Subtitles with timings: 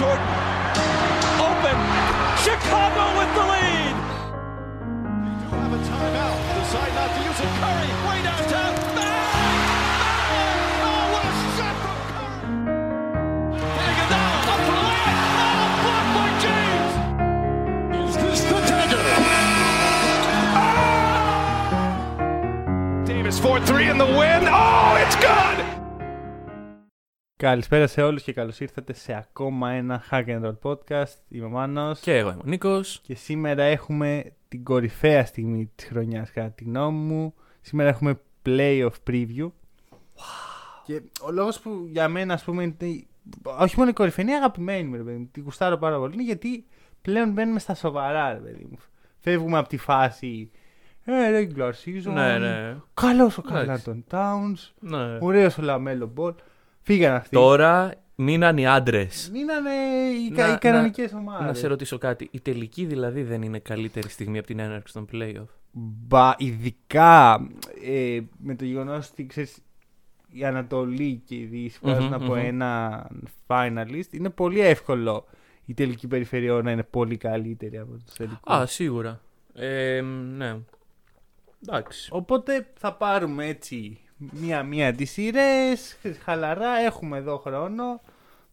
[0.00, 0.24] Jordan.
[1.44, 1.76] Open.
[2.40, 3.94] Chicago with the lead.
[5.20, 6.40] They do have a timeout.
[6.56, 7.52] Decide not to use it.
[7.60, 8.72] Curry, way downtown.
[10.88, 11.32] Oh, what a
[14.64, 15.04] Curry!
[15.36, 16.94] Oh, blocked by James.
[18.08, 18.40] Is this
[18.70, 19.04] dagger?
[23.04, 24.48] Davis 4-3 in the win.
[24.48, 25.59] Oh, it's good!
[27.40, 31.14] Καλησπέρα σε όλους και καλώς ήρθατε σε ακόμα ένα Hack and Roll podcast.
[31.28, 33.00] Είμαι ο Μάνος Και εγώ είμαι ο Νίκος.
[33.02, 37.34] και σήμερα έχουμε την κορυφαία στιγμή της χρονιάς κατά τη γνώμη μου.
[37.60, 39.50] Σήμερα έχουμε playoff preview.
[40.84, 43.04] Και ο λόγος που για μένα ας πούμε είναι,
[43.42, 45.28] όχι μόνο η κορυφαία, είναι η αγαπημένη μου ρε παιδί μου.
[45.32, 46.66] Την κουστάρω πάρα πολύ είναι γιατί
[47.02, 48.78] πλέον μπαίνουμε στα σοβαρά ρε παιδί μου.
[49.20, 50.50] Φεύγουμε από τη φάση
[51.04, 52.12] ε, regular season.
[52.12, 52.76] Ναι, ναι.
[52.94, 53.66] Καλός ο Εντάξει.
[53.66, 54.70] Καρλ Άντονι Towns.
[54.80, 55.18] ναι.
[55.20, 56.34] Ωραίος ο Λαμέλο Μπολ.
[56.92, 57.36] Φύγαν αυτοί.
[57.36, 59.30] Τώρα μείναν οι άντρες.
[59.32, 59.70] Μείνανε
[60.26, 61.46] οι, Να- οι κανονικές ομάδες.
[61.46, 62.28] Να σε ρωτήσω κάτι.
[62.30, 67.40] Η τελική δηλαδή δεν είναι καλύτερη στιγμή από την έναρξη των playoff; Μπα, ειδικά
[67.84, 69.58] ε, με το γεγονός ότι ξέρεις,
[70.28, 72.44] η Ανατολή και η Δύση Μμμ, βγάζουν από μμμ.
[72.44, 73.06] ένα
[73.46, 75.26] finalist, είναι πολύ εύκολο
[75.64, 78.54] η τελική περιφέρειας να είναι πολύ καλύτερη από τους τελικούς.
[78.54, 79.20] Α, σίγουρα.
[79.54, 80.00] Ε,
[80.36, 80.56] ναι.
[81.68, 82.08] Εντάξει.
[82.12, 84.00] Οπότε θα πάρουμε έτσι
[84.40, 88.00] μία-μία τις σειρές, χαλαρά, έχουμε εδώ χρόνο.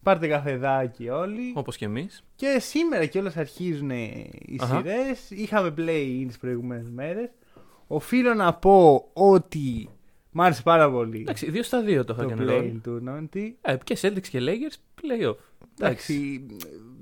[0.02, 1.52] Πάρτε καφεδάκι όλοι.
[1.54, 2.22] Όπως και εμείς.
[2.36, 4.30] Και σήμερα κιόλας αρχίζουν οι
[4.60, 4.76] Αχα.
[4.76, 5.30] σειρές.
[5.30, 7.30] Είχαμε play-in τις προηγούμενες μέρες.
[7.86, 9.88] Οφείλω να πω ότι
[10.30, 12.48] μ' άρεσε πάρα πολύ Εντάξει, δύο στα δύο το το hack and roll.
[12.50, 13.52] play-in tournament.
[13.60, 15.36] Ε, και Celtics και Lakers playoff.
[15.80, 16.14] Εντάξει.
[16.14, 16.46] Εντάξει,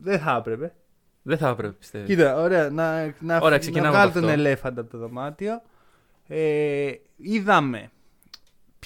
[0.01, 0.75] δεν θα έπρεπε.
[1.23, 2.05] Δεν θα έπρεπε, πιστεύω.
[2.05, 4.41] Κοίτα, ωραία, να, να, Ωραία, να ξεκινάμε βγάλω από τον αυτό.
[4.41, 5.63] ελέφαντα από το δωμάτιο.
[6.27, 7.91] Ε, είδαμε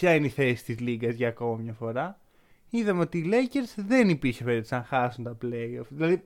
[0.00, 2.18] ποια είναι η θέση της Λίγκας για ακόμα μια φορά.
[2.70, 5.86] Είδαμε ότι οι Lakers δεν υπήρχε περίπτωση να χάσουν τα playoff.
[5.88, 6.24] Δηλαδή,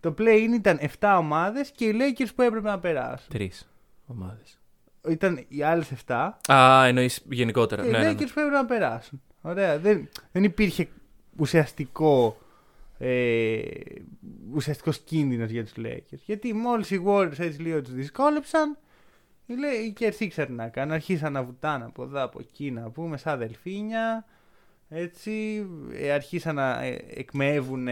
[0.00, 3.28] το play-in ήταν 7 ομάδες και οι Lakers που έπρεπε να περάσουν.
[3.28, 3.68] Τρεις
[4.06, 4.60] ομάδες.
[5.08, 7.82] Ήταν οι άλλες 7 Α, εννοείς γενικότερα.
[7.82, 8.26] και Ναι, οι ναι, Lakers ναι.
[8.26, 9.22] που έπρεπε να περάσουν.
[9.40, 10.88] Ωραία, δεν, δεν υπήρχε
[11.36, 12.38] ουσιαστικό
[12.98, 13.60] ε,
[14.54, 16.18] ουσιαστικός κίνδυνος για τους Lakers.
[16.24, 18.78] Γιατί μόλις οι Warriors έτσι λίγο τους δυσκόλεψαν,
[19.46, 23.38] οι Lakers ήξεραν να κάνουν, αρχίσαν να βουτάνε από εδώ, από εκεί, να πούμε, σαν
[23.38, 24.24] δελφίνια,
[24.88, 27.88] έτσι, ε, αρχίσαν να ε, εκμεύουν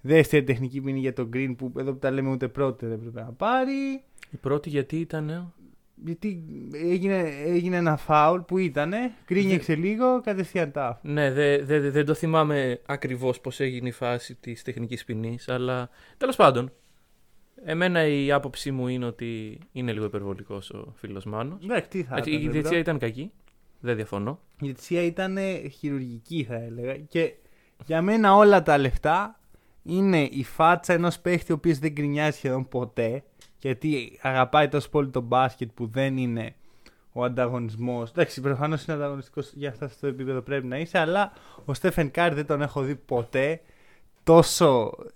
[0.00, 3.20] δεύτερη τεχνική ποινή για τον Green που εδώ που τα λέμε ούτε πρώτη δεν έπρεπε
[3.20, 4.02] να πάρει.
[4.30, 5.52] Η πρώτη γιατί ήταν.
[6.04, 11.00] Γιατί έγινε, έγινε ένα φάουλ που ήτανε, κρίνιαξε λίγο, κατευθείαν τα.
[11.02, 15.48] Ναι, δεν δε, δε- δεν το θυμάμαι ακριβώς πώς έγινε η φάση της τεχνικής ποινής,
[15.48, 16.72] αλλά τέλος πάντων.
[17.64, 21.64] Εμένα η άποψή μου είναι ότι είναι λίγο υπερβολικός ο φίλος Μάνος.
[21.64, 22.52] Εντάξει, τι θα Έτσι, ήταν, η bro.
[22.52, 23.32] διετησία ήταν κακή.
[23.80, 24.40] Δεν διαφωνώ.
[24.60, 25.38] Η διαιτησία ήταν
[25.78, 27.34] χειρουργική θα έλεγα και
[27.86, 29.40] για μένα όλα τα λεφτά
[29.82, 33.24] είναι η φάτσα ενός παίχτη ο οποίος δεν γκρινιάζει σχεδόν ποτέ
[33.58, 36.54] γιατί αγαπάει τόσο πολύ το μπάσκετ που δεν είναι
[37.12, 38.10] ο ανταγωνισμός.
[38.10, 41.32] Εντάξει, προφανώς είναι ανταγωνιστικός για αυτά στο επίπεδο πρέπει να είσαι, αλλά
[41.64, 43.60] ο Στέφεν Κάρι δεν τον έχω δει ποτέ
[44.22, 45.08] τόσο ε,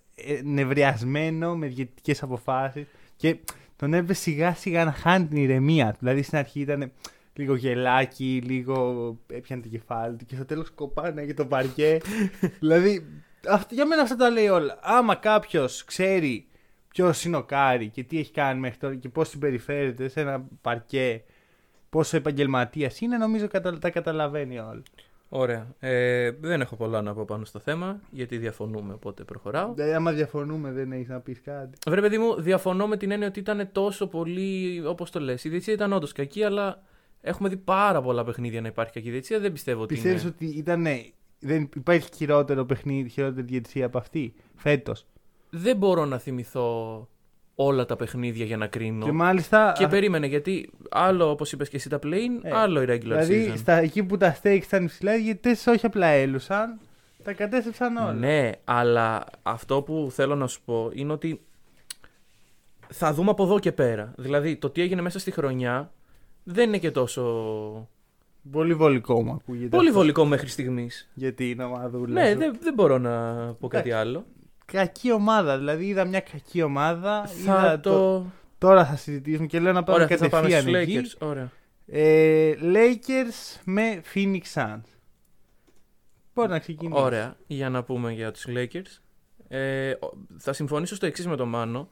[0.45, 3.37] νευριασμένο με διαιτητικές αποφάσεις και
[3.77, 5.97] τον έβλεπε σιγά σιγά να χάνει την ηρεμία του.
[6.01, 6.93] Δηλαδή στην αρχή ήταν
[7.35, 11.99] λίγο γελάκι, λίγο έπιανε το κεφάλι του και στο τέλος κοπάναγε το παρκέ.
[12.61, 13.07] δηλαδή,
[13.49, 14.79] αυτό, για μένα αυτά τα λέει όλα.
[14.83, 16.47] Άμα κάποιος ξέρει
[16.89, 20.45] ποιος είναι ο Κάρι και τι έχει κάνει μέχρι τώρα και πώς συμπεριφέρεται σε ένα
[20.61, 21.23] παρκέ,
[21.91, 24.83] πόσο επαγγελματίας είναι, νομίζω κατα- τα καταλαβαίνει όλα.
[25.35, 25.75] Ωραία.
[25.79, 29.73] Ε, δεν έχω πολλά να πω πάνω στο θέμα, γιατί διαφωνούμε, οπότε προχωράω.
[29.75, 31.79] Δηλαδή, άμα διαφωνούμε, δεν έχεις να πεις κάτι.
[31.87, 34.83] Βρε, παιδί μου, διαφωνώ με την έννοια ότι ήταν τόσο πολύ.
[34.87, 35.45] Όπως το λες.
[35.45, 36.83] Η διετησία ήταν όντως κακή, αλλά
[37.21, 39.41] έχουμε δει πάρα πολλά παιχνίδια να υπάρχει κακή διετησία.
[39.41, 39.95] Δεν πιστεύω ότι.
[39.95, 40.33] Πιστεύεις είναι...
[40.35, 40.87] ότι ήταν.
[41.39, 45.07] Δεν υπάρχει χειρότερο παιχνίδι, χειρότερη διαιτησία από αυτή φέτος;
[45.51, 47.09] Δεν μπορώ να θυμηθώ
[47.65, 49.05] όλα τα παιχνίδια για να κρίνω.
[49.05, 49.73] Και μάλιστα.
[49.79, 52.99] Και α- περίμενε, γιατί άλλο, όπως είπες και εσύ, τα play Ε, άλλο η regular
[53.01, 53.59] Δηλαδή, season.
[53.59, 56.79] στα, εκεί που τα stakes ήταν υψηλά, οι διαιτητές όχι απλά έλουσαν,
[57.23, 58.13] τα κατέστρεψαν όλα.
[58.13, 61.41] Ναι, αλλά αυτό που θέλω να σου πω είναι ότι
[62.89, 64.13] θα δούμε από εδώ και πέρα.
[64.17, 65.91] Δηλαδή, το τι έγινε μέσα στη χρονιά
[66.45, 67.23] δεν είναι και τόσο
[68.53, 69.69] Πολύ βολικό μου ακούγεται.
[69.77, 69.99] πολύ αυτό.
[69.99, 71.11] βολικό μέχρι στιγμής.
[71.15, 72.23] Γιατί είναι ομαδούλα.
[72.23, 72.39] Ναι, σου.
[72.39, 73.11] δεν, δεν μπορώ να
[73.61, 74.09] πω κάτι Εντάξει.
[74.09, 74.25] άλλο.
[74.73, 75.59] Κακή ομάδα.
[75.59, 77.27] Δηλαδή, είδα μια κακή ομάδα.
[77.27, 78.27] Θα είδα το.
[78.59, 81.17] Τώρα θα συζητήσουμε και λέω να πάμε Ωραία, θα πάμε κατευθείαν στους εκεί.
[81.19, 81.27] Lakers.
[81.29, 81.51] Ωραία.
[81.87, 84.81] Ε, Lakers με Phoenix Suns.
[86.35, 87.03] Μπορεί να ξεκινήσει.
[87.03, 89.01] Ωραία, για να πούμε για τους Lakers.
[89.49, 91.89] Ε, ο- θα συμφωνήσω στο εξής με τον Μάνο.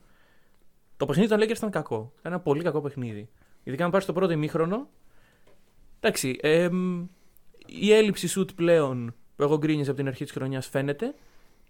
[0.96, 2.12] Το παιχνίδι των Lakers ήταν κακό.
[2.18, 3.28] Ήταν ένα πολύ κακό παιχνίδι.
[3.62, 4.88] Ειδικά αν πάρεις το πρώτο ημίχρονο.
[6.00, 7.06] Εντάξει, εμ,
[7.66, 11.14] η έλλειψη σουτ πλέον που εγώ γκρίνιζα από την αρχή της χρονιάς φαίνεται.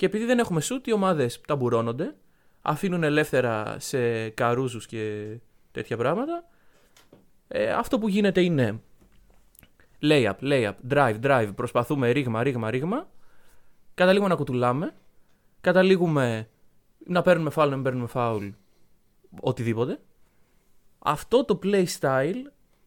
[0.01, 2.17] Και επειδή δεν έχουμε σουτ, οι ομάδες ταμπουρώνονται,
[2.63, 5.37] αφήνουν ελεύθερα σε καρούζους και
[5.71, 6.49] τέτοια πράγματα.
[7.49, 8.81] Ε, αυτό που γίνεται είναι
[10.03, 13.09] layup, layup, drive, drive, προσπαθούμε ρήγμα, ρήγμα, ρήγμα.
[13.95, 14.95] Καταλήγουμε να κουτουλάμε.
[15.61, 16.49] Καταλήγουμε
[17.07, 18.49] να παίρνουμε φάουλ, να μην παίρνουμε φάουλ.
[19.41, 20.01] Οτιδήποτε.
[20.99, 22.43] Αυτό το play style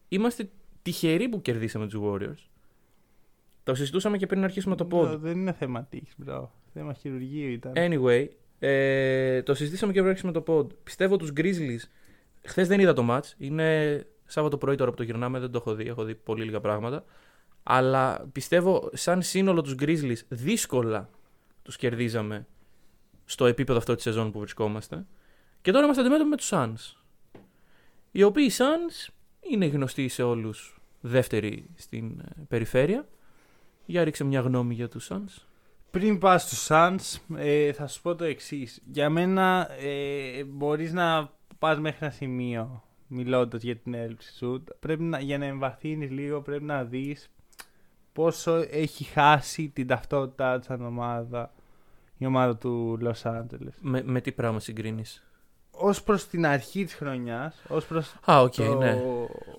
[0.08, 0.50] είμαστε
[0.82, 2.48] τυχεροί που κερδίσαμε τους Warriors.
[3.62, 5.18] Το συζητούσαμε και πριν αρχίσουμε το pod.
[5.18, 6.62] Δεν είναι θέμα τύχης, bro.
[6.74, 7.72] Θέμα χειρουργείου ήταν.
[7.76, 8.28] Anyway,
[8.58, 10.66] ε, το συζητήσαμε και πριν αρχίσουμε το pod.
[10.84, 11.88] Πιστεύω τους Grizzlies.
[12.44, 13.32] Χθες δεν είδα το match.
[13.38, 15.86] Είναι Σάββατο πρωί τώρα που το γυρνάμε, δεν το έχω δει.
[15.86, 17.04] Έχω δει πολύ λίγα πράγματα.
[17.62, 21.10] Αλλά πιστεύω σαν σύνολο τους Grizzlies δύσκολα
[21.62, 22.46] τους κερδίζαμε
[23.24, 25.06] στο επίπεδο αυτό της σεζόν που βρισκόμαστε.
[25.62, 26.96] Και τώρα είμαστε αντιμέτωποι με τους Suns.
[28.10, 33.08] Οι οποίοι Suns είναι γνωστοί σε όλους δεύτεροι στην ε, περιφέρεια.
[33.86, 35.53] Για ρίξε μια γνώμη για τους Suns.
[35.94, 38.82] Πριν πας στους Suns, ε, θα σου πω το εξής.
[38.90, 44.64] Για μένα ε, μπορείς να πας μέχρι ένα σημείο μιλώντας για την έλλειψη σου.
[44.80, 47.30] Πρέπει να, για να εμβαθύνεις λίγο πρέπει να δεις
[48.12, 51.52] πόσο έχει χάσει την ταυτότητά της σαν ομάδα
[52.18, 53.74] η ομάδα του Los Angeles.
[53.80, 55.24] Με, με τι πράγμα συγκρίνεις;
[55.70, 58.74] Ως προς την αρχή της χρονιάς, ως προς Α, οκ, το...
[58.74, 59.02] ναι.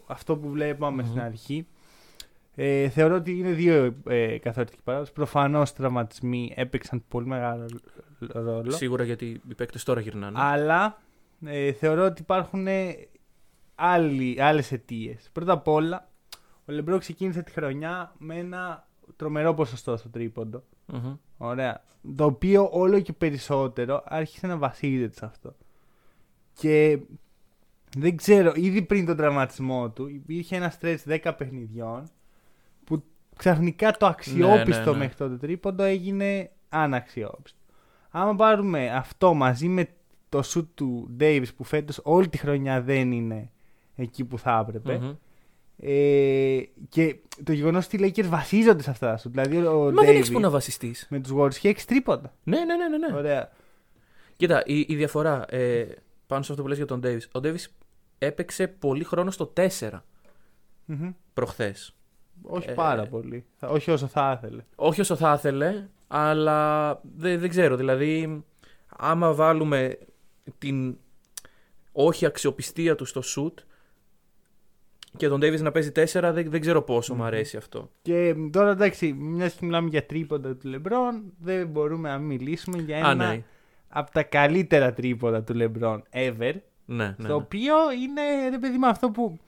[0.05, 1.09] αυτό που βλέπαμε Μμμ.
[1.09, 1.67] στην αρχή,
[2.55, 5.13] ε, θεωρώ ότι είναι δύο ε, καθοριστικοί παράγοντες.
[5.13, 7.65] Προφανώς τραυματισμοί έπαιξαν πολύ μεγάλο
[8.19, 8.71] ρόλο.
[8.71, 10.37] Σίγουρα γιατί οι παίκτες τώρα γυρνάνε.
[10.39, 11.01] Αλλά
[11.45, 12.95] ε, θεωρώ ότι υπάρχουν ε,
[13.75, 15.29] άλλοι, άλλες αιτίες.
[15.31, 16.09] Πρώτα απ' όλα,
[16.65, 20.63] ο Λεμπρόν ξεκίνησε τη χρονιά με ένα τρομερό ποσοστό στο τρίποντο.
[20.85, 21.15] Μμμ.
[21.37, 21.83] Ωραία.
[22.15, 25.55] Το οποίο όλο και περισσότερο άρχισε να βασίζεται σε αυτό.
[26.53, 26.99] Και
[27.97, 32.24] δεν ξέρω, ήδη πριν τον τραυματισμό του υπήρχε ένα στρες 10 παιχνιδιών που
[33.37, 34.97] ξαφνικά το αξιόπιστο Ναι, ναι, ναι.
[34.97, 37.59] μέχρι τότε τρίποντο έγινε αναξιόπιστο.
[38.09, 39.87] Άμα πάρουμε αυτό μαζί με
[40.29, 43.49] το σουτ του Davis που φέτος όλη τη χρονιά δεν είναι
[43.95, 45.13] εκεί που θα έπρεπε Μμμ.
[45.77, 46.59] ε,
[46.89, 49.31] και το γεγονός ότι οι Lakers βασίζονται σε αυτά τα σουτ.
[49.31, 51.07] Δηλαδή ο Μα δεν Davis έχει που να βασιστείς.
[51.09, 52.33] με τους Warriors έχει 6 τρίποντα.
[52.43, 53.07] Ναι, ναι, ναι, ναι.
[53.07, 53.15] ναι.
[53.17, 53.51] Ωραία.
[54.35, 55.85] Κοίτα, η, η διαφορά ε,
[56.27, 57.21] πάνω σε αυτό που λες για τον Davis.
[57.31, 57.65] Ο Davis
[58.17, 59.89] έπαιξε πολύ χρόνο στο 4
[60.85, 61.09] Μμμ.
[61.33, 61.95] προχθές.
[62.41, 63.45] Όχι Ε, πάρα πολύ.
[63.57, 64.63] Θα- Όχι όσο θα ήθελε.
[64.75, 67.75] Όχι όσο θα ήθελε, αλλά δεν, δεν ξέρω.
[67.75, 68.43] Δηλαδή,
[68.97, 69.97] άμα βάλουμε
[70.57, 70.97] την
[71.91, 73.53] όχι αξιοπιστία του στο shoot
[75.17, 76.03] και τον Davis να παίζει 4,
[76.33, 77.89] δεν, δεν ξέρω πόσο μου αρέσει αυτό.
[78.01, 82.77] Και τώρα εντάξει, μιας και μιλάμε για τρίποντα του Λεμπρόν, δεν μπορούμε να μην μιλήσουμε
[82.81, 83.43] για ένα Α, ναι.
[83.89, 86.53] από τα καλύτερα τρίποντα του Λεμπρόν ever.
[86.85, 87.33] Ναι, ναι, στο ναι.
[87.33, 89.39] οποίο είναι ρε παιδί με αυτό που.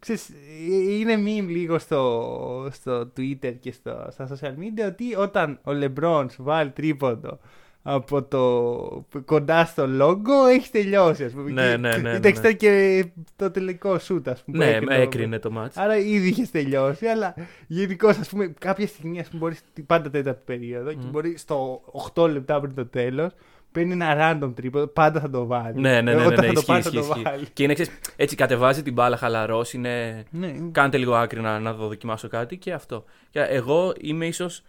[0.00, 5.58] Ξέρεις, ε, είναι meme λίγο στο, στο Twitter και στο, στα social media ότι όταν
[5.64, 7.38] ο Λεμπρόν σου βάλει τρίποντο
[7.82, 11.50] από το κοντά στο λόγο έχεις τελειώσει ας πούμε.
[11.50, 12.48] Ναι, Και- ναι, ναι, ναι, Εντάξει, ναι.
[12.48, 13.04] ήταν και
[13.36, 14.58] το τελικό σούτ ας πούμε.
[14.58, 15.70] που Ναι, έκρινε με ο- έκρινε το match.
[15.74, 17.34] Άρα ήδη είχες τελειώσει, αλλά
[17.66, 21.10] γενικώ ας πούμε κάποια στιγμή ας πούμε, μπορείς πάντα τέταρτη περίοδο και Μμ.
[21.10, 21.82] μπορεί στο
[22.14, 23.30] 8 λεπτά πριν το τέλος
[23.72, 25.80] παίρνει ένα random τρίποδο, πάντα θα το βάλει.
[25.80, 27.22] Ναι, ναι, ναι, ναι, Όταν ναι, θα το ισχύει, πάρει θα ισχύει, το ισχύει.
[27.22, 27.46] βάλει.
[27.52, 30.24] Και είναι, ξέρεις, έτσι κατεβάζει την μπάλα χαλαρός, είναι...
[30.30, 33.04] Ναι, Κάντε λίγο άκρη να, να το δοκιμάσω κάτι και αυτό.
[33.30, 34.62] Και εγώ είμαι ίσως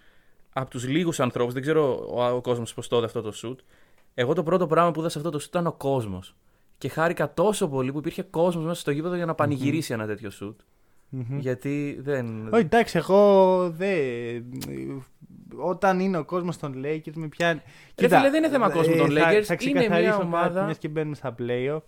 [0.54, 3.56] από τους λίγους ανθρώπους, δεν ξέρω ο, ο κόσμος πώς το είδε αυτό το shoot.
[4.14, 6.36] Εγώ το πρώτο πράγμα που είδα σε αυτό το shoot ήταν ο κόσμος.
[6.78, 10.30] Και χάρηκα τόσο πολύ που υπήρχε κόσμος μέσα στο γήπεδο για να πανηγυρίσει ένα τέτοιο
[10.42, 10.56] shoot.
[11.10, 11.38] Μμμ.
[11.40, 12.48] Γιατί δεν.
[12.54, 14.46] Όχι, εντάξει, εγώ δεν.
[15.58, 17.62] Όταν είναι ο κόσμος των Lakers με πιάνει.
[17.98, 20.66] Ρε φίλε, δεν είναι θέμα κόσμου των θα- Lakers, Θα είναι μια ξεκαθαρίσω ομάδα- Κάτι,
[20.66, 21.82] μιας και μπαίνουμε στα playoff.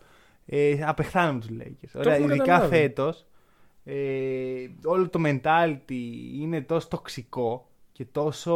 [0.46, 1.90] Ε, απεχθάνομαι τους Lakers.
[2.00, 2.76] Ωραία, έχουμε ειδικά καταλάβει.
[2.76, 3.26] φέτος.
[3.86, 3.94] Ε,
[4.84, 6.02] όλο το mentality
[6.42, 8.54] είναι τόσο τοξικό και τόσο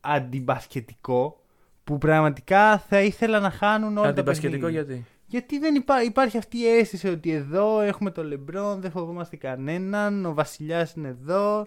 [0.00, 1.40] αντιμπασκετικό
[1.84, 4.82] που πραγματικά θα ήθελα να χάνουν όλα τα Αντιπασχετικό παιχνίδια.
[4.94, 9.36] γιατί; Γιατί δεν υπά- υπάρχει αυτή η αίσθηση ότι εδώ έχουμε το Λεμπρόν, δεν φοβόμαστε
[9.36, 11.66] κανέναν, ο Βασιλιάς είναι εδώ,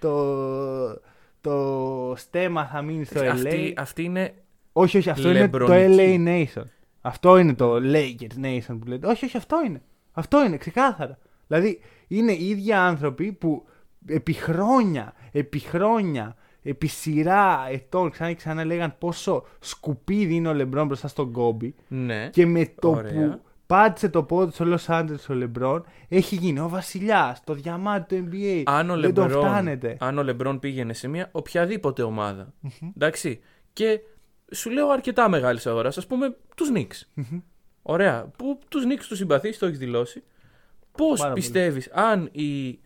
[0.00, 1.00] το,
[1.40, 3.26] το στέμα θα μείνει στο LA.
[3.26, 4.34] Αυτή, αυτή είναι.
[4.72, 5.96] Όχι, όχι, αυτό είναι το λεμπρονική.
[5.98, 6.64] LA Nation.
[7.00, 9.06] Αυτό είναι το Lakers Nation που λέτε.
[9.06, 9.82] Όχι, όχι, αυτό είναι.
[10.12, 11.18] Αυτό είναι, ξεκάθαρα.
[11.46, 13.66] Δηλαδή, είναι οι ίδιοι άνθρωποι που
[14.06, 20.54] επί χρόνια, επί χρόνια, επί σειρά ετών ξανά και ξανά λέγαν πόσο σκουπίδι είναι ο
[20.54, 21.74] Λεμπρόν μπροστά στον Κόμπι.
[21.88, 22.28] Ναι.
[22.32, 23.12] Και με το Ωραία.
[23.12, 27.54] που πάτησε το πόδι του στο Los Angeles ο Λεμπρόν, έχει γίνει ο βασιλιάς, το
[27.54, 28.62] διαμάτι του NBA.
[28.66, 29.96] αν ο, δεν τον Λεμπρόν, φτάνετε.
[30.00, 32.52] αν ο Λεμπρόν πήγαινε σε μια οποιαδήποτε ομάδα.
[32.96, 33.40] εντάξει.
[33.72, 34.00] Και
[34.54, 37.22] σου λέω αρκετά μεγάλης αγοράς, ας πούμε τους Knicks.
[37.82, 38.30] Ωραία.
[38.36, 40.22] Που τους Knicks τους συμπαθείς, το έχεις δηλώσει.
[40.92, 41.40] Πώς Πάρα πολύ.
[41.42, 42.78] πιστεύεις, αν οι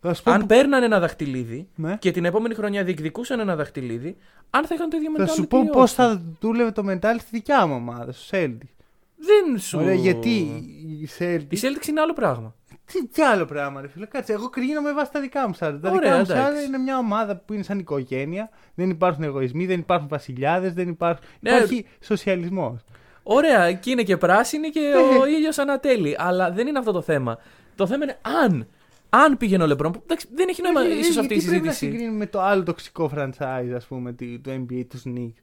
[0.00, 1.96] Θα σου πω αν που- παίρνανε ένα δαχτυλίδι Ναι.
[1.96, 4.16] και την επόμενη χρονιά διεκδικούσαν ένα δαχτυλίδι,
[4.50, 5.26] αν θα είχαν το ίδιο mentality.
[5.26, 5.68] Θα σου ή πω όχι.
[5.70, 8.73] πώς θα δούλευε το mental στη δικιά μου ομάδα, στο Celtics.
[9.16, 9.78] Δεν σου.
[9.78, 10.30] Ωραία, γιατί
[11.00, 11.52] η Celtics.
[11.52, 12.54] Η Celtics είναι άλλο πράγμα.
[12.92, 14.06] Τι, τι άλλο πράγμα, ρε φίλε.
[14.06, 15.78] Κάτσε, εγώ κρίνω με βάση τα δικά μου σάρτα.
[15.80, 16.42] Τα Ωραία, δικά μου εντάξει.
[16.42, 18.48] σάρτα είναι μια ομάδα που είναι σαν οικογένεια.
[18.74, 21.26] Δεν υπάρχουν εγωισμοί, δεν υπάρχουν βασιλιάδες, δεν υπάρχουν.
[21.40, 21.50] Ναι.
[21.50, 22.80] Υπάρχει σοσιαλισμός.
[23.22, 25.18] Ωραία, και είναι και πράσινη και Ναι.
[25.18, 26.14] ο ήλιος ανατέλει.
[26.18, 27.38] Αλλά δεν είναι αυτό το θέμα.
[27.74, 28.68] Το θέμα είναι αν.
[29.10, 29.92] Αν πήγαινε ο Λεμπρόν.
[29.92, 31.76] που, Εντάξει, δεν έχει νόημα ίσως αυτή η Ε, Γιατί πρέπει να συζήτηση.
[31.90, 35.42] συγκρίνουμε με το άλλο τοξικό franchise, ας πούμε, τη- του NBA, τους Knicks.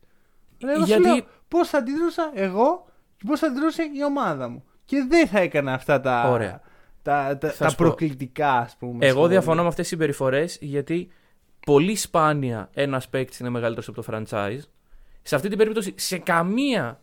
[0.64, 2.86] Ρε, εγώ Γιατί- σου λέω πώς θα αντιδρούσα εγώ
[3.22, 4.64] και πώς θα αντιδρούσε η ομάδα μου.
[4.86, 6.62] Και δεν θα έκανα αυτά τα, Ωραία.
[7.02, 7.84] τα, τα, Θα τα σου πω.
[7.86, 9.06] προκλητικά, ας πούμε.
[9.06, 9.30] Εγώ σχόλια.
[9.30, 11.08] διαφωνώ με αυτές τις συμπεριφορές γιατί
[11.66, 14.60] πολύ σπάνια ένας παίκτης είναι μεγαλύτερος από το franchise.
[15.22, 17.00] Σε αυτή την περίπτωση, σε καμία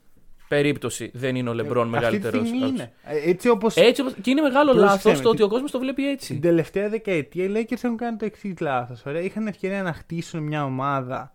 [0.49, 2.37] περίπτωση δεν είναι ο Λεμπρόν μεγαλύτερο.
[2.37, 2.93] Ε, Αυτή τη στιγμή είναι.
[3.05, 5.49] Ε, Έτσι όπω Έτσι, όπως- και είναι μεγάλο Πρόσεξε λάθος με, το τι- ότι ο
[5.49, 6.33] κόσμος το βλέπει έτσι.
[6.33, 9.03] την τελευταία δεκαετία οι Lakers έχουν κάνει το εξής λάθος.
[9.23, 11.33] Είχαν ευκαιρία να χτίσουν μια ομάδα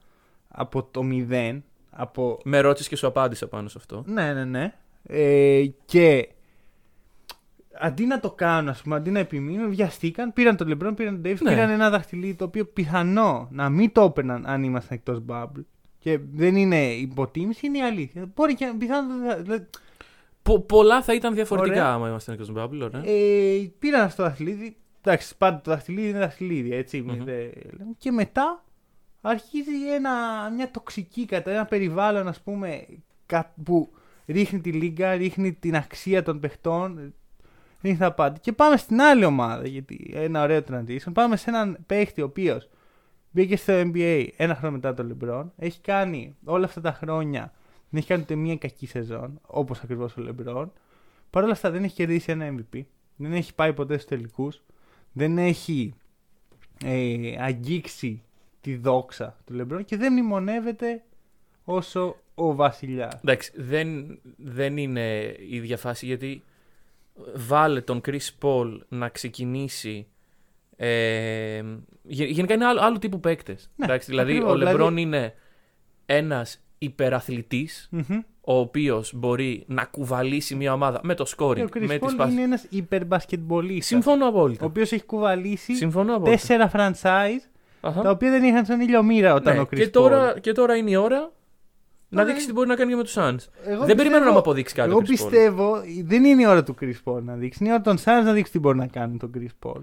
[0.47, 1.63] από το μηδέν.
[1.95, 2.39] Από...
[2.43, 4.03] Με ρώτησες και σου απάντησα πάνω σε αυτό.
[4.07, 4.73] Ναι, ναι, ναι.
[5.03, 6.29] Ε, και
[7.79, 11.31] αντί να το κάνουν, ας πούμε, αντί να επιμείνουν, βιαστήκαν, πήραν τον LeBron, πήραν τον
[11.31, 11.49] Davis, Ναι.
[11.49, 15.63] πήραν ένα δαχτυλίδι το οποίο πιθανό να μην το έπαιρναν αν ήμασταν εκτός bubble.
[15.99, 18.31] Και δεν είναι υποτίμηση, είναι η αλήθεια.
[18.35, 19.13] Μπορεί και πιθανό.
[19.41, 19.65] δηλαδή,
[20.41, 21.93] Πο- πολλά θα ήταν διαφορετικά Ωραία.
[21.93, 22.79] άμα ήμασταν εκτός Bubble.
[22.81, 23.01] Ωραία.
[23.05, 24.75] Ε, πήραν αυτό το δαχτυλίδι.
[25.01, 27.01] Εντάξει, πάντα το δαχτυλίδι είναι δαχτυλίδι, έτσι.
[27.01, 27.07] Μμμ.
[27.23, 27.93] δεν λέμε.
[27.97, 28.63] Και μετά
[29.25, 30.11] αρχίζει ένα,
[30.49, 32.85] μια τοξική κατά ένα περιβάλλον, ας πούμε,
[33.25, 33.93] κα- που
[34.25, 37.13] ρίχνει τη λίγα, ρίχνει την αξία των παιχτών,
[37.81, 38.37] ρίχνει τα πάντα.
[38.37, 41.13] Και πάμε στην άλλη ομάδα, γιατί ένα ωραίο transition.
[41.13, 42.69] Πάμε σε έναν παίχτη ο οποίος
[43.31, 45.45] μπήκε στο NBA ένα χρόνο μετά τον LeBron.
[45.57, 47.53] Έχει κάνει όλα αυτά τα χρόνια,
[47.89, 50.65] δεν έχει κάνει ούτε μία κακή σεζόν, όπως ακριβώς ο LeBron.
[51.29, 52.81] Παρ' όλα αυτά δεν έχει κερδίσει ένα MVP.
[53.15, 54.61] Δεν έχει πάει ποτέ στους τελικούς.
[55.11, 55.93] Δεν έχει
[56.85, 58.21] ε, αγγίξει
[58.63, 61.03] τη δόξα του Λεμπρόν και δεν μνημονεύεται
[61.63, 63.13] όσο ο βασιλιάς.
[63.13, 66.43] Εντάξει, δεν, δεν είναι η ίδια φάση γιατί
[67.35, 70.07] βάλε τον Chris Paul να ξεκινήσει.
[70.75, 71.63] Ε,
[72.03, 73.69] γε- γενικά είναι άλλο, άλλου τύπου παίκτες.
[73.75, 75.33] Ναι, δηλαδή, ακριβώς, ο Λεμπρόν δηλαδή- είναι
[76.05, 78.19] ένας υπεραθλητής, Μμμ.
[78.41, 81.99] ο οποίος μπορεί να κουβαλήσει μια ομάδα με το Και scoring, ο Chris με Paul
[82.05, 82.33] τις πάσες.
[82.33, 83.85] είναι ένας υπερμπασκετμπολίστας.
[83.85, 84.65] Συμφωνώ Ο απόλυτα.
[84.65, 86.31] οποίος έχει κουβαλήσει Συμφωνώ απόλυτα.
[86.35, 87.51] τέσσερα franchise Αχα.
[87.91, 89.91] Τα οποία δεν είχαν στον ήλιο μοίρα όταν Ναι, ο Chris και, Paul.
[89.91, 92.95] τώρα, και τώρα είναι η ώρα να Τώρα δείξει είναι- τι μπορεί να κάνει και
[92.95, 93.21] με τους Suns.
[93.21, 94.89] Εγώ δεν πιστεύω- περιμένω να μου αποδείξει κάτι.
[94.89, 95.09] Εγώ ο Chris Paul.
[95.09, 97.57] πιστεύω δεν είναι η ώρα του Chris Paul να δείξει.
[97.63, 99.81] Είναι η ώρα των Suns να δείξει τι μπορεί να κάνει τον Chris Paul.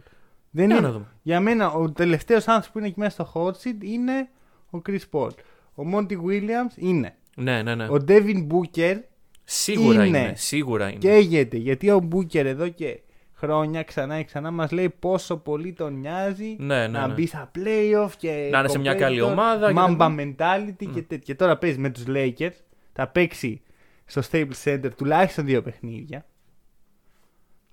[0.51, 0.87] Δεν Για είναι...
[0.87, 1.07] να δούμε.
[1.23, 4.29] Για μένα ο τελευταίος άνθρωπος που είναι εκεί μέσα στο hot seat είναι
[4.71, 5.31] ο Chris Paul.
[5.75, 7.15] Ο Monty Williams είναι.
[7.37, 7.85] Ναι, ναι, ναι.
[7.85, 8.97] Ο Devin Booker
[9.45, 10.19] Σίγουρα είναι.
[10.19, 10.33] είναι.
[10.37, 10.99] Σίγουρα είναι.
[10.99, 13.01] καίγεται γιατί ο Booker εδώ και
[13.41, 17.15] χρόνια ξανά και ξανά μας λέει πόσο πολύ τον νοιάζει Ναι, ναι, να ναι.
[17.15, 20.87] μπει στα playoff και Να είναι σε μια competitor, καλή ομάδα και Mamba τα mentality
[20.95, 21.19] και τέτοια.
[21.19, 22.57] Και τώρα παίζει με τους Lakers.
[22.93, 23.63] Θα παίξει
[24.05, 26.25] στο Staples Center τουλάχιστον δύο παιχνίδια.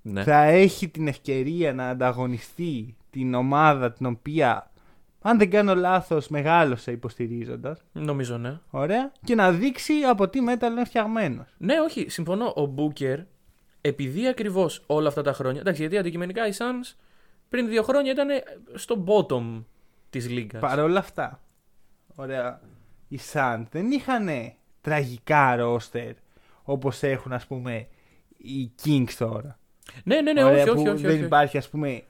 [0.02, 0.24] Ναι.
[0.24, 4.72] Θα έχει την ευκαιρία να ανταγωνιστεί την ομάδα την οποία,
[5.22, 7.84] αν δεν κάνω λάθος, μεγάλωσε υποστηρίζοντας.
[7.92, 8.60] Νομίζω ναι.
[8.70, 9.12] Ωραία.
[9.24, 11.56] Και να δείξει από τι metal είναι φτιαγμένος.
[11.58, 12.54] Ναι, όχι, συμφωνώ.
[12.56, 13.20] Ο Μπούκερ,
[13.82, 15.60] επειδή ακριβώς όλα αυτά τα χρόνια.
[15.60, 16.96] Εντάξει, γιατί αντικειμενικά οι Suns
[17.50, 18.28] πριν δύο χρόνια ήταν
[18.74, 19.64] στο bottom
[20.10, 20.60] της λίγα.
[20.60, 21.42] Παρ' όλα αυτά,
[22.16, 22.62] ωραία,
[23.08, 24.30] οι Suns δεν είχαν
[24.82, 26.12] τραγικά ρόστερ
[26.64, 27.88] όπως έχουν ας πούμε
[28.38, 29.60] οι Kings τώρα.
[30.04, 31.02] Ναι, ναι, ναι, Ωραία, όχι, που όχι, όχι.
[31.02, 31.24] δεν όχι.
[31.24, 32.04] υπάρχει ας πούμε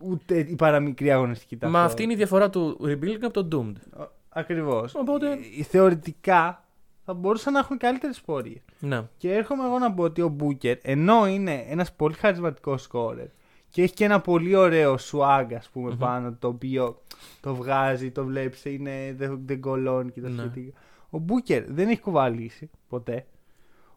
[0.00, 1.90] ούτε η παραμικρή αγωνιστική Μα ταυτότητα.
[1.90, 4.06] αυτή είναι η διαφορά του Rebuilding από το Doomed.
[4.28, 4.94] Ακριβώς.
[4.94, 6.63] Οπότε- Ε, Θεωρητικά
[7.04, 8.62] θα μπορούσαν να έχουν καλύτερες πορείες.
[8.78, 9.02] Ναι.
[9.16, 13.26] Και έρχομαι εγώ να πω ότι ο Booker, ενώ είναι ένας πολύ χαρισματικός σκόρερ
[13.70, 15.98] και έχει και ένα πολύ ωραίο swag, ας πούμε, Μμμ.
[15.98, 17.02] πάνω, το οποίο
[17.40, 20.38] το βγάζει, το βλέπεις, είναι, δεν, δεν κολώνει και τα Ναι.
[20.40, 20.78] σχετικά.
[21.10, 23.26] Ο Booker δεν έχει κουβαλήσει ποτέ.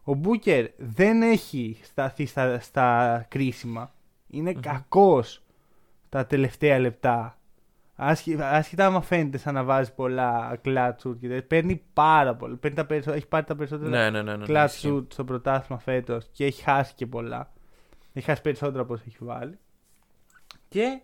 [0.04, 3.90] Ο Booker δεν έχει σταθεί στα, στα κρίσιμα.
[4.30, 5.42] Είναι κακός
[6.08, 7.37] τα τελευταία λεπτά.
[8.00, 12.56] Άσχε- Άσχετα άμα φαίνεται σαν να βάζει πολλά κλάτσουρ και τέτοια, παίρνει πάρα πολλά.
[12.56, 14.36] Παίρνει τα περισσότερα, έχει πάρει τα περισσότερα Ναι, ναι, ναι.
[14.36, 14.90] ναι, ναι, clutch ισχύει.
[14.98, 17.52] shoot στο πρωτάθλημα φέτος και έχει χάσει και πολλά.
[18.12, 19.58] Έχει χάσει περισσότερα από όσα έχει βάλει.
[20.68, 21.00] Και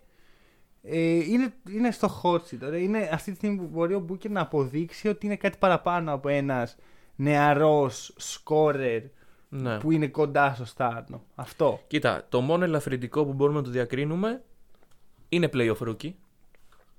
[0.82, 2.58] ε, είναι, είναι στο hot seat.
[2.64, 2.78] Ωραία.
[2.80, 6.28] Είναι αυτή τη στιγμή που μπορεί ο Booker να αποδείξει ότι είναι κάτι παραπάνω από
[6.28, 6.76] ένας
[7.16, 9.02] νεαρός σκόρερ
[9.48, 9.78] Ναι.
[9.78, 11.22] που είναι κοντά στο στάρνο.
[11.34, 11.80] Αυτό.
[11.86, 14.42] Κοίτα, το μόνο ελαφρυντικό που μπορούμε να το διακρίνουμε
[15.28, 16.12] είναι playoff rookie.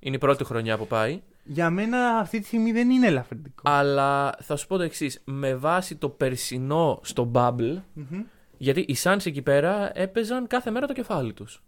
[0.05, 1.21] Είναι η πρώτη χρονιά που πάει.
[1.43, 3.61] Για μένα αυτή τη στιγμή δεν είναι ελαφρυντικό.
[3.63, 5.21] Αλλά θα σου πω το εξής.
[5.25, 8.23] Με βάση το περσινό στο Bubble, Μμμ.
[8.57, 11.63] γιατί οι Suns εκεί πέρα έπαιζαν κάθε μέρα το κεφάλι τους.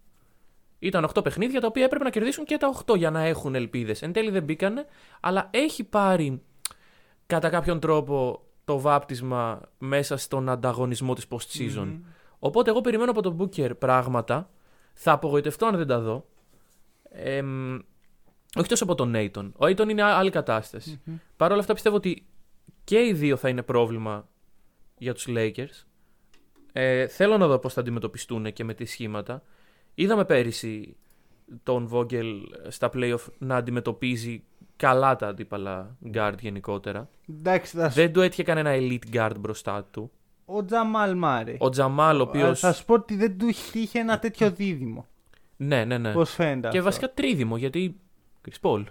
[0.78, 4.02] Ήταν 8 παιχνίδια τα οποία έπρεπε να κερδίσουν και τα 8 για να έχουν ελπίδες.
[4.02, 4.86] Εν τέλει δεν μπήκανε,
[5.20, 6.42] αλλά έχει πάρει
[7.26, 12.00] κατά κάποιον τρόπο το βάπτισμα μέσα στον ανταγωνισμό της post-season.
[12.38, 14.50] Οπότε εγώ περιμένω από τον Booker πράγματα.
[14.94, 16.26] Θα απογοητευτώ αν δεν τα δω.
[17.10, 17.78] Εμ,
[18.56, 19.50] όχι τόσο από τον Aiton.
[19.56, 21.00] Ο Aiton είναι άλλη κατάσταση.
[21.36, 22.26] Παρ' όλα αυτά πιστεύω ότι
[22.84, 24.28] και οι δύο θα είναι πρόβλημα
[24.98, 25.84] για τους Lakers.
[26.72, 29.42] Ε, θέλω να δω πώς θα αντιμετωπιστούν και με τι σχήματα.
[29.94, 30.96] Είδαμε πέρυσι
[31.62, 32.34] τον Vogel
[32.68, 34.44] στα playoff να αντιμετωπίζει
[34.76, 37.08] καλά τα αντίπαλα guard γενικότερα.
[37.28, 37.94] Εντάξει, θα σου...
[37.94, 40.10] Δεν του έτυχε κανένα elite guard μπροστά του.
[40.44, 41.56] ο Τζαμάλ Μάρε.
[41.58, 42.54] Ο Τζαμάλ, ο οποίο.
[42.54, 45.06] Θα σου πω ότι δεν του τύχε ένα τέτοιο δίδυμο.
[45.56, 46.12] Ναι, ναι, ναι.
[46.12, 46.60] Πώς φαίνεται.
[46.60, 48.00] Και αυτό; βασικά τρίδημο, γιατί.
[48.48, 48.84] Chris Paul.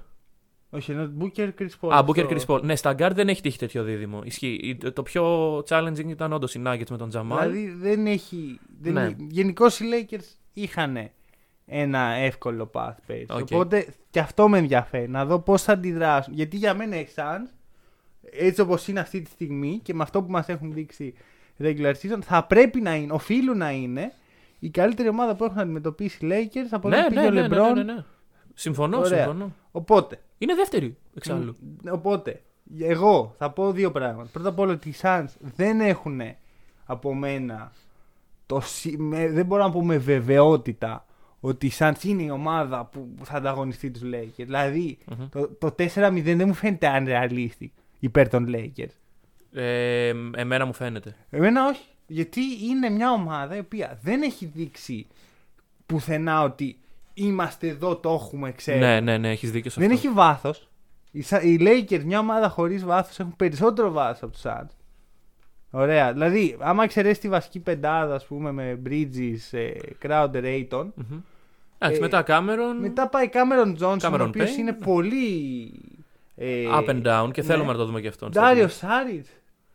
[0.69, 1.89] Όχι, ενώ Booker Chris Paul.
[1.91, 2.35] Α, Booker αυτό.
[2.35, 2.61] Chris Paul.
[2.63, 4.21] Ναι, στα guard δεν έχει τύχει τέτοιο δίδυμο.
[4.23, 4.77] Ισχύει.
[4.93, 7.51] Το πιο challenging ήταν όντως οι Nuggets με τον Τζαμάλ.
[7.51, 8.59] Δηλαδή δεν έχει.
[8.81, 9.15] Δεν Ναι.
[9.29, 11.09] Γενικώς οι Lakers είχαν
[11.65, 13.31] ένα εύκολο path πέρυσι.
[13.31, 13.39] Οκ.
[13.51, 16.33] Οπότε και αυτό με ενδιαφέρει να δω πώς θα αντιδράσουν.
[16.33, 17.49] Γιατί για μένα οι Suns,
[18.21, 21.13] έτσι όπως είναι αυτή τη στιγμή και με αυτό που μας έχουν δείξει
[21.59, 24.13] regular season, θα πρέπει να είναι, οφείλουν να είναι
[24.59, 27.47] η καλύτερη ομάδα που έχουν αντιμετωπίσει οι Lakers από ναι, όταν ναι, πήγε ναι, ο
[27.47, 27.73] ναι, LeBron.
[27.75, 28.03] ναι, ναι, ναι.
[28.59, 29.17] Συμφωνώ, Ωραία.
[29.23, 29.51] συμφωνώ.
[29.71, 31.55] Οπότε, Είναι δεύτερη, εξάλλου.
[31.83, 32.41] Μ, Οπότε,
[32.79, 34.29] εγώ θα πω δύο πράγματα.
[34.31, 36.21] Πρώτα απ' όλα ότι οι Suns δεν έχουν
[36.85, 37.71] από μένα
[38.45, 41.05] το, σι- με- δεν μπορώ να πω με βεβαιότητα
[41.39, 44.45] ότι η Suns είναι η ομάδα που θα ανταγωνιστεί τους Lakers.
[44.45, 45.27] δηλαδη Μμμ.
[45.29, 47.67] το, το 4-0 δεν μου φαίνεται unrealistic
[47.99, 48.93] υπέρ των Lakers.
[49.53, 51.15] Ε, εμένα μου φαίνεται.
[51.29, 51.85] Εμένα όχι.
[52.07, 55.07] Γιατί είναι μια ομάδα η οποία δεν έχει δείξει
[55.85, 56.77] πουθενά ότι
[57.17, 58.86] είμαστε εδώ, το έχουμε, ξέρουμε.
[58.93, 60.07] Ναι, ναι, ναι, έχεις δίκιο σε Δεν αυτό.
[60.07, 60.67] έχει βάθος.
[61.12, 64.69] Οι, Sa- οι Lakers, μια ομάδα χωρίς βάθος, έχουν περισσότερο βάθος από τους Suns.
[65.71, 66.13] Ωραία.
[66.13, 69.71] Δηλαδή, άμα εξαιρέσεις τη βασική πεντάδα, ας πούμε, με Bridges, ε,
[70.03, 71.19] Crowder, Ayton, Μμμ.
[71.77, 72.79] Εντάξει, Ε, μετά Cameron.
[72.81, 74.86] μετά πάει Cameron Johnson, Cameron ο οποίος Payne, είναι ναι.
[74.86, 75.71] πολύ.
[76.36, 77.47] Ε, Up and down και ναι.
[77.47, 78.31] θέλουμε να το δούμε και αυτόν.
[78.33, 79.24] Dario Saric,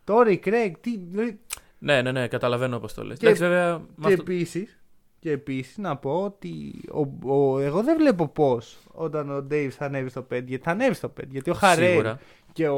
[0.05, 0.97] Torrey Craig, τι.
[0.97, 1.39] δηλαδή,
[1.77, 3.17] Ναι, ναι, ναι, καταλαβαίνω πώς το λες.
[3.17, 3.77] Και- Εντάξει, βέβαια.
[3.77, 4.79] με Και αυτό- επίσης,
[5.23, 9.85] και επίσης να πω ότι ο, ο- εγώ δεν βλέπω πώς όταν ο Dave θα
[9.85, 11.23] ανέβει στο 5, γιατί θα ανέβει στο 5.
[11.29, 12.19] Γιατί ο Χαρέλ Σίγουρα.
[12.53, 12.77] και ο,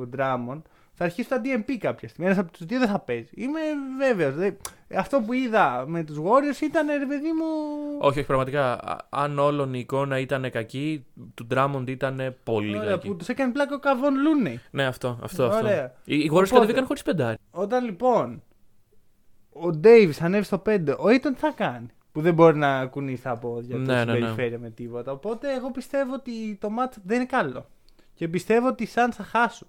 [0.00, 0.62] ο Ντράμον
[0.94, 2.26] θα αρχίσουν τα DMP κάποια στιγμή.
[2.26, 3.28] Ένας από τους δύο δεν θα παίζει.
[3.34, 3.60] Είμαι
[3.98, 4.52] βέβαιος.
[4.96, 7.44] Αυτό που είδα με τους Warriors ήταν ρε παιδί μου.
[8.00, 8.72] Όχι, όχι, πραγματικά.
[8.72, 13.08] α- Αν όλον η εικόνα ήταν κακή, του Drummond ήταν πολύ Ωραία, κακή.
[13.08, 14.60] που τους έκανε πλάκα ο Καβόν Λούνεϊ.
[14.70, 15.66] Ναι, αυτό, αυτό, αυτό.
[15.66, 15.92] Ωραία.
[16.04, 17.36] Οι, οι Warriors Οπότε- κατεβήκαν χωρίς πεντάρι.
[17.50, 18.42] Όταν λοιπόν
[19.52, 21.86] ο Davis ανέβει στο 5, ο Aiton τι θα κάνει.
[22.12, 24.18] Που δεν μπορεί να κουνήσει τα πόδια του Ναι, στην ναι, ναι.
[24.20, 25.12] περιφέρεια με τίποτα.
[25.12, 27.68] Οπότε εγώ πιστεύω ότι το match δεν είναι καλό.
[28.14, 29.66] Και πιστεύω ότι οι Suns θα χάσουν.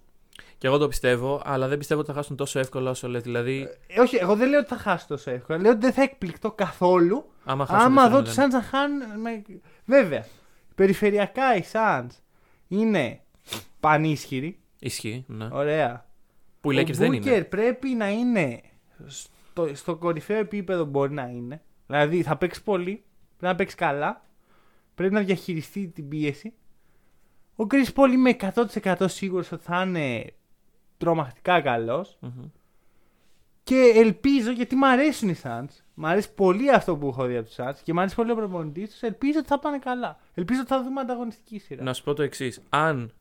[0.58, 3.22] Και εγώ το πιστεύω, αλλά δεν πιστεύω ότι θα χάσουν τόσο εύκολα όσο λες.
[3.22, 5.58] Δηλαδή, Ε, όχι, εγώ δεν λέω ότι θα χάσουν τόσο εύκολα.
[5.60, 7.86] Λέω ότι δεν θα εκπληκτώ καθόλου άμα χάσουν.
[7.86, 8.24] άμα δω 4-0.
[8.24, 9.20] του Suns να χάνουν.
[9.20, 9.42] Με...
[9.84, 10.26] Βέβαια,
[10.74, 12.06] περιφερειακά οι Suns
[12.68, 13.20] είναι
[13.80, 14.58] πανίσχυροι.
[14.78, 15.48] Ισχύει, ναι.
[15.52, 16.06] Ωραία.
[16.60, 17.44] Που οι ο Lakers δεν Booker είναι.
[17.44, 18.60] πρέπει να είναι
[19.54, 21.62] στο, στο κορυφαίο επίπεδο μπορεί να είναι.
[21.86, 22.92] Δηλαδή θα παίξει πολύ,
[23.36, 24.24] πρέπει να παίξει καλά,
[24.94, 26.52] πρέπει να διαχειριστεί την πίεση.
[27.56, 28.36] Ο Chris Paul είμαι
[28.84, 30.32] 100% σίγουρος ότι θα είναι
[30.98, 32.44] τρομακτικά καλός Μμμ.
[33.62, 35.68] και ελπίζω γιατί μου αρέσουν οι Suns.
[35.94, 38.34] Μ' αρέσει πολύ αυτό που έχω δει από τους Suns και μ' αρέσει πολύ ο
[38.34, 39.02] προπονητής τους.
[39.02, 40.18] Ελπίζω ότι θα πάνε καλά.
[40.34, 41.82] Ελπίζω ότι θα δούμε ανταγωνιστική σειρά.
[41.82, 42.60] Να σου πω το εξής.
[42.68, 43.12] Αν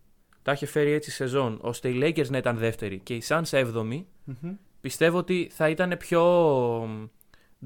[0.41, 3.52] τα είχε φέρει έτσι η σεζόν ώστε οι Lakers να ήταν δεύτεροι και οι Suns
[3.52, 4.56] έβδομοι, Μμμ.
[4.84, 6.24] Πιστεύω ότι θα ήταν πιο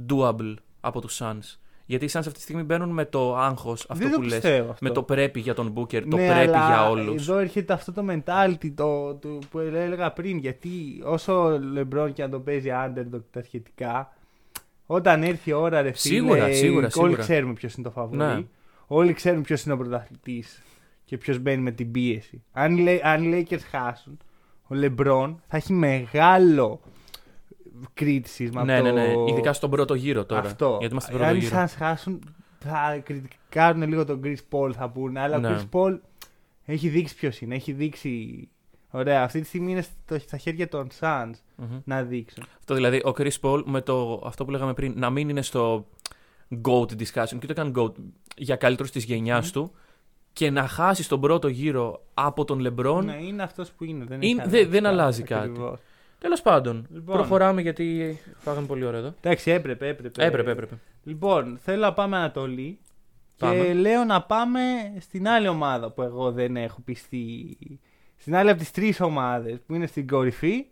[0.10, 1.58] doable από τους Suns.
[1.86, 4.34] Γιατί οι Suns αυτή τη στιγμή μπαίνουν με το άγχος αυτό Δεν το που λες.
[4.34, 4.86] πιστεύω αυτό.
[4.88, 7.22] Με το πρέπει για τον Booker, το Ναι, πρέπει αλλά για όλους.
[7.28, 10.38] Εδώ έρχεται αυτό το mentality το, το, που έλεγα πριν.
[10.38, 14.14] Γιατί όσο ο LeBron και αν το παίζει underdog τα σχετικά,
[14.86, 17.16] όταν έρθει η ώρα ρε φίλε, Σίγουρα, σίγουρα, όλοι σίγουρα.
[17.22, 18.18] ξέρουμε ποιος είναι το φαβορή.
[18.18, 18.44] Ναι.
[18.88, 20.62] Όλοι ξέρουν ποιος είναι ο πρωταθλητής
[21.06, 22.44] και ποιος μπαίνει με την πίεση.
[22.52, 24.18] Αν, οι Lay- αν οι Lakers χάσουν,
[24.64, 26.80] ο LeBron θα έχει μεγάλο
[27.94, 28.64] κρίτησμα.
[28.64, 28.96] Ναι, από ναι, το...
[29.24, 29.32] ναι.
[29.32, 30.42] Ειδικά στον πρώτο γύρο τώρα.
[30.42, 30.78] Αυτό.
[30.80, 31.62] Γιατί είμαστε στον πρώτο Αν οι γύρο.
[31.64, 32.20] Suns χάσουν,
[32.60, 35.20] θα κριτικάρουν λίγο τον Chris Paul, θα πούνε.
[35.20, 35.48] Αλλά Ναι.
[35.48, 35.98] ο Chris Paul
[36.66, 37.56] έχει δείξει ποιος είναι.
[37.56, 38.48] Έχει δείξει.
[38.92, 41.80] Ωραία, αυτή τη στιγμή είναι στο- στα χέρια των Suns Μμμ.
[41.84, 42.44] να δείξουν.
[42.60, 45.86] Αυτό δηλαδή, ο Chris Paul με το, αυτό που λέγαμε πριν, να μην είναι στο
[46.68, 47.92] GOAT discussion και ούτε καν GOAT
[48.38, 49.72] για καλύτερο της γενιάς του
[50.34, 53.02] και να χάσει στον πρώτο γύρο από τον LeBron.
[53.04, 54.06] Ναι, είναι αυτός που είναι.
[54.06, 55.50] Δεν, Είναι- έχει δεν- αλλάξει δεν κάτι, αλλάζει κάτι.
[55.50, 55.80] ακριβώς.
[56.20, 57.16] Τέλος πάντων, Λοιπόν.
[57.16, 59.14] προχωράμε γιατί φάγαμε πολύ ώρα εδώ.
[59.22, 60.26] Εντάξει, έπρεπε, έπρεπε.
[60.26, 60.80] Έπρεπε, έπρεπε.
[61.04, 62.80] Λοιπόν, θέλω να πάμε Ανατολή.
[63.38, 63.64] Πάμε.
[63.64, 64.60] Και λέω να πάμε
[65.00, 67.58] στην άλλη ομάδα που εγώ δεν έχω πιστεί.
[68.18, 70.66] Στην άλλη από τις τρεις ομάδες που είναι στην κορυφή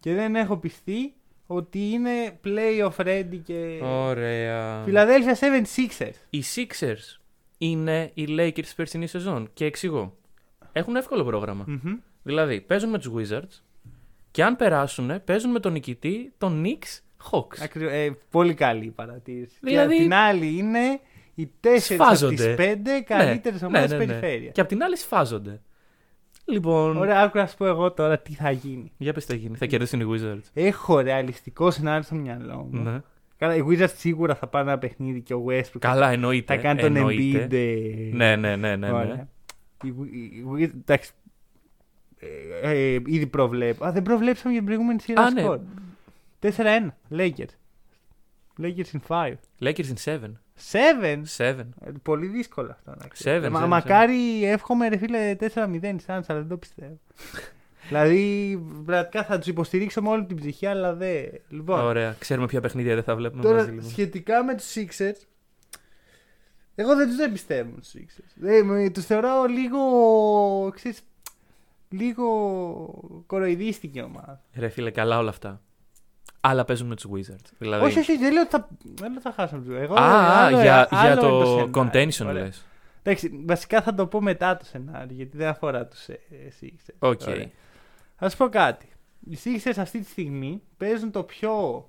[0.00, 1.14] και δεν έχω πιστεί
[1.46, 3.80] ότι είναι playoff ready και.
[3.82, 4.84] Ωραία.
[4.86, 6.12] Philadelphia 76ers.
[6.30, 7.20] Οι Sixers
[7.58, 9.50] είναι οι Lakers της περσινή σεζόν.
[9.54, 10.16] Και εξηγώ.
[10.72, 11.64] Έχουν εύκολο πρόγραμμα.
[11.66, 11.98] Μμμ.
[12.22, 13.60] Δηλαδή, παίζουν με τους Wizards
[14.32, 17.58] και αν περάσουν, παίζουν με τον νικητή, τον Knicks Hawks.
[17.62, 19.56] Ακρι- ε, πολύ καλή η παρατήρηση.
[19.60, 21.00] Δηλαδή- Και απ' την άλλη είναι
[21.34, 22.34] οι 4 από Σφάζονται.
[22.34, 24.12] τις 5 καλύτερες Ναι, ομάδες ναι, ναι, ναι.
[24.12, 24.50] περιφέρεια.
[24.50, 25.60] Και απ' την άλλη σφάζονται.
[26.44, 28.92] Λοιπόν, Ωραία, άκου να σου πω εγώ τώρα τι θα γίνει.
[28.96, 29.56] για πες τι θα γίνει.
[29.56, 30.50] Θα κερδίσουν οι Wizards.
[30.52, 32.82] Έχω ρεαλιστικό σενάριο στο μυαλό μου.
[32.82, 33.00] Ναι.
[33.36, 36.54] Καλά, οι Wizards σίγουρα θα πάνε ένα παιχνίδι και ο Westbrook Καλά, εννοείται.
[36.54, 37.46] θα κάνει τον εννοείται.
[37.46, 37.52] Embiid.
[37.52, 38.76] ε, Ναι, ναι, ναι, ναι.
[38.76, 38.92] ναι.
[38.92, 39.28] Ωραία.
[39.84, 41.10] Οι Wi- οι Wizards- εντάξει,
[42.62, 43.84] ε, ε, ήδη προβλέπω.
[43.84, 45.40] Α, δεν προβλέψαμε για την προηγούμενη σειρά Α, ναι.
[45.40, 45.58] σκορ.
[46.40, 46.88] 4-1.
[47.10, 47.54] Lakers.
[48.62, 49.32] Lakers in 5.
[49.60, 50.18] Lakers in 7.
[50.72, 51.22] 7.
[51.36, 51.44] 7.
[51.80, 53.42] Ε, Πολύ δύσκολο αυτό να ξέρεις.
[53.42, 55.44] Seven, Ε, μα- seven, μακάρι εύχομαι ρε φίλε 4-0
[55.82, 56.98] οι Suns, αλλά δεν το πιστεύω.
[57.88, 58.56] δηλαδή
[58.86, 61.24] πραγματικά θα τους υποστηρίξω με όλη την ψυχή, αλλά δεν.
[61.48, 62.16] Λοιπόν, Ωραία.
[62.18, 63.70] Ξέρουμε ποια παιχνίδια δεν θα βλέπουμε τώρα μαζί.
[63.70, 63.90] Λοιπόν.
[63.90, 65.26] σχετικά με τους Sixers,
[66.74, 68.90] εγώ δεν τους δεν πιστεύω τους Sixers.
[68.92, 69.78] τους θεωρώ λίγο.
[70.74, 71.00] Ξέρεις,
[71.92, 72.26] λίγο
[73.26, 74.40] κοροϊδίστικη ομάδα.
[74.54, 75.60] Ρε φίλε, καλά όλα αυτά.
[76.40, 77.50] Αλλά παίζουν με τους Wizards.
[77.58, 77.84] Δηλαδή...
[77.84, 79.72] Όχι, όχι, δεν λέω ότι θα, δεν λέω ότι θα χάσουν του.
[79.72, 81.70] Εγώ, Α, α, άλλο- για, άλλο για είναι το σενάριο.
[81.74, 82.42] contention Ωραία.
[82.44, 82.66] λες.
[83.02, 86.06] Εντάξει, βασικά θα το πω μετά το σενάριο, γιατί δεν αφορά τους
[86.60, 86.94] Sixers.
[86.98, 87.20] OK.
[87.28, 87.50] Ωραία.
[88.16, 88.86] Θα σου πω κάτι.
[89.30, 91.84] Οι Sixers αυτή τη στιγμή παίζουν το πιο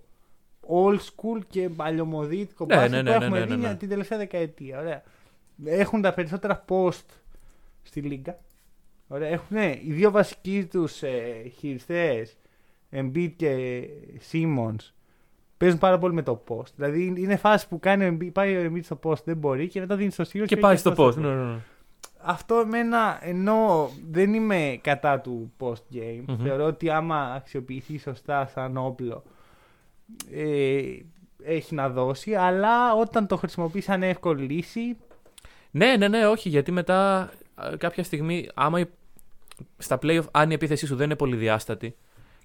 [0.68, 3.76] old school και παλιωμοδίτικο Ναι, μπάσκετ ναι, ναι, που ναι, έχουμε ναι, δει ναι, ναι.
[3.76, 4.80] την τελευταία δεκαετία.
[4.80, 5.04] Ωραία.
[5.66, 7.06] Έχουν τα περισσότερα post
[7.84, 8.38] στη λίγα.
[9.14, 9.28] Ωραία.
[9.30, 12.38] Έχουν οι δύο βασικοί τους ε, χειριστές,
[12.92, 13.84] Embiid και
[14.32, 14.92] Simmons,
[15.58, 16.74] παίζουν πάρα πολύ με το post.
[16.76, 19.80] Δηλαδή είναι φάση που κάνει ο Embiid, πάει ο Embiid στο post, δεν μπορεί και
[19.80, 21.16] μετά δίνει στο Simmons Και πάει στο αυτό post.
[21.16, 21.58] Ναι, ναι, ναι.
[22.22, 26.38] αυτό εμένα ενώ δεν είμαι κατά του post game, Μμμ.
[26.44, 29.24] θεωρώ ότι άμα αξιοποιηθεί σωστά σαν όπλο
[30.32, 30.82] ε,
[31.44, 34.98] έχει να δώσει, αλλά όταν το χρησιμοποιείς σαν εύκολη λύση,
[35.72, 38.86] Ναι, ναι, ναι, όχι, γιατί μετά α, κάποια στιγμή, άμα η-
[39.78, 41.96] στα playoff, αν η επίθεσή σου δεν είναι πολυδιάστατη,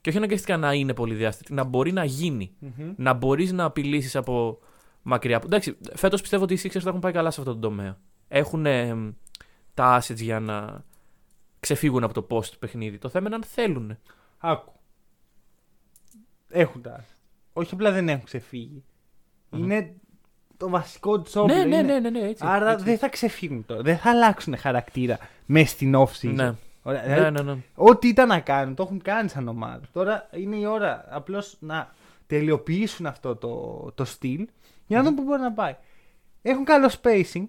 [0.00, 2.52] και όχι αναγκαστικά να είναι πολυδιάστατη, να μπορεί να γίνει.
[2.96, 4.58] Να μπορείς να απειλήσεις από
[5.02, 5.40] μακριά.
[5.44, 7.98] Εντάξει, φέτος πιστεύω ότι οι Sixers θα έχουν πάει καλά σε αυτό το τομέα.
[8.28, 8.94] Έχουν ε,
[9.74, 10.84] τα assets για να
[11.60, 12.98] ξεφύγουν από το post παιχνίδι.
[12.98, 13.98] Το θέμα είναι αν θέλουν.
[14.38, 14.72] άκου.
[16.48, 17.04] Έχουν τα.
[17.52, 18.84] Όχι απλά δεν έχουν ξεφύγει.
[19.50, 19.94] Είναι
[20.56, 21.54] το βασικό του όπλο.
[21.54, 22.44] Ναι, ναι, είναι- ναι, ναι, ναι, έτσι.
[22.46, 22.84] Άρα έτσι.
[22.84, 23.82] δεν θα ξεφύγουν τώρα.
[23.82, 26.32] Δεν θα αλλάξουν χαρακτήρα μέσα στην off season.
[26.34, 26.54] Ναι.
[26.82, 27.60] Ωραία, Ναι, δηλαδή, ναι, ναι.
[27.74, 29.80] Ό,τι ήταν να κάνουν, το έχουν κάνει σαν ομάδα.
[29.92, 31.94] Τώρα είναι η ώρα απλώς να
[32.26, 34.48] τελειοποιήσουν αυτό το, το στυλ
[34.86, 35.76] για να δουν πού μπορεί να πάει.
[36.42, 37.44] Έχουν καλό spacing.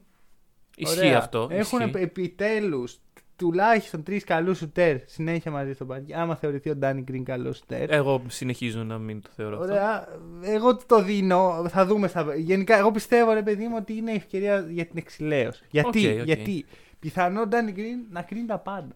[0.75, 1.17] Ισχύει Ωραία.
[1.17, 1.47] αυτό.
[1.51, 2.03] Έχουν ισχύει.
[2.03, 2.99] επιτέλους
[3.35, 6.13] τουλάχιστον τρεις καλούς σουτέρ συνέχεια μαζί στο παρκέ.
[6.13, 7.91] Άμα θεωρηθεί ο Ντάνι Γκριν καλός σουτέρ.
[7.91, 9.73] Εγώ συνεχίζω να μην το θεωρώ αυτό.
[9.73, 10.07] Ωραία.
[10.41, 11.65] Εγώ το δίνω.
[11.69, 12.07] Θα δούμε.
[12.07, 12.35] Στα...
[12.35, 15.63] Γενικά, εγώ πιστεύω, ρε παιδί μου, ότι είναι ευκαιρία για την εξιλέωση.
[15.71, 16.25] Γιατί, OK, OK.
[16.25, 16.65] γιατί;
[16.99, 18.95] Πιθανόν ο Ντάνι Γκριν να κρίνει τα πάντα.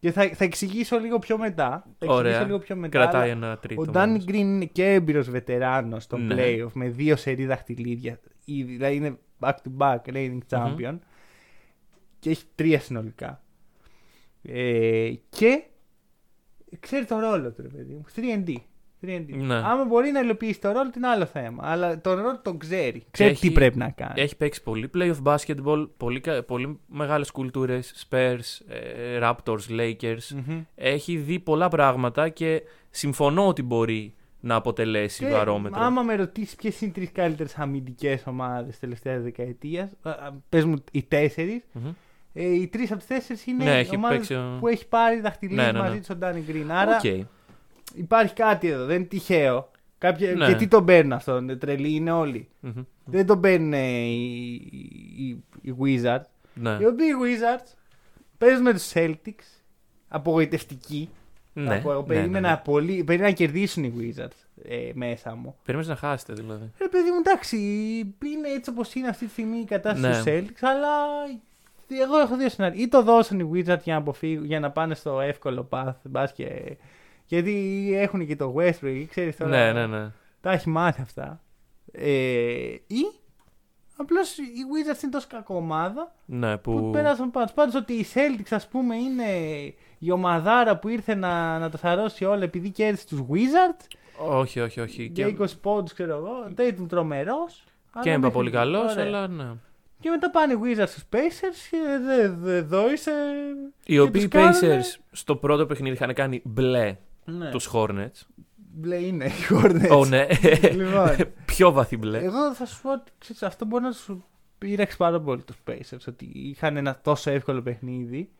[0.00, 1.68] Και θα, θα εξηγήσω λίγο πιο μετά.
[1.84, 2.44] Θα εξηγήσω Ωραία.
[2.44, 2.98] λίγο πιο μετά.
[2.98, 3.80] Κρατάει αλλά ένα τρίτο.
[3.80, 4.24] Ο Ντάνι μόνος.
[4.24, 6.34] Γκριν είναι και έμπειρος βετεράνος στο Ναι.
[6.38, 8.20] playoff με δύο σερί δαχτυλίδια.
[8.44, 10.98] Ήδη, δηλαδή είναι back to back reigning champion.
[12.18, 13.42] Και έχει τρία συνολικά.
[14.42, 15.62] Ε, και
[16.80, 18.04] ξέρεις το ρόλο του, ρε παιδί μου.
[18.16, 18.54] 3D.
[19.06, 19.24] 3D.
[19.28, 19.54] Ναι.
[19.54, 21.62] Άμα μπορεί να υλοποιήσει το ρόλο, είναι άλλο θέμα.
[21.66, 23.04] Αλλά τον ρόλο τον ξέρει.
[23.10, 24.20] Ξέρει έχει- τι πρέπει να κάνει.
[24.20, 30.28] Έχει παίξει πολύ playoff basketball, πολύ, κα- πολύ μεγάλες κουλτούρες, Spurs, ε, Raptors, Lakers.
[30.46, 30.60] Μμμ.
[30.74, 35.80] Έχει δει πολλά πράγματα και συμφωνώ ότι μπορεί να αποτελέσει Και βαρόμετρο.
[35.82, 39.90] άμα με ρωτήσεις ποιες είναι οι τρεις καλύτερες αμυντικές ομάδες τελευταία δεκαετία,
[40.48, 41.62] πες μου οι τέσσερις.
[41.72, 41.88] Μμμ.
[42.32, 44.88] Ε, οι τρεις από τις τέσσερις είναι Ναι, οι έχει ομάδες παίξει ο- που έχει
[44.88, 46.00] πάρει δαχτυλίδι Ναι, ναι, μαζί ναι.
[46.00, 46.72] του ο Ντάνι Γκριν.
[46.72, 47.26] Άρα Οκ.
[47.94, 49.70] Υπάρχει κάτι εδώ, δεν είναι τυχαίο.
[49.98, 50.34] Κάποια...
[50.34, 50.46] Ναι.
[50.46, 52.48] Γιατί τον παίρνουν αυτόν, είναι τρελοί είναι όλοι.
[52.60, 52.82] Μμμ.
[53.04, 54.52] Δεν τον παίρνουν ε, οι,
[55.16, 56.28] οι, οι Wizards.
[56.54, 56.76] Ναι.
[56.80, 57.72] Οι οποίοι οι Wizards
[58.38, 59.62] παίζουν με τους Celtics.
[60.08, 61.08] Απογοητευτικοί.
[61.52, 61.68] Ναι.
[61.68, 62.60] Θα πω, εγώ ναι, ναι, περίμενα, ναι.
[62.64, 65.56] Πολύ, περίμενα να κερδίσουν οι Wizards ε, μέσα μου.
[65.64, 66.70] Περίμενες να χάσετε δηλαδή.
[66.78, 67.56] Ρε παιδί μου, εντάξει,
[68.24, 70.42] είναι έτσι όπως είναι αυτή τη στιγμή η κατάσταση Ναι.
[70.42, 70.88] του Celtics, αλλά
[72.02, 72.82] εγώ έχω δύο σενάρια.
[72.82, 76.32] Ή το δώσαν οι Wizards για να, αποφύγουν, για να πάνε στο εύκολο path, μπας
[76.32, 76.76] και...
[77.28, 80.10] γιατί έχουν και το Westbrook, ξέρεις τώρα, Ναι, ναι, ναι.
[80.40, 81.40] τα έχει μάθει αυτά.
[81.92, 82.10] Ε,
[82.86, 83.02] ή
[83.96, 86.90] απλώς οι Wizards είναι τόσο κακό ομάδα Ναι, που, που...
[86.90, 87.52] πέρασαν πάντως.
[87.52, 89.24] Πάντως ότι οι Celtics ας πούμε είναι
[89.98, 93.86] η ομαδάρα που ήρθε να, να το σαρώσει όλα επειδή κέρδισε τους Wizards
[94.28, 95.10] Όχι, όχι, όχι.
[95.14, 96.52] για 20 πόντους ξέρω εγώ.
[96.56, 97.64] Tatum τρομερός.
[97.92, 99.04] αλλά Και έμπα μέχρι- πολύ καλός, ωραία.
[99.04, 99.52] αλλά ναι.
[100.00, 103.10] Και μετά πάνε οι Wizards στους Pacers και δεν δε, δόησε.
[103.84, 106.96] Οι και οποίοι τους κάνουνε- Pacers στο πρώτο παιχνίδι είχαν κάνει μπλε
[107.30, 107.50] Ναι.
[107.50, 108.26] τους Hornets.
[108.56, 109.90] μπλε είναι οι Hornets.
[109.98, 110.26] Ω, ναι.
[110.72, 112.18] Λοιπόν, Πιο βαθύ μπλε.
[112.18, 114.24] εγώ θα σου πω ότι ξέρεις, αυτό μπορεί να σου
[114.58, 116.04] πείραξε πάρα πολύ τους Pacers.
[116.08, 118.30] Ότι είχαν ένα τόσο εύκολο παιχνίδι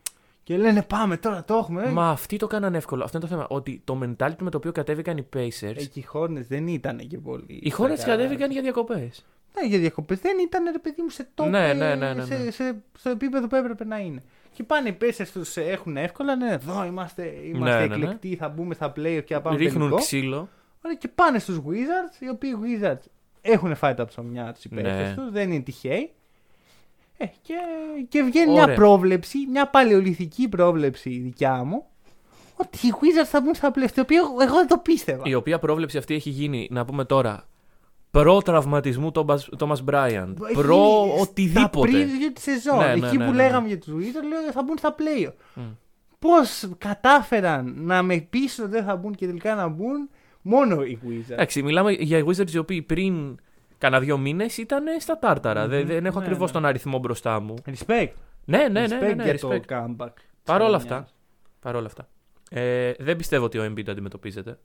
[0.43, 1.83] και λένε πάμε τώρα το έχουμε.
[1.83, 1.91] ε.
[1.91, 3.05] Μα αυτοί το κάνανε εύκολο.
[3.05, 3.47] Αυτό είναι το θέμα.
[3.51, 5.77] Ότι το mentality με το οποίο κατέβηκαν οι Pacers.
[5.77, 7.45] Εκεί οι Hornets δεν ήταν και πολύ.
[7.63, 8.17] Οι Hornets στα καλά.
[8.17, 9.25] κατέβηκαν για διακοπές.
[9.61, 10.19] Ναι, για διακοπές.
[10.21, 11.47] Δεν ήταν ρε παιδί μου σε top.
[11.49, 12.51] Ναι, ε, ναι, ναι, ναι, σε, ναι.
[12.51, 14.23] σε, στο επίπεδο που έπρεπε να είναι.
[14.59, 16.37] Και πάνε οι Pacers τους έχουν εύκολα.
[16.37, 18.05] Ναι, εδώ είμαστε, είμαστε Ναι, ναι, ναι.
[18.05, 18.37] εκλεκτοί.
[18.37, 19.97] Θα μπούμε στα play και θα πάμε Ρίχνουν τελικό.
[19.97, 20.49] ξύλο.
[20.85, 23.03] Ωραία, και πάνε στους Wizards, οι οποίοι Wizards
[23.41, 24.83] έχουν φάει τα ψωμιά τους οι Ναι.
[24.83, 26.11] παίκτες τους, δεν είναι τυχαίοι.
[27.17, 27.55] Ε, και,
[28.09, 28.75] και βγαίνει μια Ωραία.
[28.75, 31.85] πρόβλεψη, μια παλαιολιθική πρόβλεψη δικιά μου,
[32.57, 35.23] ότι οι Wizards θα μπουν στα πλαίσια, το οποίο εγώ, εγώ δεν το πίστευα.
[35.25, 37.49] Η οποία πρόβλεψη αυτή έχει γίνει, να πούμε τώρα,
[38.11, 39.11] προ τραυματισμού
[39.59, 40.39] Τόμας Μπράιαντ.
[40.45, 41.91] Έχει Προ γίνει Στα οτιδήποτε.
[41.91, 43.69] preview τη σεζόν, Ναι, ναι, εκεί ναι, που ναι, λέγαμε ναι.
[43.69, 45.31] για τους Wizards, λέω ότι θα μπουν στα play.
[45.55, 45.63] Μμ.
[46.19, 50.09] Πώς κατάφεραν να με πείσουν ότι δεν θα μπουν και τελικά να μπουν
[50.43, 51.31] μόνο οι Wizards.
[51.33, 53.39] Εντάξει, μιλάμε για Wizards οι οποίοι πριν
[53.79, 55.67] κάνα δύο μήνες ήταν στα τάρταρα.
[55.69, 56.55] Δεν, δεν έχω Ναι, ακριβώς ναι.
[56.55, 57.55] τον αριθμό μπροστά μου.
[57.67, 58.09] Respect.
[58.45, 58.85] Ναι, ναι, ναι.
[58.87, 59.39] Respect ναι, ναι, για respect.
[59.39, 60.13] το comeback.
[60.15, 60.83] της Παρ' όλα χρονιάς.
[60.83, 61.09] αυτά.
[61.61, 62.09] Παρ' όλα αυτά.
[62.51, 64.59] Ε, δεν πιστεύω ότι ο Embiid αντιμετωπίζεται.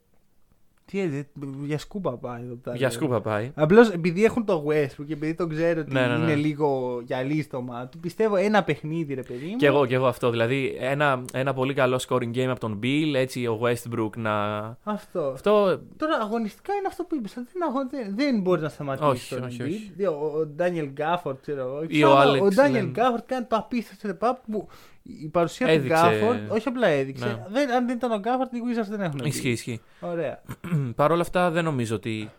[0.86, 1.28] Τι έδε,
[1.63, 2.76] για σκούπα πάει εδώ πέρα.
[2.76, 3.52] Για σκούπα πάει.
[3.56, 6.24] Απλώς επειδή έχουν το Westbrook και επειδή τον ξέρω ότι Ναι, ναι, ναι.
[6.24, 9.56] είναι λίγο γυαλί στο μάτι του, πιστεύω ένα παιχνίδι, ρε παιδί μου.
[9.56, 10.30] Και εγώ, και εγώ αυτό.
[10.30, 14.60] Δηλαδή, ένα, ένα πολύ καλό scoring game από τον Bill, έτσι ο Westbrook να.
[14.84, 15.19] Αυτό.
[15.34, 15.82] Αυτό.
[15.98, 17.34] Τώρα αγωνιστικά είναι αυτό που είπες.
[17.34, 19.65] Δεν, αγω- δεν, δεν μπορεί να σταματήσεις Όχι, τον όχι, Embiid.
[19.65, 19.91] όχι.
[19.96, 21.84] Δι- Ο, ο Daniel Gafford, ξέρω εγώ.
[21.88, 22.91] Ή ο Ξανά, Alex Ο Daniel λένε.
[22.96, 24.67] Gafford κάνει το απίστευτο step up που
[25.04, 25.96] η παρουσία Έδειξε.
[25.96, 27.26] του Gafford όχι απλά έδειξε.
[27.26, 27.46] Ναι.
[27.50, 29.28] Δεν, αν δεν ήταν ο Gafford, οι Wizards δεν έχουν μπει.
[29.28, 29.82] Ισχύει, ισχύει.
[30.00, 30.42] Ωραία.
[30.96, 32.32] Παρ' όλα αυτά, δεν νομίζω ότι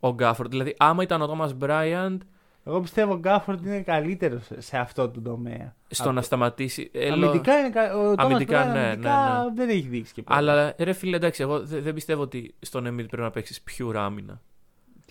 [0.00, 0.50] ο Γκάφορντ.
[0.50, 2.20] Δηλαδή, άμα ήταν ο Τόμα Μπράιαντ
[2.64, 5.74] Εγώ πιστεύω ο Gafford είναι καλύτερος σε αυτό το τομέα.
[5.88, 6.90] στο να σταματήσει.
[6.92, 10.12] ε, λο- Αμυντικά είναι κα- ο Thomas Αμυντικά, Bryant ναι, αμυντικά ναι, δεν έχει δείξει
[10.12, 10.38] και πολύ.
[10.38, 13.94] Αλλά ρε φίλε, εντάξει, εγώ δε- δεν πιστεύω ότι στον Embiid πρέπει να παίξεις pure
[13.96, 14.40] άμυνα.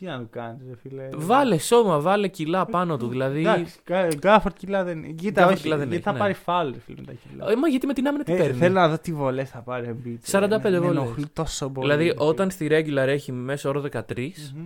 [0.01, 1.09] Τι να του κάνεις, ρε φίλε.
[1.15, 3.07] Βάλε σώμα, βάλε κιλά πάνω του.
[3.07, 3.39] Δηλαδή.
[3.39, 3.79] Εντάξει,
[4.15, 6.19] Γκάφορντ κιλά δεν Κοίτα, Gafford όχι, κιλά δεν γιατί έχει, θα ναι.
[6.19, 7.51] πάρει φάουλ, ρε φίλε, με τα κιλά.
[7.51, 9.59] Ε, μα γιατί με την άμυνα τι Ε, παίρνει; θέλω να δω τι βολές θα
[9.59, 10.17] πάρει ο Embiid.
[10.31, 11.01] 45 Με- με βολές.
[11.01, 11.87] ενοχλεί τόσο πολύ.
[11.87, 12.23] Δηλαδή, ρε φίλε.
[12.25, 14.65] όταν στη regular έχει μέσο όρο 13, Μμμ.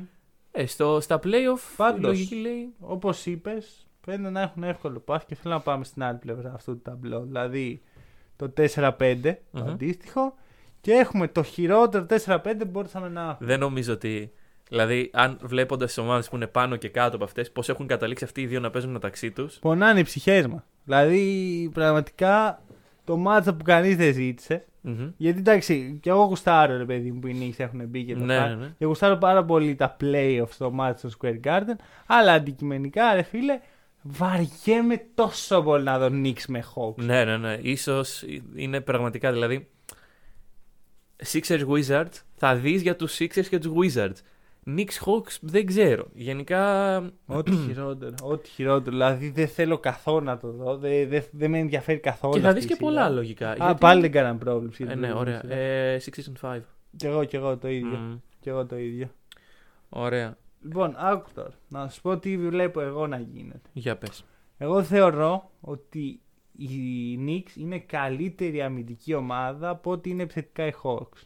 [0.52, 2.02] ε, στο, στα playoff η Πάντως.
[2.02, 2.74] λογική λέει.
[2.80, 6.72] Όπως είπες, φαίνεται να έχουν εύκολο πάθ και θέλω να πάμε στην άλλη πλευρά αυτού
[6.72, 7.22] του ταμπλό.
[7.22, 7.82] Δηλαδή
[8.36, 9.70] το 4-5, το Μμμ.
[9.70, 10.34] αντίστοιχο.
[10.82, 13.38] Και έχουμε το χειρότερο 4-5 που μπορούσαμε να έχουμε.
[13.48, 14.32] Δεν νομίζω ότι.
[14.70, 18.24] Δηλαδή, αν βλέποντας τις ομάδες που είναι πάνω και κάτω από αυτές, πώς έχουν καταλήξει
[18.24, 19.58] αυτοί οι δύο να παίζουν μεταξύ τους.
[19.60, 20.64] Πονάνε οι ψυχές μας.
[20.84, 22.62] Δηλαδή, πραγματικά
[23.04, 24.66] το μάτσα που κανείς δεν ζήτησε.
[25.18, 28.24] Γιατί εντάξει, και εγώ γουστάρω ρε παιδί μου που οι Knicks έχουν μπει και το
[28.24, 28.74] Ναι, φα- ναι, ναι.
[28.78, 31.76] Και γουστάρω πάρα πολύ τα playoffs στο μάτι στο Square Garden.
[32.06, 33.60] Αλλά αντικειμενικά, ρε φίλε,
[34.02, 36.96] βαριέμαι τόσο πολύ να δω Knicks με Hawks.
[37.04, 37.76] Ναι, ναι, ναι.
[37.76, 38.02] σω
[38.56, 39.68] είναι πραγματικά δηλαδή.
[41.34, 44.18] Sixers Wizards θα δεις για τους Sixers και τους Wizards.
[44.70, 46.06] Knicks Hawks δεν ξέρω.
[46.14, 46.98] Γενικά.
[47.26, 48.14] Ό,τι χειρότερο.
[48.24, 48.92] Ό,τι χειρότερο.
[48.92, 50.78] Δηλαδή δεν θέλω καθόλου να το δω.
[50.78, 52.34] Δεν, δεν, δεν με ενδιαφέρει καθόλου.
[52.34, 52.88] και θα αυτή δεις η και σειρά.
[52.90, 53.50] πολλά λογικά.
[53.50, 54.84] Α, γιατί- πάλι δεν κάναν πρόβλεψη.
[54.84, 55.56] για Ε, την ναι, προηγούμενη ωραία.
[56.00, 56.20] σειρά.
[56.20, 56.62] Ε, Six and 5.
[56.96, 57.98] Κι εγώ, κι εγώ το ίδιο.
[57.98, 58.16] Μμμ.
[58.40, 59.08] Κι εγώ το ίδιο.
[59.90, 60.38] Ωραία.
[60.64, 61.54] Λοιπόν, άκου τώρα.
[61.68, 63.70] Να σου πω τι βλέπω εγώ να γίνεται.
[63.74, 64.26] Για πες.
[64.58, 66.20] Εγώ θεωρώ ότι
[66.58, 66.68] η
[67.28, 71.22] Knicks είναι καλύτερη αμυντική ομάδα από ότι είναι επιθετικά οι Hawks.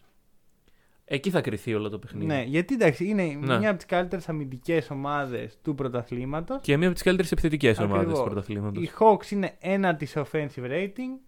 [1.11, 2.25] Εκεί θα κρυθεί όλο το παιχνίδι.
[2.25, 3.57] Ναι, γιατί εντάξει, είναι Ναι.
[3.57, 6.61] μια από τις καλύτερες αμυντικές ομάδες του πρωταθλήματος.
[6.61, 8.23] Και μία από τις καλύτερες επιθετικές ομάδες του Ακριβώς.
[8.29, 8.83] πρωταθλήματος.
[8.83, 11.19] Οι Hawks είναι ένατη σε offensive rating.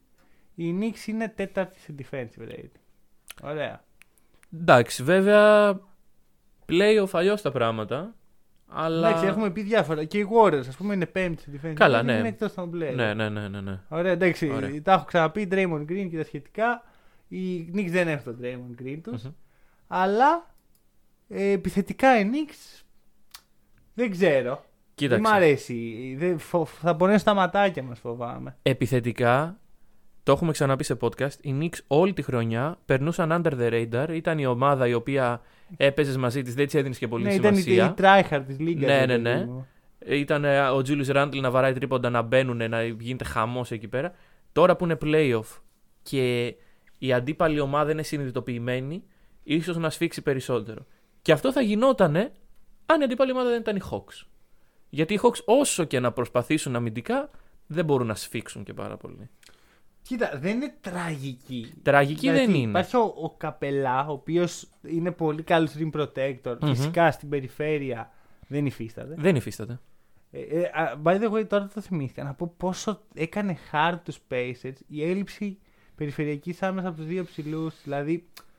[0.56, 2.80] Η Knicks είναι τέταρτης σε defensive rating.
[3.44, 3.84] Ωραία.
[4.54, 5.80] Εντάξει, βέβαια.
[6.70, 8.16] Playoff αλλιώς τα πράγματα.
[8.68, 9.08] Αλλά.
[9.10, 10.04] Εντάξει, έχουμε πει διάφορα.
[10.04, 12.06] Και οι Warriors, ας πούμε, είναι πέμπτης σε defensive Καλά, rating.
[12.06, 12.14] ναι.
[12.14, 12.94] Είναι εκτός των play.
[12.96, 13.62] Ναι, ναι, ναι, ναι.
[13.62, 13.80] ναι.
[13.90, 14.82] Ωραία, εντάξει, Ωραία.
[14.82, 15.48] τα έχω ξαναπεί.
[15.52, 16.84] Draymond Green και τα σχετικά.
[17.28, 19.24] Οι Knicks δεν έχουν τον Draymond Green τους.
[19.24, 19.32] Μμμ.
[19.94, 20.56] Αλλά
[21.28, 22.84] ε, επιθετικά οι Knicks
[23.94, 24.50] δεν ξέρω.
[24.54, 25.22] Δεν Κοίταξε.
[25.22, 26.16] μ' αρέσει.
[26.20, 28.58] Δεν, φο- θα πονέσουν τα ματάκια μας, φοβάμαι.
[28.62, 29.60] Επιθετικά,
[30.24, 34.10] το έχουμε ξαναπεί σε podcast, οι Knicks όλη τη χρονιά περνούσαν under the radar.
[34.12, 35.42] Ήταν η ομάδα η οποία
[35.78, 37.96] έπαιζες μαζί της, δεν της έδινες και πολύ ναι, ήταν η, σημασία.
[37.98, 38.88] η tryhard της Λίγκα.
[38.88, 39.48] Ναι, ναι, ναι.
[40.06, 44.14] Ήταν ε, ο Julius Randle να βαράει τρίποντα, να μπαίνουν, να γίνεται χαμός εκεί πέρα.
[44.52, 45.60] Τώρα που είναι playoff
[46.04, 46.56] και
[46.98, 49.04] η αντίπαλη ομάδα είναι συνειδητοποιημένη,
[49.56, 50.86] ίσως να σφίξει περισσότερο.
[51.22, 52.32] Και αυτό θα γινότανε
[52.86, 54.26] αν η αντίπαλη ομάδα δεν ήταν οι Hawks.
[54.90, 57.30] Γιατί οι Hawks όσο και να προσπαθήσουν αμυντικά,
[57.68, 59.30] δεν μπορούν να σφίξουν και πάρα πολύ.
[60.02, 61.74] Κοίτα, δεν είναι τραγική.
[61.82, 62.70] Τραγική Γιατί δεν είναι.
[62.70, 66.58] Υπάρχει ο, ο Καπελά, ο οποίος είναι πολύ καλός rim protector.
[66.62, 66.74] Μμμ.
[66.74, 68.12] Φυσικά στην περιφέρεια
[68.48, 69.16] δεν υφίσταται.
[69.18, 69.80] Δεν υφίσταται.
[70.32, 74.20] Ε, ε, α, by the way, τώρα το θυμήθηκα να πω πόσο έκανε hard τους
[74.30, 75.58] Pacers η έλλειψη
[75.96, 77.76] περιφερειακής άμεσα από τους δύο ψηλούς.
[77.84, 78.51] Δηλαδή, ε, γιατί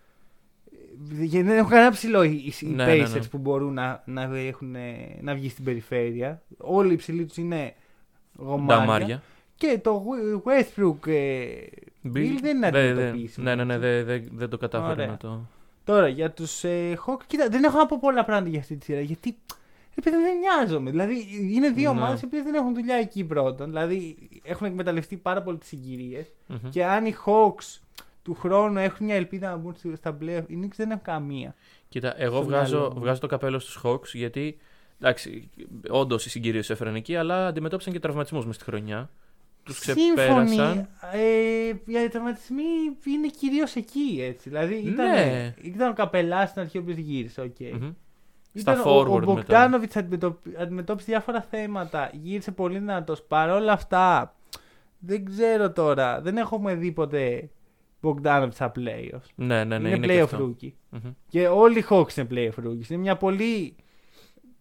[0.98, 3.24] δεν έχουν κανένα ψηλό οι, οι Ναι, Pacers ναι, ναι.
[3.30, 4.76] που μπορούν να, να, έχουν,
[5.20, 6.42] να βγει στην περιφέρεια.
[6.56, 7.74] Όλοι οι ψηλοί τους είναι
[8.36, 8.76] γομάρια.
[8.84, 9.22] Νταμάρια.
[9.56, 10.02] Και το
[10.44, 11.44] Westbrook ε,
[12.14, 13.46] Bill δεν είναι Δε- δε- αντιμετωπίσιμο.
[13.46, 15.06] Ναι, ναι, ναι, δεν δε, δεν το κατάφερε Ωραία.
[15.06, 15.40] να το.
[15.84, 18.84] Τώρα για τους ε, Hawks, κοίτα, δεν έχω να πω πολλά πράγματα για αυτή τη
[18.84, 19.00] σειρά.
[19.00, 19.36] Γιατί
[19.94, 20.90] επειδή δεν νοιάζομαι.
[20.90, 21.14] Δηλαδή
[21.54, 21.98] είναι δύο Ναι.
[22.00, 23.66] ομάδες οι οποίες δεν έχουν δουλειά εκεί πρώτον.
[23.68, 26.32] Δηλαδή έχουν εκμεταλλευτεί πάρα πολύ τις συγκυρίες.
[26.46, 26.70] Μμμ.
[26.70, 27.80] Και αν οι Hawks
[28.22, 31.54] του χρόνου έχουν μια ελπίδα να μπουν στη- στα playoff, οι Knicks δεν έχουν καμία.
[31.88, 33.00] Κοίτα, εγώ στο βγάζω, μυαλό μου.
[33.00, 34.58] βγάζω το καπέλο στους Hawks γιατί.
[35.00, 35.50] Εντάξει,
[35.90, 39.10] όντως οι συγκυρίες του έφεραν εκεί, αλλά αντιμετώπισαν και τραυματισμούς μες στη χρονιά.
[39.62, 40.48] Τους ξεπέρασαν.
[40.48, 40.86] Σύμφωνοι.
[41.12, 42.62] Ε, οι τραυματισμοί
[43.06, 44.48] είναι κυρίως εκεί έτσι.
[44.48, 45.54] Δηλαδή ήταν, Ναι.
[45.62, 47.40] ήταν ο Καπελάς στην αρχή ο οποίος γύρισε.
[47.40, 47.60] οκ.
[47.60, 47.90] Μμμ.
[48.52, 49.32] Ήταν Στα ο, ο forward μετά.
[49.32, 49.92] Μπογκντάνοβιτς
[50.58, 52.10] αντιμετώπισε διάφορα θέματα.
[52.12, 53.22] Γύρισε πολύ δυνατός.
[53.22, 54.34] Παρ' όλα αυτά,
[54.98, 56.20] δεν ξέρω τώρα.
[56.20, 57.50] Δεν έχουμε δει ποτέ
[58.02, 59.26] Μπογκντάνοβιτς στα playoffs.
[59.34, 59.88] Ναι, ναι, ναι.
[59.88, 60.54] είναι, Είναι, και playoff αυτό.
[60.60, 60.72] rookie.
[60.90, 61.10] Μμμ.
[61.28, 62.88] Και όλοι οι Hawks είναι playoff rookies.
[62.88, 63.76] Είναι μια πολύ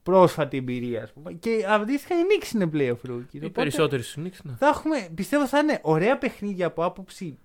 [0.04, 1.34] πρόσφατη εμπειρία, ας πούμε.
[1.34, 3.32] Και αντίστοιχα οι Knicks είναι playoff rookies.
[3.32, 4.54] Οι Οπότε περισσότεροι στους Knicks, ναι.
[4.58, 7.38] θα έχουμε, πιστεύω θα είναι ωραία παιχνίδια από άποψη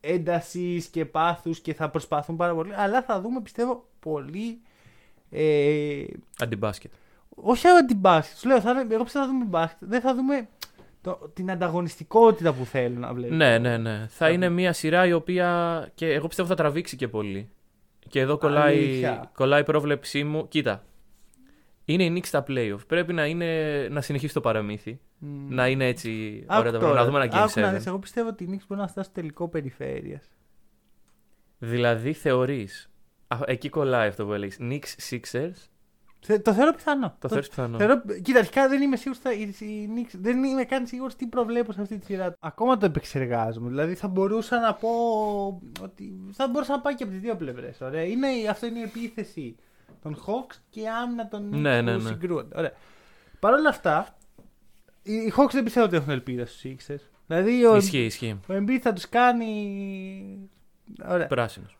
[0.00, 2.74] έντασης και πάθους και θα προσπαθούν πάρα πολύ.
[2.74, 4.60] Αλλά θα δούμε, πιστεύω, πολύ.
[5.30, 6.04] Ε,
[6.38, 6.92] Αντιμπάσκετ.
[7.28, 8.38] όχι αντιμπάσκετ.
[8.38, 9.88] Σου λέω, θα, είναι- εγώ πιστεύω θα δούμε μπάσκετ.
[9.88, 10.48] Δεν θα δούμε
[11.02, 13.36] το, την ανταγωνιστικότητα που θέλουν να βλέπουν.
[13.36, 14.06] Ναι, ναι, ναι.
[14.08, 17.48] Θα είναι μια σειρά η οποία και εγώ πιστεύω θα τραβήξει και πολύ.
[18.08, 19.30] Και εδώ κολλάει, Αλήθεια.
[19.34, 20.48] κολλάει η πρόβλεψή μου.
[20.48, 20.84] Κοίτα.
[21.84, 22.78] Είναι η Knicks στα playoff.
[22.86, 25.00] Πρέπει να, είναι, να συνεχίσει το παραμύθι.
[25.18, 25.54] Μμ.
[25.54, 26.86] Να είναι έτσι Άκου ωραία τα πράγματα.
[26.88, 27.74] τώρα, Να δούμε ένα Game άκου να 7.
[27.74, 30.24] δεις, εγώ πιστεύω ότι οι Knicks μπορούν να φτάσουν στο τελικό περιφέρειας.
[31.58, 32.90] Δηλαδή θεωρείς.
[33.44, 34.56] Εκεί κολλάει αυτό που έλεγες.
[34.60, 35.68] Knicks Sixers.
[36.42, 37.16] Το θεωρώ πιθανό.
[37.18, 37.78] Το θεωρείς πιθανό.
[37.78, 39.22] Θεωρώ, κοίτα, αρχικά δεν είμαι σίγουρος.
[39.60, 42.34] Οι, οι Knicks, δεν είμαι καν σίγουρος τι προβλέπω σε αυτή τη σειρά.
[42.40, 43.68] Ακόμα το επεξεργάζομαι.
[43.68, 44.88] Δηλαδή θα μπορούσα να πω
[45.82, 47.78] ότι θα μπορούσα να πάει και από τις δύο πλευρές.
[48.08, 49.56] Είναι, αυτό είναι η επίθεση
[50.02, 52.08] των Hawks και η άμυνα των Knicks Ναι, ναι, που ναι.
[52.08, 52.58] συγκρούονται.
[52.58, 52.72] Ωραία.
[53.40, 54.16] Παρ' όλα αυτά,
[55.02, 57.08] οι οι Hawks δεν πιστεύω ότι έχουν ελπίδα στους Sixers.
[57.26, 58.40] Δηλαδή ο, Ισχύει, ισχύει.
[58.48, 60.50] ο Embiid θα τους κάνει.
[61.08, 61.26] Ωραία.
[61.26, 61.76] Πράσινος.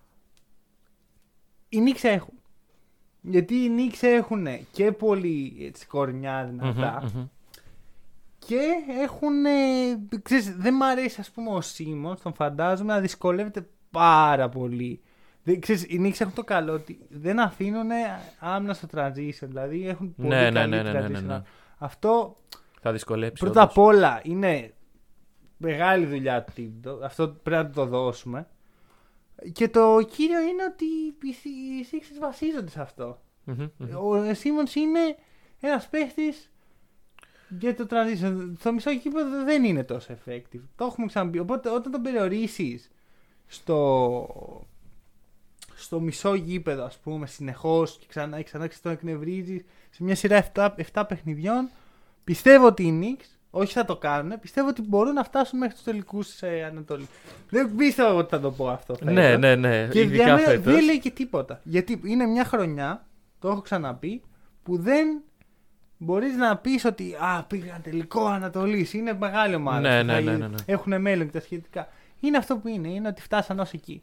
[1.68, 2.34] Οι Knicks έχουν.
[3.24, 7.10] Γιατί οι Knicks έχουν και πολύ έτσι, κορνιά δυνατά.
[8.38, 8.60] Και
[9.02, 9.44] έχουν.
[9.44, 9.50] ε,
[10.22, 15.00] Ξέρεις, δεν μ' αρέσει, ας πούμε, ο Σίμον, τον φαντάζομαι να δυσκολεύεται πάρα πολύ.
[15.42, 17.90] Δεν, ξέρεις, οι Knicks έχουν το καλό ότι δεν αφήνουν
[18.38, 19.46] άμυνα στο transition.
[19.46, 21.10] Δηλαδή έχουν πολύ Ναι, ναι, καλή ναι, ναι, ναι, transition.
[21.10, 21.42] ναι, ναι.
[21.78, 22.36] Αυτό
[22.80, 23.44] Θα δυσκολέψει.
[23.44, 23.72] πρώτα όντως.
[23.74, 24.72] απ' όλα είναι
[25.56, 27.00] μεγάλη δουλειά του Τίμπτο.
[27.02, 28.46] Αυτό πρέπει να το δώσουμε.
[29.52, 33.20] Και το κύριο είναι ότι οι οι Sixers βασίζονται σε αυτό.
[33.44, 33.96] Μμμ, μμμ.
[33.96, 35.16] Ο Σίμον είναι
[35.60, 36.50] ένας παίχτης
[37.48, 38.52] για το transition.
[38.58, 40.60] Στο μισό κήπεδο δεν είναι τόσο effective.
[40.76, 41.38] Το έχουμε ξαναπεί.
[41.38, 42.90] Οπότε όταν τον περιορίσεις
[43.46, 44.66] στο,
[45.74, 50.14] στο μισό γήπεδο, ας πούμε, συνεχώς και ξανά και ξανά και τον εκνευρίζεις σε μια
[50.14, 51.70] σειρά 7, 7 παιχνιδιών,
[52.24, 55.82] πιστεύω ότι οι Knicks, όχι θα το κάνουν, πιστεύω ότι μπορούν να φτάσουν μέχρι τους
[55.84, 57.08] τελικούς ε, Ανατολή.
[57.50, 58.96] Δεν πίστευα ότι θα το πω αυτό.
[59.02, 59.40] Ναι, φέτος.
[59.40, 59.88] ναι, ναι.
[59.90, 60.74] Και για Ειδικά μένα φέτος.
[60.74, 61.60] δεν λέει και τίποτα.
[61.62, 63.06] Γιατί είναι μια χρονιά,
[63.38, 64.22] το έχω ξαναπεί,
[64.62, 65.22] που δεν
[65.98, 68.92] μπορείς να πεις ότι Α, πήγαν τελικό Ανατολής.
[68.92, 69.80] Είναι μεγάλη ομάδα.
[69.80, 70.54] Ναι, που ναι, θα ναι, ναι, ναι.
[70.66, 71.88] Έχουν μέλλον και τα σχετικά.
[72.20, 72.88] Είναι αυτό που είναι.
[72.88, 74.02] Είναι ότι φτάσαν ως εκεί.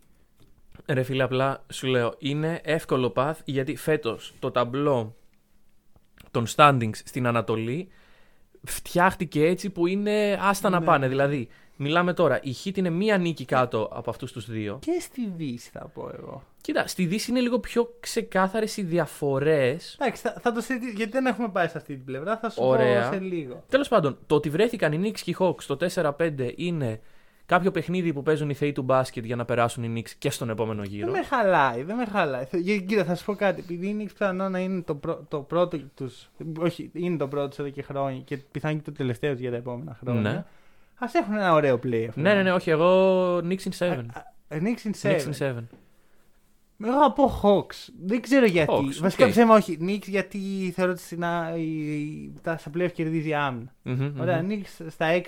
[0.86, 5.16] Ρε φίλε, απλά σου λέω, είναι εύκολο path γιατί φέτος το ταμπλό
[6.32, 7.90] των standings στην Ανατολή
[8.64, 10.86] φτιάχτηκε έτσι που είναι άστα να Ναι.
[10.86, 11.08] πάνε.
[11.08, 14.80] Δηλαδή, μιλάμε τώρα, η Heat είναι μία νίκη κάτω από αυτούς τους δύο.
[14.82, 16.44] Και στη Δύση θα πω εγώ.
[16.62, 19.98] Κοίτα, στη Δύση είναι λίγο πιο ξεκάθαρες οι διαφορές.
[20.00, 22.38] Εντάξει, θα, θα το συζητήσω γιατί δεν έχουμε πάει σε αυτή την πλευρά.
[22.38, 23.10] Θα σου Ωραία.
[23.10, 23.64] πω σε λίγο.
[23.70, 27.00] Τέλος πάντων, το ότι βρέθηκαν οι Knicks και οι Hawks το 4-5 είναι
[27.50, 30.50] κάποιο παιχνίδι που παίζουν οι θεοί του μπάσκετ για να περάσουν οι Knicks και στον
[30.50, 31.12] επόμενο Δεν γύρο.
[31.12, 32.46] με χαλάει, δεν με χαλάει.
[32.46, 33.60] Θε- για- Κοίτα, θα σου πω κάτι.
[33.62, 36.30] Επειδή είναι πιθανό να είναι το, πρω- το πρώτο τους.
[36.60, 39.52] Όχι, είναι το πρώτο τους εδώ και χρόνια και πιθανό και το τελευταίο τους για
[39.52, 40.22] τα επόμενα χρόνια.
[40.22, 40.44] Ναι.
[41.06, 42.08] Α έχουν ένα ωραίο play.
[42.16, 44.06] Ναι, ναι, ναι, όχι, εγώ Knicks in 7.
[44.50, 45.30] Knicks in Knicks 7.
[45.30, 45.54] in 7.
[46.84, 47.94] Εγώ θα πω Hawks.
[48.06, 48.74] Δεν ξέρω γιατί.
[48.76, 49.32] Hawks, Βασικά οκ.
[49.32, 49.78] ψέμα όχι.
[49.82, 50.38] Knicks γιατί
[50.76, 53.74] θεωρώ ότι στην, α- η- τα, στα play κερδίζει η άμυνα.
[53.82, 54.50] Μμμ, Ωραία, μμμ.
[54.52, 55.20] Knicks στα 6.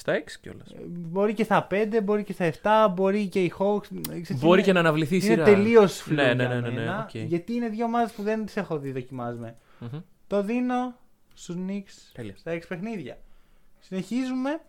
[0.00, 0.70] Στα 6 κιόλας.
[0.70, 3.84] ε, Μπορεί και στα 5, μπορεί και στα 7, μπορεί και οι Hawks.
[4.12, 5.44] ε, ξέρεις, Μπορεί είναι- και να αναβληθεί η Είναι σειρά.
[5.44, 7.14] τελείως Ναι, ναι, ναι, ναι, ναι, οκ.
[7.14, 9.56] Γιατί είναι δύο ομάδες που δεν τις έχω δει δοκιμασμένες.
[9.78, 10.00] Μμμ.
[10.26, 10.94] Το δίνω
[11.34, 12.34] στους Knicks Τέλεια.
[12.36, 13.18] στα 6 παιχνίδια.
[13.80, 14.60] Συνεχίζουμε.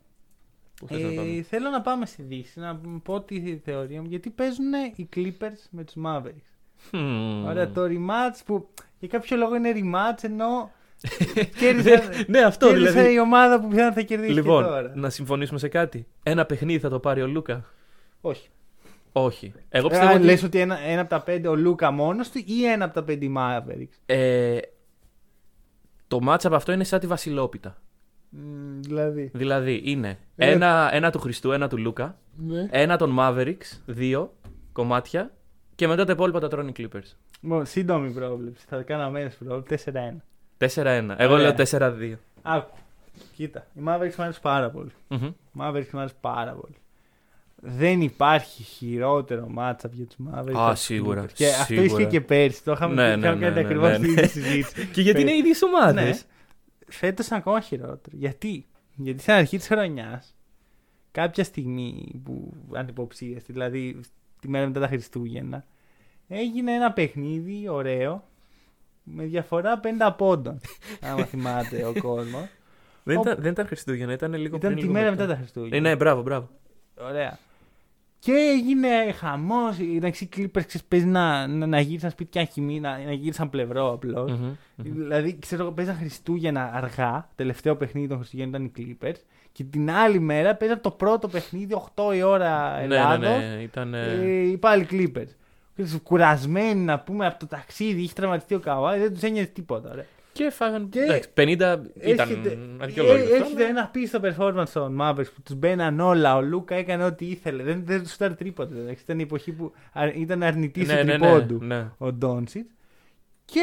[0.79, 4.07] Πού θες να Ε, πάμε; θέλω να πάμε στη Δύση, να πω τη θεωρία μου.
[4.07, 6.49] Γιατί παίζουν οι Clippers με τους Mavericks.
[6.89, 7.45] Χμ.
[7.45, 8.69] Ωραία, το rematch που
[8.99, 10.71] για κάποιο λόγο είναι rematch ενώ
[11.59, 13.13] κέρδισε, Ναι, αυτό κέρδισε δηλαδή.
[13.13, 14.91] η ομάδα που πιθανόν θα κερδίσει Λοιπόν, και τώρα.
[14.95, 17.65] να συμφωνήσουμε σε κάτι; Ένα παιχνίδι θα το πάρει ο Λούκα;
[18.21, 18.49] Όχι.
[19.11, 19.53] Όχι.
[19.69, 20.23] Εγώ Ε, πιστεύω ότι.
[20.23, 23.03] Λες ότι ένα, ένα από τα πέντε ο Λούκα μόνος του ή ένα από τα
[23.03, 24.57] πέντε οι Mavericks; Ε,
[26.07, 27.81] το match από αυτό είναι σαν τη Βασιλόπιτα.
[28.29, 29.31] Μ, δηλαδή.
[29.33, 30.51] Δηλαδή είναι Ε.
[30.51, 32.67] ένα, ένα του Χριστού, ένα του Λούκα, Ναι.
[32.71, 34.33] ένα των Mavericks, δύο
[34.71, 35.31] κομμάτια
[35.75, 37.15] και μετά τα υπόλοιπα τα τρώνε οι Clippers.
[37.41, 38.65] Λοιπόν, σύντομη πρόβλεψη.
[38.67, 39.91] Θα κάνω αμέσως πρόβλεψη.
[39.91, 40.23] 4-1.
[40.61, 41.15] 4-1.
[41.17, 41.37] Εγώ Ωραία.
[41.37, 42.15] λέω 4-2.
[42.41, 42.77] Άκου.
[43.35, 43.67] Κοίτα.
[43.73, 44.91] Οι Mavericks μου αρέσουν πάρα πολύ.
[45.07, 45.23] Μμμ.
[45.25, 46.75] Οι Mavericks μου αρέσουν πάρα πολύ.
[47.63, 50.53] Δεν υπάρχει χειρότερο matchup για τους Mavericks.
[50.55, 51.31] Α, από τους σίγουρα, Clippers.
[51.33, 51.85] Και αυτό σίγουρα.
[51.85, 52.63] ισχύει και πέρσι.
[52.63, 54.11] Το είχαμε Ναι, πει, ναι, είχαμε ναι, κάνει ναι, ακριβώς ναι, την ναι.
[54.11, 54.85] ίδια συζήτηση.
[54.87, 56.17] Και γιατί είναι οι ίδιες ομάδες; Ναι.
[56.87, 58.17] Φέτος είναι ακόμα χειρότερο.
[58.17, 60.35] Γιατί; Γιατί στην αρχή της χρονιάς,
[61.11, 63.99] κάποια στιγμή που ανυποψίαστη, δηλαδή
[64.41, 65.65] τη μέρα μετά τα Χριστούγεννα,
[66.27, 68.23] έγινε ένα παιχνίδι ωραίο
[69.03, 70.59] με διαφορά 50 πόντων.
[71.01, 72.45] άμα θυμάται ο κόσμος.
[73.03, 74.75] Δεν, Ω- ήταν, δεν ήταν Χριστούγεννα, ήταν λίγο Ήταν πριν.
[74.75, 75.21] τη λίγο μέρα μετά.
[75.21, 75.75] μετά τα Χριστούγεννα.
[75.75, 76.49] Ε, ναι, μπράβο, μπράβο.
[77.01, 77.37] Ωραία.
[78.19, 79.79] Και έγινε χαμός.
[79.79, 83.91] Εντάξει, οι Clippers ξέρεις, παίζεις να, να, να γύρισαν σπίτια χυμή, να, να γύρισαν πλευρό
[83.93, 84.31] απλώς.
[84.31, 84.55] Μμμ, μμμ.
[84.75, 87.29] Δηλαδή, ξέρω εγώ, παίζαν Χριστούγεννα αργά.
[87.35, 89.15] Τελευταίο παιχνίδι των Χριστουγέννων ήταν οι Clippers.
[89.51, 93.19] Και την άλλη μέρα παίζαν το πρώτο παιχνίδι 8 η ώρα Ναι, Ελλάδος.
[93.19, 93.61] ναι, ναι.
[93.61, 93.93] Ήταν.
[93.93, 95.29] ε, Ε, οι πάλι Clippers.
[95.83, 99.95] Ξέρεις, Κουρασμένοι να πούμε από το ταξίδι, είχε τραυματιστεί ο Καουάι, δεν τους ένοιαζε τίποτα.
[99.95, 100.05] Ρε.
[100.33, 100.89] Και φάγαν.
[100.89, 103.33] Και Εντάξει, 50 ήταν Έρχεται- αδικαιολόγητο.
[103.33, 106.35] ε, Έρχεται ένα πίσω performance των Mavericks που τους μπαίναν όλα.
[106.35, 107.63] Ο Λούκα έκανε ό,τι ήθελε.
[107.63, 108.75] Δεν, δεν τους ήταν τρίποτε.
[108.79, 109.03] εντάξει.
[109.03, 111.87] Ήταν η εποχή που α- ήταν αρνητή Ναι, του ναι, ναι, τριπώντου ναι.
[111.97, 112.69] ο Ντόνσιτ.
[113.45, 113.59] Και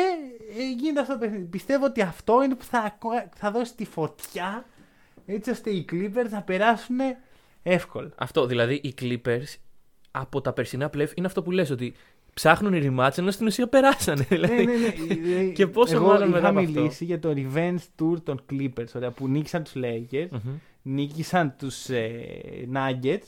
[0.58, 1.44] ε, γίνεται αυτό το παιχνίδι.
[1.44, 2.98] Πιστεύω ότι αυτό είναι που θα,
[3.36, 4.64] θα δώσει τη φωτιά
[5.26, 6.96] έτσι ώστε οι Clippers να περάσουν
[7.62, 8.10] εύκολα.
[8.16, 9.54] Αυτό, δηλαδή οι Clippers
[10.20, 11.94] από τα περσινά playoff είναι αυτό που λες ότι
[12.34, 14.26] ψάχνουν οι rematch ενώ στην ουσία περάσανε.
[14.30, 14.64] ναι, Δηλαδή.
[14.64, 14.72] ναι,
[15.34, 15.44] ναι.
[15.44, 16.70] Και πόσο Εγώ μάλλον είχα μετά από αυτό.
[16.72, 20.40] μιλήσει για το revenge tour των Clippers ωραία, που νίκησαν τους Lakers, Μμμ.
[20.82, 22.10] νίκησαν τους ε,
[22.74, 23.26] Nuggets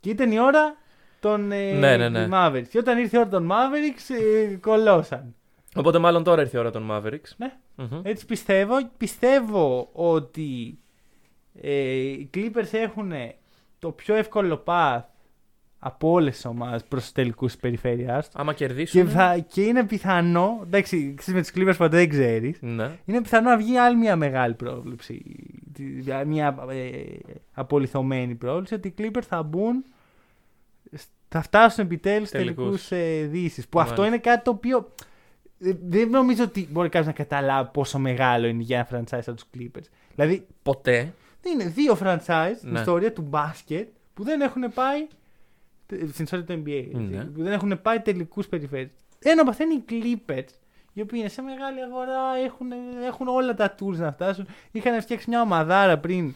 [0.00, 0.76] και ήταν η ώρα
[1.20, 2.28] των ε, Ναι, ναι, ναι.
[2.32, 2.66] Mavericks.
[2.70, 4.14] Και όταν ήρθε η ώρα των Mavericks
[4.50, 5.34] ε, κολώσαν.
[5.74, 7.30] Οπότε μάλλον τώρα ήρθε η ώρα των Mavericks.
[7.36, 7.52] Ναι.
[7.76, 8.00] Μμμ.
[8.02, 8.74] Έτσι πιστεύω.
[8.96, 10.78] Πιστεύω ότι
[11.60, 13.12] ε, οι Clippers έχουν
[13.78, 15.00] το πιο εύκολο path
[15.82, 18.24] από όλες τις ομάδες προς του τελικούς της περιφέρεια.
[18.32, 19.08] Άμα Και, κερδίσουν.
[19.08, 20.60] θα, και είναι πιθανό.
[20.66, 22.58] Εντάξει, ξέρεις, με του Clippers ποτέ δεν ξέρεις.
[22.60, 22.90] Ναι.
[23.04, 25.22] Είναι πιθανό να βγει άλλη μια μεγάλη πρόβλεψη.
[25.72, 27.02] Τι- Μια ε,
[27.52, 29.84] απολυθωμένη πρόβλεψη ότι οι Clippers θα μπουν.
[31.28, 32.90] Θα φτάσουν επιτέλους στου τελικούς Τελικούς.
[33.22, 33.68] ε, Δύσεις.
[33.68, 34.16] Που αυτό Μάλιστα.
[34.16, 34.92] είναι κάτι το οποίο.
[35.60, 39.34] ε, Δεν νομίζω ότι μπορεί κάποιος να καταλάβει πόσο μεγάλο είναι για ένα franchise από
[39.34, 39.86] τους Clippers.
[40.14, 41.12] Δηλαδή, Ποτέ.
[41.46, 42.78] είναι δύο franchise στην Ναι.
[42.78, 45.06] ιστορία του μπάσκετ που δεν έχουν πάει.
[46.12, 46.84] Στην ιστορία του NBA.
[46.86, 47.24] έτσι, Ναι.
[47.24, 48.90] Που δεν έχουν πάει τελικούς περιφέρειες.
[49.18, 50.48] Ένα από αυτά είναι οι Clippers.
[50.92, 52.66] Οι οποίοι είναι σε μεγάλη αγορά, έχουν,
[53.06, 54.46] έχουν όλα τα tools να φτάσουν.
[54.70, 56.34] Είχαν φτιάξει μια ομαδάρα πριν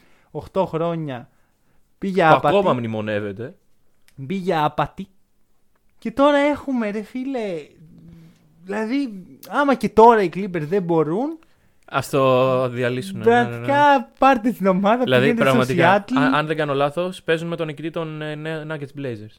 [0.53, 1.29] 8 χρόνια.
[1.99, 2.57] Πήγε Που άπατη.
[2.57, 3.57] ακόμα μνημονεύεται.
[4.27, 5.07] Πήγε άπατη.
[5.99, 7.67] Και τώρα έχουμε, ρε φίλε.
[8.65, 11.39] Δηλαδή, άμα και τώρα οι Clippers δεν μπορούν,
[11.85, 13.19] Α το διαλύσουν.
[13.19, 13.45] ναι, ναι, ναι.
[13.49, 16.23] πραγματικά πάρτε την ομάδα Δηλαδή πηγαίνετε στο πραγματικά, Seattle.
[16.27, 19.37] αν, αν δεν κάνω λάθος, παίζουν με τον νικητή των ε, νέα- Nuggets Blazers.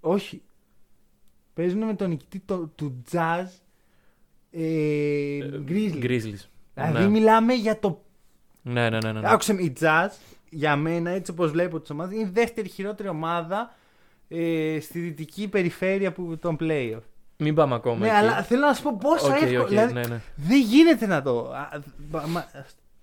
[0.00, 0.42] Όχι.
[1.54, 3.46] Παίζουν με τον νικητή το- του Jazz
[4.50, 4.60] ε,
[5.68, 6.02] Grizzlies.
[6.02, 6.44] Grizzlies.
[6.74, 7.08] Δηλαδή Ναι.
[7.08, 8.02] μιλάμε για το.
[8.62, 9.12] Ναι, ναι, ναι.
[9.12, 9.30] ναι, ναι.
[9.32, 10.08] Άκουσε με, η Jazz
[10.50, 13.74] για μένα, έτσι όπως βλέπω τις ομάδες, είναι η δεύτερη χειρότερη ομάδα
[14.28, 17.00] ε, στη δυτική περιφέρεια που, των playoff.
[17.42, 17.96] Μην πάμε ακόμα.
[17.96, 18.16] Ναι, εκεί.
[18.16, 19.62] αλλά θέλω να σου πω πόσο Οκ, εύκολο.
[19.62, 20.20] οκ, δηλαδή, ναι, ναι.
[20.36, 21.38] Δεν γίνεται να το.
[21.52, 21.68] α,
[22.10, 22.46] μα- μα-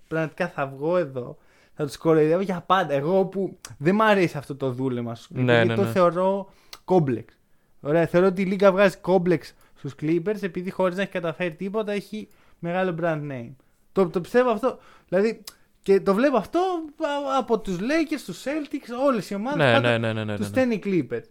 [0.08, 1.36] Πραγματικά θα βγω εδώ.
[1.74, 2.94] Θα τους κοροϊδεύω για πάντα.
[2.94, 5.42] Εγώ που δεν μ' αρέσει αυτό το δούλεμα στους Clippers.
[5.44, 5.90] Ναι, γιατί ναι, το ναι.
[5.90, 6.48] θεωρώ
[6.84, 7.34] κόμπλεξ.
[7.80, 11.92] Ωραία, θεωρώ ότι η Λίγκα βγάζει κόμπλεξ στους Clippers επειδή χωρίς να έχει καταφέρει τίποτα
[11.92, 12.28] έχει
[12.58, 13.50] μεγάλο brand name.
[13.92, 14.78] Το, το πιστεύω αυτό.
[15.08, 15.42] Δηλαδή,
[15.82, 16.58] και το βλέπω αυτό
[16.98, 19.80] α- από τους Lakers, τους Celtics, όλες οι ομάδες.
[19.80, 20.46] Ναι, ναι, ναι, ναι, ναι, Τους ναι.
[20.46, 21.24] στέλνει Clippers.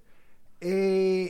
[0.59, 1.25] Ε,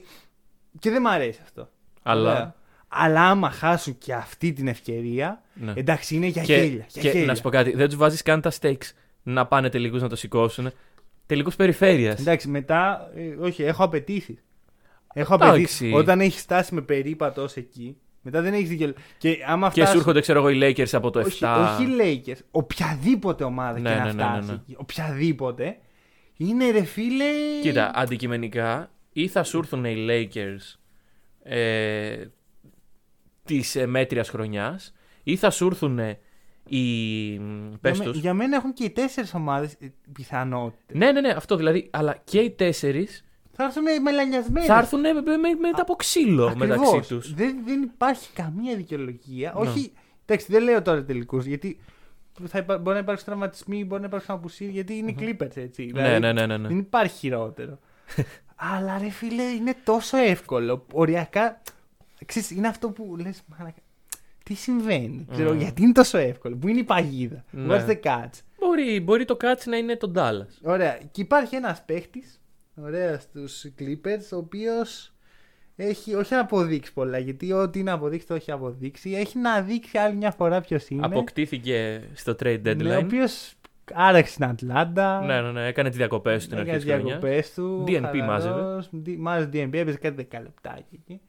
[0.79, 1.69] και δεν μ' αρέσει αυτό.
[2.03, 2.31] Αλλά.
[2.31, 2.55] Ωραία.
[2.87, 5.73] Αλλά άμα χάσουν και αυτή την ευκαιρία, Ναι.
[5.75, 6.85] εντάξει είναι για Και, γέλια.
[6.89, 7.25] Για και γέλια.
[7.25, 8.91] να σου πω κάτι, δεν τους βάζεις καν τα stakes
[9.23, 10.71] να πάνε τελικούς να το σηκώσουν.
[11.25, 12.19] Τελικούς περιφέρειας.
[12.19, 14.39] Εντάξει, μετά, ε, όχι, έχω απαιτήσει.
[15.13, 15.53] Έχω Εντάξει.
[15.53, 15.91] απαιτήσει.
[15.93, 19.01] Όταν έχεις φτάσει με περίπατο ως εκεί, μετά δεν έχεις δικαιολογία.
[19.17, 21.25] Και άμα Και φτάσεις- σου έρχονται, ξέρω εγώ, οι Lakers από το 7.
[21.25, 24.55] όχι, όχι οι Lakers, οποιαδήποτε ομάδα Ναι, και να ναι, ναι, ναι, φτάσεις ναι.
[24.55, 25.77] εκεί, οποιαδήποτε,
[26.37, 27.25] είναι ρε φίλε.
[27.61, 28.91] Κοίτα, αντικειμενικά
[29.21, 30.75] ή θα σου έρθουν οι Lakers
[31.43, 32.25] ε,
[33.43, 34.93] της ε, μέτριας χρονιάς,
[35.23, 35.99] ή θα σου έρθουν
[36.67, 36.77] οι.
[37.33, 38.17] για, Πες με- τους.
[38.19, 39.77] για μένα έχουν και οι τέσσερις ομάδες
[40.13, 40.97] πιθανότητες.
[40.97, 41.87] Ναι, ναι, ναι, αυτό δηλαδή.
[41.91, 44.65] Αλλά και οι τέσσερις Θα έρθουν μελανιασμένοι.
[44.65, 46.77] θα έρθουν με, με, με- μετά από ξύλο Ακριβώς.
[46.77, 47.33] μεταξύ τους.
[47.33, 49.53] Δεν, δεν υπάρχει καμία δικαιολογία.
[49.55, 49.69] Ναι.
[49.69, 49.91] Όχι.
[50.25, 51.79] Εντάξει, δεν λέω τώρα τελικούς γιατί
[52.47, 55.85] θα υπά- μπορεί να υπάρξουν τραυματισμοί, μπορεί να υπάρξουν απουσίες γιατί είναι Clippers έτσι.
[55.93, 56.67] Ναι, ναι, ναι, ναι, ναι.
[56.67, 57.79] Δεν υπάρχει χειρότερο.
[58.61, 60.85] Αλλά ρε φίλε, είναι τόσο εύκολο.
[60.93, 61.61] Οριακά.
[62.25, 63.41] Ξέρεις, είναι αυτό που λες.
[64.43, 65.57] Τι συμβαίνει, ξέρω, Mm.
[65.57, 67.75] γιατί είναι τόσο εύκολο, Πού είναι η παγίδα, Ναι.
[67.75, 68.29] What's the catch.
[68.59, 70.47] Μπορεί, μπορεί το catch να είναι το Dallas.
[70.61, 70.97] Ωραία.
[71.11, 72.41] Και υπάρχει ένας παίχτης,
[72.75, 75.13] ωραία, στους Clippers, ο οποίος
[75.75, 79.11] έχει όχι να αποδείξει πολλά, γιατί ό,τι είναι να αποδείξει το έχει αποδείξει.
[79.11, 81.05] Έχει να δείξει άλλη μια φορά ποιος είναι.
[81.05, 82.75] Αποκτήθηκε στο trade deadline.
[82.77, 83.53] Ναι, ο οποίος
[83.93, 85.21] άραξε στην Ατλάντα.
[85.21, 87.19] Ναι, ναι, ναι, έκανε τις διακοπές του στην αρχή Έκανε της χρονιάς.
[87.19, 87.83] διακοπές του.
[87.87, 88.87] DNP χαλαρός, μάζευε.
[88.91, 91.21] δι- Μάζευε DNP, έπαιζε κάτι δεκαλεπτάκι εκεί.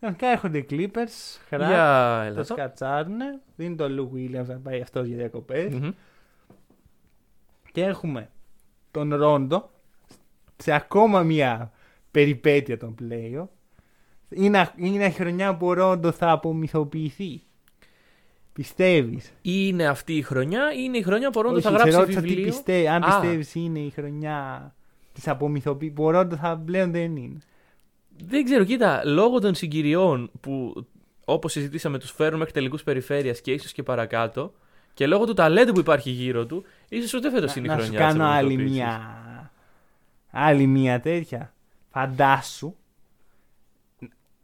[0.00, 2.42] Κανονικά έρχονται οι Clippers, χρά, Για το έλα εδώ.
[2.44, 3.40] σκατσάρουνε.
[3.56, 5.74] Δίνει το Lou Williams να πάει αυτός για διακοπές.
[5.74, 5.90] Μμμ.
[7.72, 8.30] Και έχουμε
[8.90, 9.70] τον Ρόντο
[10.56, 11.72] σε ακόμα μια
[12.10, 13.50] περιπέτεια των πλέον.
[14.28, 17.42] Είναι, είναι η χρονιά που ο Ρόντο θα απομυθοποιηθεί.
[18.52, 21.76] Πιστεύεις; Είναι αυτή η χρονιά ή είναι η χρονιά που ο Ρόντο Όχι, θα σε
[21.76, 22.46] γράψει ρώτησα τι βιβλίο.
[22.46, 23.06] πιστε- αν Α.
[23.06, 24.74] πιστεύεις είναι η χρονιά
[25.12, 27.38] της απομυθοποίησης που ο Ρόντο θα πλέον δεν είναι.
[28.26, 30.86] Δεν ξέρω, κοίτα, λόγω των συγκυριών που
[31.24, 34.52] όπως συζητήσαμε τους φέρουν μέχρι τελικούς περιφέρειας και ίσως και παρακάτω
[34.94, 37.82] και λόγω του ταλέντου που υπάρχει γύρω του, ίσως ούτε φέτος είναι η να, να
[37.82, 38.82] χρονιά σου της κάνω άλλη απομυθοποίησης.
[38.82, 39.50] μια
[40.30, 41.52] άλλη μια τέτοια.
[41.90, 42.74] Φαντάσου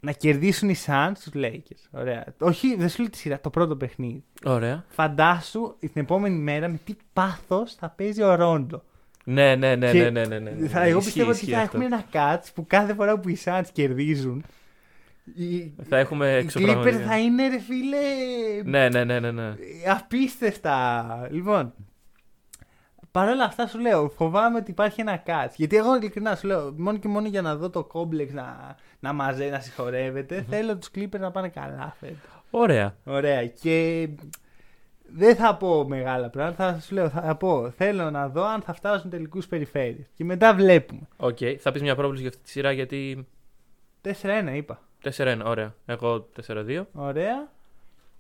[0.01, 1.89] να κερδίσουν οι Suns τους Lakers.
[1.91, 2.25] Ωραία.
[2.39, 4.25] Όχι, δεν σου λέω τη σειρά, το πρώτο παιχνίδι.
[4.45, 4.85] Ωραία.
[4.89, 8.83] Φαντάσου την επόμενη μέρα με τι πάθος θα παίζει ο Ρόντο.
[9.25, 10.69] Ναι, ναι, ναι, Και ναι, ναι, ναι, ναι, ναι.
[10.69, 11.77] θα, εγώ Ισχύει, πιστεύω ότι ισχύει θα αυτό.
[11.77, 14.45] έχουμε ένα catch που κάθε φορά που οι Suns κερδίζουν
[15.35, 16.99] οι, Θα έχουμε οι Clippers εξωπραγματικά.
[17.07, 17.97] θα είναι ρε φίλε
[18.65, 19.55] Ναι, ναι, ναι, ναι, ναι.
[19.89, 21.29] απίστευτα.
[21.31, 21.73] Λοιπόν,
[23.11, 25.51] Παρ' όλα αυτά σου λέω, φοβάμαι ότι υπάρχει ένα catch.
[25.57, 29.13] Γιατί εγώ ειλικρινά σου λέω, μόνο και μόνο για να δω το κόμπλεξ να, να
[29.13, 32.19] μαζέ, να συγχωρεύεται, θέλω τους Clippers να πάνε καλά φέτος.
[32.51, 32.97] Ωραία.
[33.05, 33.47] Ωραία.
[33.47, 34.09] Και
[35.15, 38.73] δεν θα πω μεγάλα πράγματα, θα σου λέω, θα πω, θέλω να δω αν θα
[38.73, 40.07] φτάσουν τελικούς περιφέρειας.
[40.15, 41.01] Και μετά βλέπουμε.
[41.17, 41.39] Οκ.
[41.59, 43.27] Θα πεις μια πρόβλεψη για αυτή τη σειρά γιατί.
[44.23, 44.81] 4-1 είπα.
[45.17, 45.75] 4-1, ωραία.
[45.87, 46.83] Εγώ 4-2.
[46.93, 47.49] Ωραία.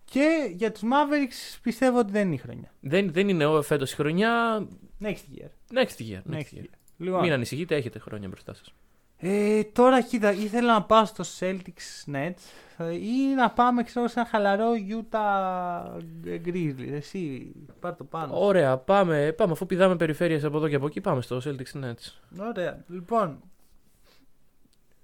[0.04, 2.70] Και για τους Mavericks πιστεύω ότι δεν είναι η χρονιά.
[2.80, 4.66] Δεν, δεν είναι φέτος η χρονιά.
[5.02, 5.48] Next year.
[5.74, 6.20] Next year.
[6.30, 6.62] Next Next year.
[6.62, 6.72] year.
[6.98, 8.74] Λοιπόν, Μην ανησυχείτε, έχετε χρόνια μπροστά σας.
[9.20, 12.32] Ε, τώρα κοίτα, ήθελα να πάω στο Celtics Nets
[12.78, 16.00] ε, ή να πάμε ξέρω, σε ένα χαλαρό Utah
[16.44, 16.92] Grizzlies.
[16.92, 18.44] Εσύ, πάρ το πάνω.
[18.46, 19.52] Ωραία, πάμε, πάμε.
[19.52, 22.38] Αφού πηδάμε περιφέρειες από εδώ και από εκεί, πάμε στο Celtics Nets.
[22.48, 22.84] Ωραία.
[22.88, 23.40] Λοιπόν,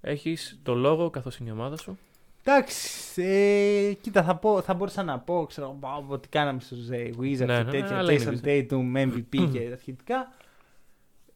[0.01, 1.99] Έχεις το λόγο καθώς είναι η ομάδα σου.
[2.45, 7.11] εντάξει, ε, κοίτα, θα, πω, θα μπορούσα να πω, ξέρω, πάω, ότι κάναμε στους ε,
[7.21, 10.33] Wizards Ναι, και ναι, ναι, τέτοια, αλλά είναι Jason Tatum, MVP και τα σχετικά.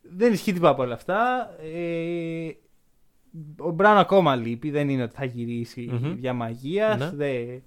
[0.01, 1.51] Δεν ισχύει τίποτα από όλα αυτά.
[1.63, 2.49] Ε,
[3.59, 6.13] ο Μπράουν ακόμα λείπει, δεν είναι ότι θα γυρίσει Μμμ.
[6.19, 7.13] για μαγείας.
[7.13, 7.59] Ναι.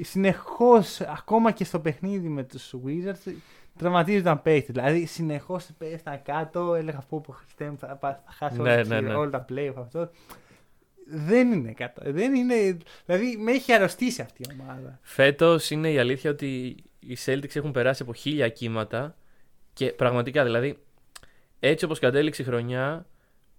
[0.00, 3.32] Συνεχώς, ακόμα και στο παιχνίδι με τους Wizards,
[3.78, 4.72] τραυματίζονταν παίχτε.
[4.72, 8.84] Δηλαδή, συνεχώς πέφταν κάτω, έλεγα αυτό που Χριστέ μου, θα, πά- θα χάσω Ναι, όλα,
[8.84, 9.14] ναι, ναι.
[9.14, 10.10] όλα τα playoff αυτό.
[11.06, 12.02] Δεν είναι κάτω.
[12.12, 12.76] Δεν είναι,
[13.06, 14.98] δηλαδή, με έχει αρρωστήσει αυτή η ομάδα.
[15.02, 19.16] Φέτος είναι η αλήθεια ότι οι Celtics έχουν περάσει από χίλια κύματα
[19.72, 20.78] και πραγματικά δηλαδή
[21.60, 23.06] έτσι όπως κατέληξε η χρονιά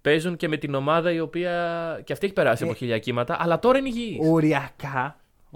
[0.04, 1.52] παίζουν και με την ομάδα η οποία
[2.04, 4.28] και αυτή έχει περάσει Ε, από χίλια κύματα, αλλά τώρα είναι υγιής.
[4.30, 5.16] Οριακά,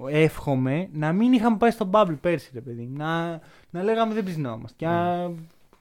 [0.09, 2.81] εύχομαι να μην είχαμε πάει στο bubble πέρσι, ρε παιδί.
[2.81, 2.97] μου.
[2.97, 3.39] Να,
[3.69, 5.31] να λέγαμε δεν ψινόμαστε και να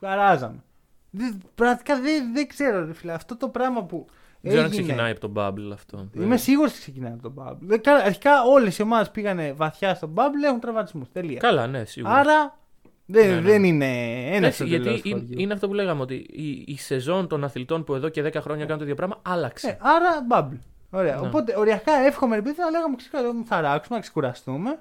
[0.01, 0.63] χαράζαμε.
[1.11, 3.13] Δεν- Πραγματικά δεν, δεν ξέρω, ρε φίλε.
[3.13, 4.07] Αυτό το πράγμα που.
[4.41, 6.09] Δεν ξέρω αν έγινε- ξεκινάει από τον Bubble αυτό.
[6.17, 7.57] Είμαι σίγουρος ότι ξεκινάει από τον Bubble.
[7.61, 11.09] Δεν- κα- Αρχικά όλες οι ομάδες πήγανε βαθιά στον Bubble, έχουν τραυματισμούς.
[11.13, 11.39] Τελεία.
[11.39, 12.15] Καλά, ναι, σίγουρα.
[12.15, 12.59] Άρα
[13.07, 13.41] δεν, Ναι, ναι.
[13.41, 13.87] δεν είναι
[14.27, 17.95] ένα Εντάξει, γιατί είναι, είναι αυτό που λέγαμε ότι η, η σεζόν των αθλητών που
[17.95, 19.69] εδώ και 10 χρόνια κάνουν το ίδιο πράγμα άλλαξε.
[19.69, 20.59] Ε, άρα Bubble.
[20.91, 21.17] Ωραία.
[21.21, 21.27] Ναι.
[21.27, 24.79] Οπότε οριακά εύχομαι ρε παιδί να λέγαμε ξεκάθαρα θα ράξουμε, να ξεκουραστούμε.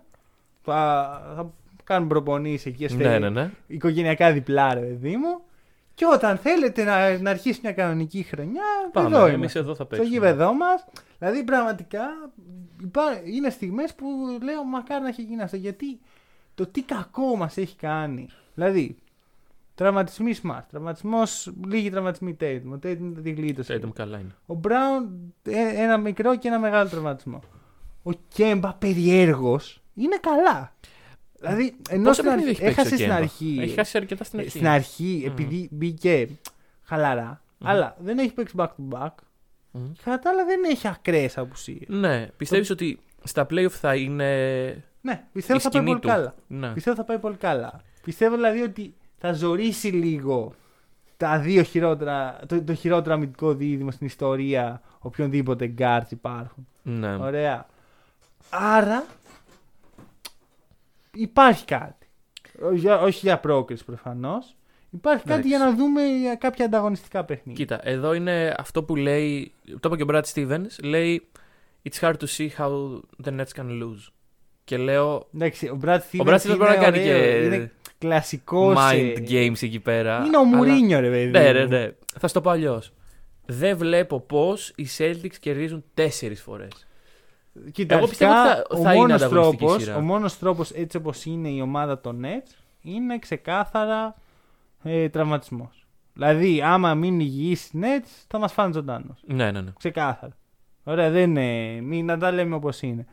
[0.63, 1.51] Θα, θα
[1.83, 3.49] κάνουμε προπονήσεις εκεί ώστε ναι, ναι, ναι.
[3.67, 5.39] οικογενειακά διπλά, ρε παιδί μου.
[5.93, 9.59] Και όταν θέλετε να, να αρχίσει μια κανονική χρονιά, Πάμε, εδώ εμείς είμαστε.
[9.59, 10.09] εδώ θα Στο παίξουμε.
[10.13, 10.85] γήπεδό μας.
[11.19, 12.01] Δηλαδή πραγματικά
[12.83, 14.05] υπά- είναι στιγμές που
[14.43, 15.55] λέω μακάρι να έχει γίνει αυτό.
[15.57, 15.99] Γιατί
[16.55, 18.27] το τι κακό μας έχει κάνει.
[18.53, 18.95] Δηλαδή,
[19.75, 22.61] τραυματισμοί Smart, τραυματισμός, λίγοι τραυματισμοί Tatum.
[22.65, 23.79] Ο Tatum δεν τη γλίτωσε.
[23.83, 24.35] Tatum καλά είναι.
[24.45, 25.07] Ο Brown
[25.43, 27.39] ε, ένα μικρό και ένα μεγάλο τραυματισμό.
[28.03, 30.73] Ο Κέμπα περιέργως είναι καλά.
[31.39, 33.21] Δηλαδή, ενώ Πόσα στην παιχνίδια αρχή, έχει παίξει έχασε ο στην Kemba?
[33.21, 33.57] αρχή.
[33.61, 34.57] Έχει χάσει αρκετά στην ε, αρχή.
[34.57, 36.27] Στην αρχή, επειδή μπήκε
[36.83, 39.09] χαλαρά, αλλά δεν έχει παίξει back to back.
[39.71, 39.91] Μμμ.
[40.03, 41.87] Κατά τα άλλα δεν έχει ακραίες απουσίες.
[41.87, 44.83] Ναι, πιστεύεις ότι στα playoff θα είναι.
[45.05, 46.07] Ναι, πιστεύω η θα πάει σκηνή πολύ του.
[46.07, 46.33] καλά.
[46.47, 46.73] Ναι.
[46.73, 47.81] Πιστεύω θα πάει πολύ καλά.
[48.03, 50.53] Πιστεύω δηλαδή ότι θα ζωρίσει λίγο
[51.17, 56.67] τα δύο χειρότερα, το, το χειρότερο αμυντικό δίδυμο στην ιστορία οποιονδήποτε guards υπάρχουν.
[56.83, 57.15] ναι.
[57.15, 57.65] Ωραία.
[58.49, 59.05] Άρα
[61.13, 62.07] υπάρχει κάτι.
[62.61, 64.55] Όχι για, όχι για πρόκριση προφανώς.
[64.89, 65.47] Υπάρχει κάτι Εντάξει.
[65.47, 67.65] για να δούμε για κάποια ανταγωνιστικά παιχνίδια.
[67.65, 69.53] Κοίτα, εδώ είναι αυτό που λέει.
[69.79, 70.83] Το είπε και ο Brad Stevens.
[70.83, 71.27] Λέει
[71.89, 74.09] It's hard to see how the Nets can lose.
[74.65, 75.27] Και λέω.
[75.35, 78.77] Εντάξει, ο Brad Stevens, Ο Brad Stevens μπορεί να είναι κάνει ωραίο, και Είναι κλασικός.
[78.79, 80.23] mind games εκεί πέρα.
[80.25, 81.29] Είναι ο αλλά- Μουρίνιο, ρε παιδί.
[81.31, 81.53] Ναι, μου.
[81.53, 81.91] ναι, ναι.
[82.19, 82.91] Θα σου το πω αλλιώς.
[83.45, 86.87] Δεν βλέπω πώς οι Celtics κερδίζουν τέσσερις φορές.
[87.71, 89.95] Κοίτα, Εγώ πιστεύω αρχικά, ότι θα- ο θα είναι μόνος ανταγωνιστική τρόπος, σειρά.
[89.97, 92.51] Ο μόνος τρόπος έτσι όπως είναι η ομάδα των Nets
[92.81, 94.15] είναι ξεκάθαρα
[94.83, 95.85] ε, τραυματισμός.
[96.13, 99.19] Δηλαδή, άμα μείνει υγιής οι Nets, θα μας φάνε ζωντάνος.
[99.27, 99.71] Ναι, ναι, ναι.
[99.77, 100.37] Ξεκάθαρα.
[100.83, 101.81] Ωραία, δεν είναι.
[101.81, 103.05] Μην να τα λέμε όπως είναι.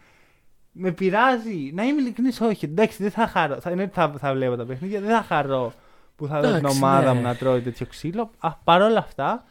[0.73, 2.65] Με πειράζει, να είμαι ειλικρινής, όχι.
[2.65, 3.61] Εντάξει, δεν θα χαρώ.
[3.61, 5.73] Θα, είναι ότι θα, θα βλέπω τα παιχνίδια, δεν θα χαρώ
[6.17, 7.19] που θα δω την Εντάξει, ομάδα ναι.
[7.19, 8.31] μου να τρώει τέτοιο ξύλο.
[8.39, 9.45] Α, Παρ' όλα αυτά,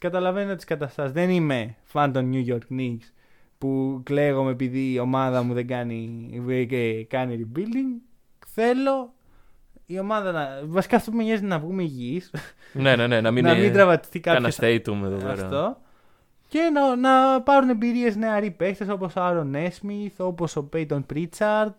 [0.00, 1.12] καταλαβαίνω τις καταστάσεις.
[1.12, 3.10] Δεν είμαι φαν των New York Knicks
[3.58, 6.30] που κλαίγομαι επειδή η ομάδα μου δεν κάνει,
[6.70, 8.00] ε, κάνει rebuilding.
[8.46, 9.12] Θέλω
[9.86, 10.60] η ομάδα να.
[10.64, 12.30] Βασικά αυτό που με νοιάζει είναι να βγούμε υγιείς.
[12.72, 13.20] ναι, ναι, ναι.
[13.20, 15.32] Να μην, να μην τραυματιστεί Κάνα κάποιο statum εδώ πέρα.
[15.32, 15.76] αυτό.
[16.50, 21.74] Και να, να πάρουν εμπειρίες νεαροί παίχτε όπως ο Άρον Νέσμιθ, όπως ο Πέιτον Πρίτσαρτ,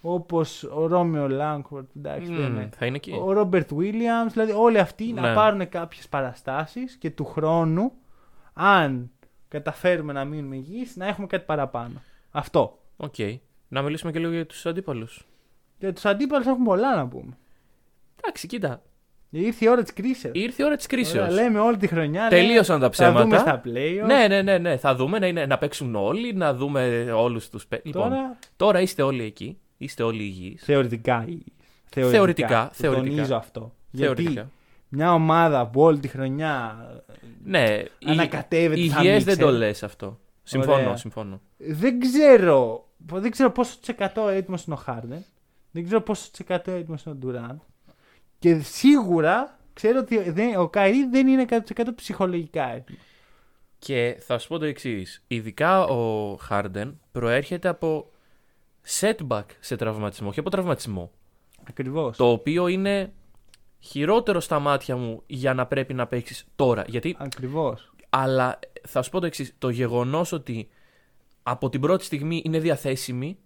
[0.00, 1.86] όπως ο Ρόμιο Λάγκφορντ.
[1.96, 2.68] Εντάξει, Μμμ, δεν είναι.
[2.76, 3.12] θα είναι εκεί.
[3.22, 4.32] Ο Ρόμπερτ Βίλιαμς.
[4.32, 5.34] Δηλαδή όλοι αυτοί να Ναι.
[5.34, 7.92] πάρουν κάποιες παραστάσεις και του χρόνου,
[8.52, 9.10] αν
[9.48, 12.02] καταφέρουμε να μείνουμε υγιείς, να έχουμε κάτι παραπάνω.
[12.30, 12.78] Αυτό.
[12.96, 13.14] Οκ.
[13.68, 15.26] Να μιλήσουμε και λίγο για τους αντίπαλους.
[15.78, 17.36] Για τους αντίπαλους έχουμε πολλά να πούμε.
[18.22, 18.82] Εντάξει, κοίτα.
[19.30, 20.30] Ήρθε η ώρα της κρίσης.
[20.32, 21.34] Ήρθε η ώρα της κρίσεως.
[21.34, 22.28] Λέμε όλη τη χρονιά.
[22.28, 23.38] Τελείωσαν λέμε, τα Θα δούμε ψέματα.
[23.50, 24.06] στα playoffs.
[24.06, 24.76] Ναι, ναι, ναι, ναι.
[24.76, 27.88] Θα δούμε να, είναι, να παίξουν όλοι, να δούμε όλους τους παίκτες.
[27.88, 29.58] Λοιπόν, Τώρα τώρα είστε όλοι εκεί.
[29.76, 30.62] Είστε όλοι υγιείς.
[30.64, 31.24] Θεωρητικά.
[31.90, 32.10] Θεωρητικά.
[32.16, 33.14] Θεωρητικά, Το θεωρητικά.
[33.14, 33.74] Τονίζω αυτό.
[33.96, 34.30] Θεωρητικά.
[34.30, 34.48] Γιατί
[34.88, 36.76] μια ομάδα που όλη τη χρονιά
[37.44, 37.64] Ναι,
[37.98, 39.52] η- ανακατεύεται σαν υγιές δεν μίξερ.
[39.52, 40.18] το λες αυτό.
[40.42, 40.96] Συμφωνώ, Ωραία.
[40.96, 41.40] συμφωνώ.
[41.56, 45.24] δεν ξέρω, δεν ξέρω πόσο της εκατό έτοιμος είναι ο Χάρντεν.
[45.70, 47.62] Δεν ξέρω πόσο της εκατό έτοιμος είναι ο Ντουράν.
[48.40, 51.58] Και σίγουρα ξέρω ότι δεν, ο Καϊρή δεν είναι 100%
[51.94, 53.00] ψυχολογικά έτοιμος.
[53.78, 55.22] Και θα σου πω το εξής.
[55.26, 58.10] Ειδικά ο Χάρντεν προέρχεται από
[59.00, 61.10] setback σε τραυματισμό, όχι από τραυματισμό.
[61.68, 62.16] Ακριβώς.
[62.16, 63.12] Το οποίο είναι
[63.78, 66.84] χειρότερο στα μάτια μου για να πρέπει να παίξεις τώρα.
[66.88, 67.92] Γιατί, Ακριβώς.
[68.08, 69.54] αλλά θα σου πω το εξής.
[69.58, 70.68] Το γεγονός ότι
[71.42, 73.38] από την πρώτη στιγμή είναι διαθέσιμη,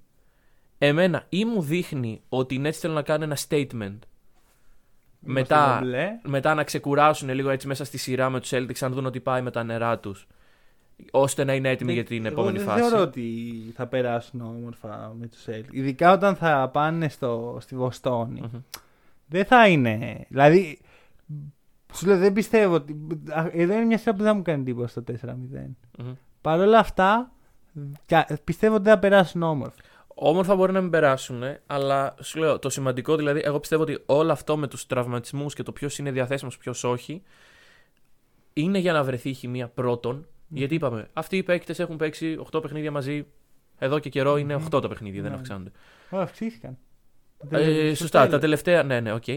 [0.79, 3.99] εμένα ή μου δείχνει ότι οι Nets θέλουν να κάνουν ένα statement.
[5.25, 5.81] Μετά,
[6.23, 9.43] μετά να ξεκουράσουν λίγο έτσι μέσα στη σειρά με τους Celtics, αν δουν ότι πάει
[9.43, 10.27] με τα νερά τους,
[11.11, 12.81] ώστε να είναι έτοιμοι για την επόμενη εγώ φάση.
[12.81, 15.73] Δεν θεωρώ ότι θα περάσουν όμορφα με τους Celtics.
[15.73, 18.61] Ειδικά όταν θα πάνε στο, στη βοστονη Μμμ.
[19.27, 20.25] Δεν θα είναι.
[20.29, 20.79] Δηλαδή,
[21.95, 22.97] σου λέω δεν πιστεύω ότι.
[23.31, 25.13] α, Εδώ είναι μια σειρά που δεν θα μου κάνει τίποτα στο 4-0.
[25.99, 26.13] Μμμ.
[26.41, 27.31] Παρ' όλα αυτά,
[28.07, 29.77] κα- πιστεύω ότι δεν θα περάσουν όμορφα.
[30.15, 34.33] Όμορφα μπορεί να μην περάσουν, αλλά σου λέω το σημαντικό δηλαδή, εγώ πιστεύω ότι όλο
[34.33, 37.23] αυτό με τους τραυματισμούς και το ποιος είναι διαθέσιμος, ποιος όχι,
[38.53, 40.27] είναι για να βρεθεί η χημεία πρώτον.
[40.49, 43.27] Γιατί είπαμε, αυτοί οι παίκτες έχουν παίξει 8 παιχνίδια μαζί.
[43.79, 45.37] Εδώ και καιρό είναι 8 τα παιχνίδια, δεν Ναι.
[45.37, 45.71] αυξάνονται.
[46.11, 46.79] Ω, αυξήθηκαν.
[47.51, 48.41] Ε, Στο σωστά, τα τέλος.
[48.41, 48.83] τελευταία.
[48.83, 49.29] Ναι, ναι, οκ.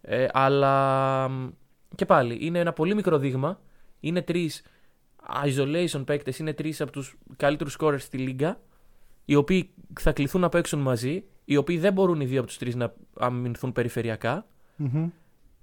[0.00, 1.48] Ε, αλλά μ,
[1.94, 3.60] και πάλι είναι ένα πολύ μικρό δείγμα.
[4.00, 4.62] Είναι τρεις
[5.44, 8.60] isolation παίκτες, είναι τρεις από τους καλύτερους scorers στη λίγκα.
[9.28, 9.70] Οι οποίοι
[10.00, 11.24] θα κληθούν να παίξουν μαζί.
[11.44, 14.46] Οι οποίοι δεν μπορούν οι δύο από τους τρεις να αμυνθούν περιφερειακά.
[14.76, 15.08] Μμμ.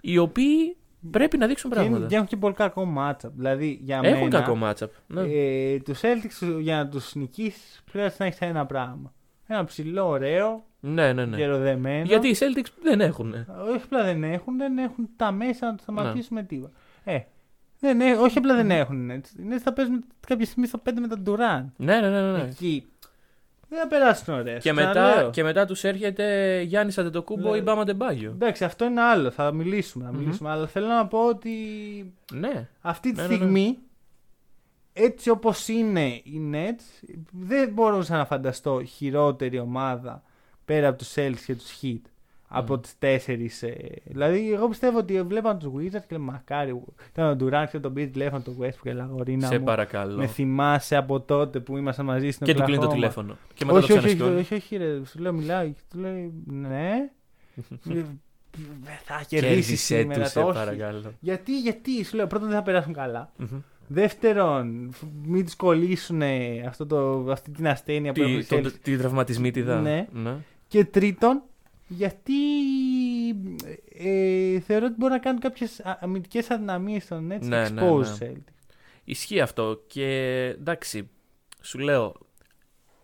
[0.01, 0.78] Οι οποίοι
[1.11, 2.09] πρέπει να δείξουν Και, είναι- πράγματα.
[2.09, 3.30] και έχουν και πολύ κακό matchup.
[3.36, 4.88] Δηλαδή, για Έχουν μένα, κακό matchup.
[5.07, 5.22] Ναι.
[5.22, 9.14] Ε, τους Celtics για να τους νικήσεις χρειάζεται να έχεις ένα πράγμα.
[9.47, 11.38] Ένα ψηλό, ωραίο, ναι, ναι, ναι.
[11.38, 12.03] γεροδεμένο.
[12.05, 13.34] Γιατί οι Celtics δεν έχουν.
[13.74, 15.99] Όχι απλά δεν έχουν, δεν έχουν τα μέσα να το Ναι.
[16.01, 16.74] σταματήσουν με τίποτα.
[17.03, 17.20] Ε,
[17.80, 19.09] δεν, έ- όχι απλά δεν έχουν.
[19.09, 19.34] Έτσι.
[19.41, 21.74] Είναι θα παίζουν κάποια στιγμή στο 5 με τον Ντουράν.
[21.78, 22.22] Ναι, ναι, ναι.
[22.22, 22.43] ναι, ναι.
[22.43, 22.86] Εκεί.
[23.74, 24.57] Δεν θα περάσουν ωραία.
[24.57, 25.30] Και σου μετά, ξαναλέω.
[25.30, 27.57] και μετά τους έρχεται Γιάννης Αντετοκούμπο Ναι.
[27.57, 28.32] ή Μπάμα Ντεμπάγιο.
[28.32, 29.32] Εντάξει, αυτό είναι άλλο.
[29.32, 30.05] Θα μιλήσουμε.
[30.05, 30.19] Θα Μμμ.
[30.19, 31.51] μιλήσουμε Αλλά θέλω να πω ότι
[32.34, 32.69] Ναι.
[32.82, 33.36] αυτή τη Ναι, ναι, ναι.
[33.36, 33.78] στιγμή,
[34.93, 40.24] έτσι όπως είναι οι Nets, δεν μπορούσα να φανταστώ χειρότερη ομάδα
[40.65, 42.01] πέρα από τους Celtics και τους Heat.
[42.56, 43.64] Από τις τέσσερις.
[43.64, 43.76] ε,
[44.06, 46.82] δηλαδή, εγώ πιστεύω ότι βλέπαν τους Wizards και λέμε μακάρι.
[47.12, 49.66] Ήταν ο Durant και τον πήρε τηλέφωνο του Westbrook και λέει αγορίνα Σε μου.
[49.66, 50.18] παρακαλώ.
[50.18, 52.93] Με θυμάσαι από τότε που ήμασταν μαζί στην Και του κλείνει το Oklahoma».
[52.93, 53.38] τηλέφωνο.
[53.54, 54.41] Και μετά όχι, το όχι, όχι, ξανασκώνει.
[54.41, 55.06] όχι, όχι, ρε.
[55.06, 55.66] Σου λέω, μιλάω.
[55.66, 56.91] Και του λέει, ναι.
[57.89, 58.01] Ε,
[59.04, 60.58] θα κερδίσεις Κέρδισε σήμερα τους, σε το όχι.
[60.58, 61.14] παρακαλώ.
[61.20, 63.32] Γιατί, γιατί, σου λέω, πρώτον δεν θα περάσουν καλά.
[63.38, 63.47] Μμμ.
[63.88, 66.22] Δεύτερον, φ- μην τους κολλήσουν
[66.68, 68.80] αυτό το, αυτή την ασθένεια που έχουν οι Τι- το- Celtics.
[68.82, 69.80] Τη τραυματισμίτιδα.
[69.82, 70.08] Ναι.
[70.68, 71.41] Και τρίτον,
[71.96, 72.34] γιατί
[73.98, 77.98] ε, θεωρώ ότι μπορούν να κάνουν κάποιες αμυντικές αδυναμίες στο Nets και Ναι, ναι, expose
[77.98, 78.04] ναι.
[78.04, 78.54] τους Celtics.
[79.04, 79.84] Ισχύει αυτό.
[79.88, 80.08] Και
[80.60, 81.10] εντάξει,
[81.62, 82.16] σου λέω.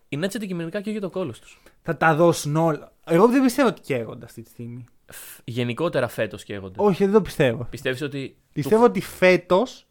[0.09, 1.61] Οι Nets αντικειμενικά και για το κόλος τους.
[1.81, 2.93] Θα τα δώσουν όλα.
[3.05, 4.83] Εγώ δεν πιστεύω ότι καίγονται αυτή τη στιγμή.
[5.05, 6.75] φ- γενικότερα φέτος καίγονται.
[6.83, 7.63] Όχι, δεν το πιστεύω.
[7.69, 8.37] Πιστεύεις ότι.
[8.53, 9.87] Πιστεύω ότι φέτος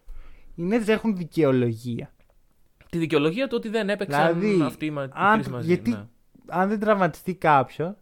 [0.54, 2.12] οι Nets έχουν δικαιολογία.
[2.90, 5.66] Τη δικαιολογία του ότι δεν έπαιξαν Δηλαδή, αυτοί οι μα- οι αν- τρεις μαζί.
[5.66, 6.06] γιατί- ναι.
[6.46, 7.94] Αν δεν τραυματιστεί κάποιος,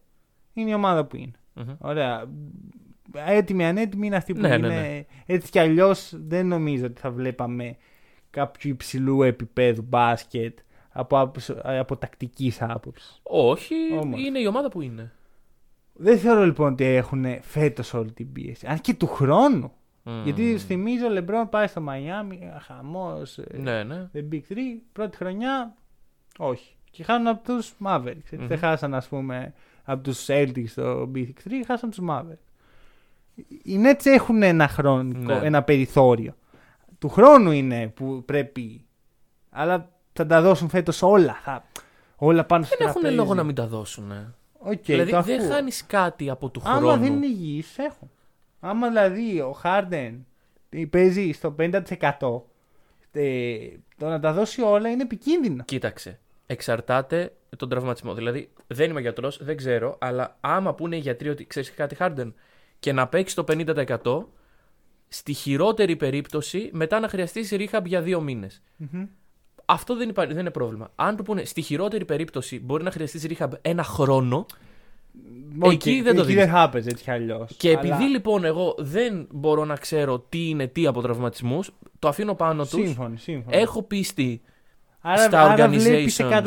[0.61, 1.33] είναι η ομάδα που είναι.
[1.55, 1.75] Μμμ.
[1.79, 2.25] Ωραία.
[3.27, 4.69] Έτοιμοι ανέτοιμοι είναι αυτοί που Ναι, ναι, είναι.
[4.69, 5.05] ναι.
[5.27, 7.77] Έτσι κι αλλιώς δεν νομίζω ότι θα βλέπαμε
[8.31, 10.59] κάποιο υψηλού επίπεδου μπάσκετ
[10.91, 13.21] από, άποψη- από τακτικής άποψης.
[13.23, 14.21] Όχι, Όμως.
[14.21, 15.13] είναι η ομάδα που είναι.
[15.93, 18.67] Δεν θεωρώ λοιπόν ότι έχουν φέτος όλη την πίεση.
[18.67, 19.73] Αν και του χρόνου.
[20.03, 20.23] Μμ.
[20.25, 23.39] Γιατί θυμίζω ο Λεμπρόν πάει στο Μαϊάμι, χαμός.
[23.55, 24.11] Ναι, ναι.
[24.15, 25.75] The Big Three, πρώτη χρονιά,
[26.39, 26.75] όχι.
[26.91, 28.07] Και χάνουν από τους Mavericks.
[28.07, 28.37] έτσι.
[28.37, 28.47] Μμμ.
[28.47, 29.55] Δεν χάσαν, ας πούμε,
[29.89, 32.45] από τους Celtics στο Big 3, χάσαν τους Mavericks.
[33.63, 35.47] Οι Nets έχουν ένα χρονικό, Ναι.
[35.47, 36.35] ένα περιθώριο.
[36.99, 38.85] Του χρόνου είναι που πρέπει.
[39.51, 41.41] Αλλά θα τα δώσουν φέτος όλα.
[41.45, 41.65] Θα,
[42.17, 43.21] όλα πάνω στο Δεν έχουν τραπέζι.
[43.21, 44.11] λόγο να μην τα δώσουν.
[44.11, 44.35] ε.
[44.59, 45.51] Οκ, δηλαδή το δεν ακούω.
[45.51, 47.01] χάνεις κάτι από του Άμα χρόνου.
[47.03, 48.11] δεν είναι υγιείς, έχουν.
[48.61, 50.27] Άμα δηλαδή ο Χάρντεν
[50.91, 52.43] παίζει στο 50%
[53.13, 53.57] ε,
[53.99, 55.63] το να τα δώσει όλα είναι επικίνδυνο.
[55.65, 56.19] Κοίταξε.
[56.47, 58.15] Εξαρτάται τον τραυματισμό.
[58.15, 62.35] Δηλαδή, δεν είμαι γιατρός, δεν ξέρω, αλλά άμα πούνε οι γιατροί ότι ξέρεις κάτι, Χάρντεν,
[62.79, 64.27] και να παίξει το 50%,
[65.09, 68.63] στη χειρότερη περίπτωση μετά να χρειαστεί rehab για δύο μήνες.
[69.65, 70.91] Αυτό δεν, υπάρχει, δεν είναι πρόβλημα.
[70.95, 74.47] Αν του πούνε στη χειρότερη περίπτωση μπορεί να χρειαστεί rehab ένα χρόνο.
[75.59, 76.45] Οκ, Εκεί δεν το εκεί δίνεις.
[76.45, 77.55] δεν θα έπαιζε έτσι κι αλλιώς.
[77.57, 82.35] Και επειδή λοιπόν εγώ δεν μπορώ να ξέρω τι είναι τι από τραυματισμούς, το αφήνω
[82.35, 82.71] πάνω τους.
[82.87, 83.57] Σύμφωνοι, σύμφωνοι.
[83.57, 84.43] Έχω πίστη
[85.07, 86.43] άρα, στα άρα βλέπεις organizations.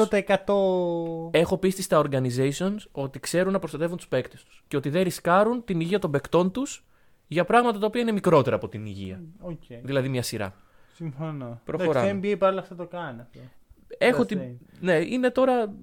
[1.28, 1.30] 100%.
[1.32, 4.64] Έχω πίστη στα organizations ότι ξέρουν να προστατεύουν τους παίκτες τους.
[4.68, 6.84] Και ότι δεν ρισκάρουν την υγεία των παικτών τους
[7.28, 9.22] για πράγματα τα οποία είναι μικρότερα από την υγεία.
[9.40, 10.54] Οκ, Δηλαδή μια σειρά.
[10.94, 11.62] συμφωνώ.
[11.66, 12.08] Προχωράμε.
[12.10, 13.40] Εντάξει, Το NBA παρόλα αυτά το κάνει αυτό.
[13.98, 14.40] Έχω Just την.
[14.40, 14.78] saying.
[14.80, 15.74] Ναι, είναι τώρα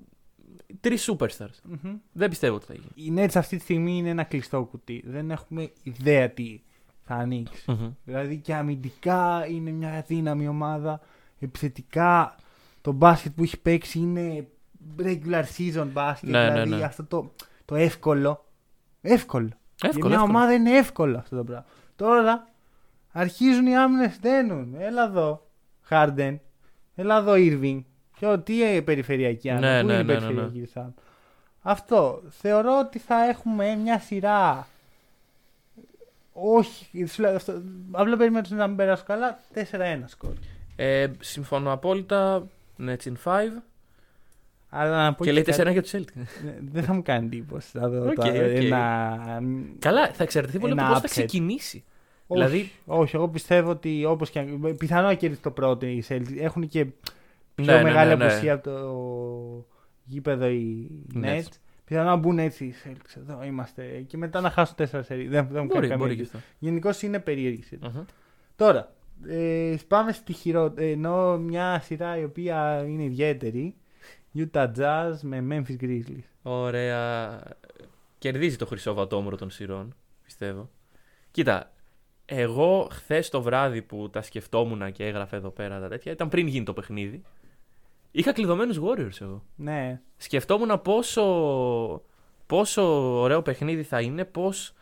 [0.81, 1.59] τρεις superstars.
[1.62, 1.95] Μμμ.
[2.12, 3.18] Δεν πιστεύω ότι θα γίνει.
[3.18, 5.03] Οι Nets αυτή τη στιγμή είναι ένα κλειστό κουτί.
[5.07, 6.61] Δεν έχουμε ιδέα τι
[7.03, 7.70] θα ανοίξει.
[7.70, 7.91] Μμμ.
[8.05, 11.01] Δηλαδή και αμυντικά είναι μια αδύναμη ομάδα.
[11.39, 12.37] Επιθετικά
[12.87, 14.47] το μπάσκετ που έχει παίξει είναι
[15.03, 16.28] regular season μπάσκετ.
[16.28, 16.84] Ναι, ναι, δηλαδή ναι.
[16.84, 17.32] αυτό το,
[17.64, 18.45] το εύκολο.
[19.01, 19.49] Εύκολο.
[19.80, 20.07] Για Εύκολο.
[20.09, 20.37] μια εύκολο.
[20.37, 21.64] ομάδα είναι εύκολο αυτό το πράγμα.
[21.97, 22.49] Τώρα
[23.12, 24.74] αρχίζουν οι άμυνες στέλνουν.
[24.78, 25.47] Έλα εδώ,
[25.82, 26.41] Χάρντεν.
[26.95, 27.82] Έλα εδώ, Irving.
[28.18, 29.72] Ποιο, τι ε, περιφερειακή άμυνα.
[29.72, 30.95] Ναι, Πού ναι, είναι η ναι, ναι, περιφερειακή της άμυνας;
[31.62, 32.22] Αυτό.
[32.28, 34.66] Θεωρώ ότι θα έχουμε μια σειρά.
[36.32, 39.41] Όχι, σου λέω αυτό, απλά περιμένω να μην περάσω καλά.
[39.55, 39.59] 4-1
[40.07, 40.32] σκορ.
[40.76, 42.47] Ε, συμφωνώ απόλυτα.
[42.79, 43.62] Nets in 5.
[44.68, 46.14] Αλλά να πω Και λέει κάτι- 4 για τους Celtics.
[46.45, 47.79] Ναι, Δεν θα μου κάνει εντύπωση.
[47.79, 48.37] Θα δω Οκ, τώρα οκ.
[48.37, 49.43] ένα.
[49.79, 51.27] Καλά, θα εξαρτηθεί πολύ από Ένα το πώς θα upset.
[51.27, 51.85] ξεκινήσει.
[52.27, 54.74] Όχι, Δηλαδή- όχι, εγώ πιστεύω ότι όπως και αν.
[54.79, 56.37] Πιθανό να κερδίσει το πρώτο οι Celtics.
[56.39, 56.85] Έχουν και
[57.55, 58.24] πιο Ναι, ναι, μεγάλη ναι, ναι.
[58.24, 59.66] απουσία από το
[60.05, 61.24] γήπεδο οι Nets.
[61.24, 61.49] Nets.
[61.85, 63.16] Πιθανό να μπουν έτσι οι Celtics.
[63.29, 63.83] Εδώ είμαστε.
[64.07, 65.27] Και μετά να χάσουν 4 σερί.
[65.29, 66.37] Δεν, δεν μου κάνει Μπορεί, καμία μπορεί και εντύπωση.
[66.37, 66.49] αυτό.
[66.59, 67.64] Γενικώς είναι περίεργη.
[67.81, 68.03] Μμμ.
[68.57, 68.93] Τώρα,
[69.27, 70.91] ε, πάμε στη χειρότερη.
[70.91, 73.75] Ενώ μια σειρά η οποία είναι ιδιαίτερη.
[74.35, 76.25] Utah Jazz με Memphis Grizzlies.
[76.43, 77.41] Ωραία.
[78.19, 79.95] Κερδίζει το χρυσό βατόμουρο των σειρών,
[80.25, 80.71] πιστεύω.
[81.31, 81.73] Κοίτα,
[82.25, 86.47] εγώ χθες το βράδυ που τα σκεφτόμουν και έγραφα εδώ πέρα τα τέτοια, ήταν πριν
[86.47, 87.23] γίνει το παιχνίδι.
[88.11, 89.45] Είχα κλειδωμένους Warriors εγώ.
[89.57, 90.01] Ναι.
[90.17, 92.03] Σκεφτόμουν πόσο,
[92.47, 92.83] πόσο
[93.21, 94.75] ωραίο παιχνίδι θα είναι, πώς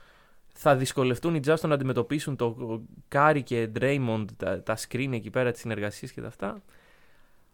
[0.57, 5.31] θα δυσκολευτούν οι Jazz στο να αντιμετωπίσουν το Κάρι και Draymond, τα, τα screen εκεί
[5.31, 6.63] πέρα, τις συνεργασίες και τα αυτά.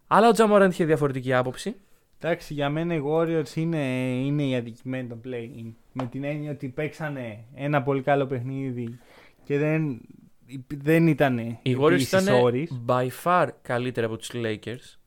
[0.07, 1.75] Αλλά ο Ja Morant είχε διαφορετική άποψη.
[2.19, 3.85] Εντάξει, για μένα οι Warriors είναι,
[4.17, 5.73] είναι οι αδικημένοι των playoff.
[5.93, 8.99] Με την έννοια ότι παίξανε ένα πολύ καλό παιχνίδι
[9.45, 10.01] και δεν,
[10.69, 14.99] δεν ήταν Οι Warriors ήταν Warriors by far καλύτεροι από τους Lakers.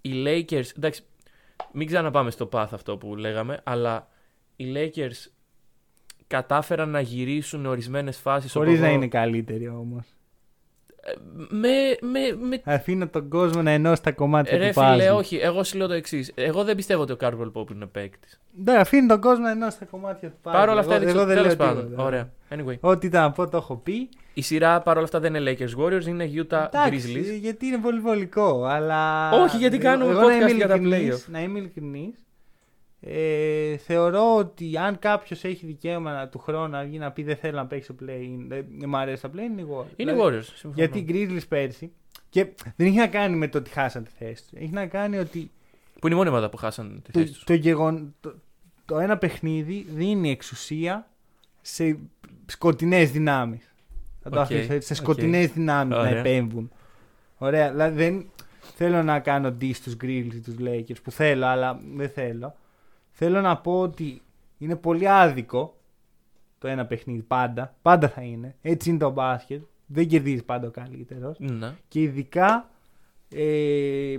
[0.00, 1.02] Οι Lakers, εντάξει,
[1.72, 4.08] μην ξαναπάμε στο path αυτό που λέγαμε, αλλά
[4.56, 5.30] οι Lakers
[6.28, 10.06] κατάφεραν να γυρίσουν ορισμένες φάσεις Χωρίς όπου να εγώ- είναι καλύτεροι όμως.
[11.50, 11.68] με,
[12.00, 15.16] με, με Αφήνω τον κόσμο να ενώσει τα κομμάτια Ρε του φίλε, puzzle.
[15.16, 15.36] όχι.
[15.36, 16.32] Εγώ σου λέω το εξής.
[16.34, 18.40] Εγώ δεν πιστεύω ότι ο Κάρβελ Πόπ είναι παίκτης.
[18.64, 20.52] Ναι, αφήνει τον κόσμο να ενώσει τα κομμάτια του puzzle.
[20.52, 21.84] Παρ' όλα αυτά εγώ, έδειξε εγώ δεν τέλος λέω πάντων.
[21.84, 22.02] τίποτα.
[22.04, 22.30] Ωραία.
[22.50, 22.76] Anyway.
[22.80, 24.08] Ό,τι ήταν να πω το έχω πει.
[24.34, 27.40] Η σειρά παρ' όλα αυτά δεν είναι Lakers Warriors, είναι Utah Εντάξει, Grizzlies.
[27.40, 29.30] γιατί είναι πολύ βολικό, αλλά...
[29.32, 31.30] Όχι, γιατί κάνουμε εγώ, να podcast είμαι για τα ειλικρινής- playoff.
[31.32, 32.26] Να είμαι ειλικρινής,
[33.00, 37.36] ε, θεωρώ ότι αν κάποιος έχει δικαίωμα να- του χρόνου να βγει να πει δεν
[37.36, 39.86] θέλω να παίξει το play-in, δεν δεν μου αρέσει το play-in, είναι οι Warriors.
[39.96, 40.44] Είναι Δηλαδή, Warriors.
[40.44, 40.74] συμφωνώ.
[40.76, 41.92] Γιατί οι Grizzlies πέρσι,
[42.30, 42.46] και
[42.76, 44.60] δεν έχει να κάνει με το ότι χάσαν τη θέση τους.
[44.60, 45.50] Έχει να κάνει ότι
[46.00, 47.44] Που είναι η μόνη ομάδα που χάσαν τη το, θέση τους.
[47.44, 48.34] το, γεγον, το,
[48.84, 51.08] το ένα παιχνίδι δίνει εξουσία
[51.60, 51.98] σε
[52.46, 53.72] σκοτεινές δυνάμεις.
[54.22, 54.86] Θα το Οκ, αφήσω έτσι.
[54.86, 54.98] Σε οκ.
[54.98, 56.18] σκοτεινές δυνάμεις να Ωραία.
[56.18, 56.70] επέμβουν.
[57.38, 57.70] Ωραία.
[57.70, 58.26] Δηλαδή δεν
[58.76, 62.54] θέλω να κάνω diss στους Grizzlies ή τους Lakers που θέλω, αλλά δεν θέλω.
[63.20, 64.22] Θέλω να πω ότι
[64.58, 65.76] είναι πολύ άδικο
[66.58, 67.22] το ένα παιχνίδι.
[67.22, 67.74] Πάντα.
[67.82, 68.56] Πάντα θα είναι.
[68.62, 69.62] Έτσι είναι το μπάσκετ.
[69.86, 71.38] Δεν κερδίζεις πάντα ο καλύτερος.
[71.38, 71.74] Ναι.
[71.88, 72.70] Και ειδικά.
[73.28, 74.16] Ε,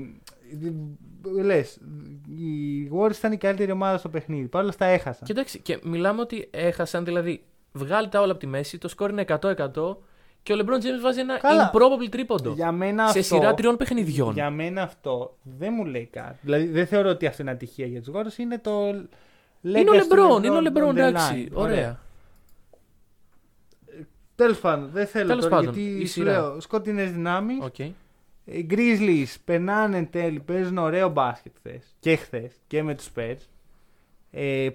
[1.43, 1.79] Λες,
[2.27, 4.47] οι Warriors ήταν η καλύτερη ομάδα στο παιχνίδι.
[4.47, 5.25] Παρ' όλα αυτά έχασαν.
[5.25, 9.09] Και εντάξει, και μιλάμε ότι έχασαν, δηλαδή βγάλει τα όλα από τη μέση, το σκόρ
[9.09, 9.95] είναι 100%
[10.43, 11.71] και ο LeBron James βάζει ένα Καλά.
[11.73, 12.51] improbable τρίποντο.
[12.51, 14.33] Για μένα σε αυτό, σειρά τριών παιχνιδιών.
[14.33, 16.37] Για μένα αυτό δεν μου λέει κάτι.
[16.41, 18.37] Δηλαδή δεν θεωρώ ότι αυτό είναι ατυχία για τους Warriors.
[18.37, 18.87] Είναι το.
[19.61, 21.47] Είναι ο legacy του LeBron, είναι ο LeBron, on the εντάξει.
[21.51, 21.55] line.
[21.57, 21.99] Ωραία.
[24.35, 26.31] Τέλος πάντων, δεν θέλω Τέλος τώρα πάντων, η γιατί σου σειρά.
[26.31, 27.57] λέω σκοτεινέ δυνάμεις.
[27.61, 27.79] Οκ.
[28.43, 33.37] Οι Grizzlies περνάνε εν τέλει, παίζουν ωραίο μπάσκετ χθες και χθες και με τους Spurs.
[34.31, 34.69] Ε,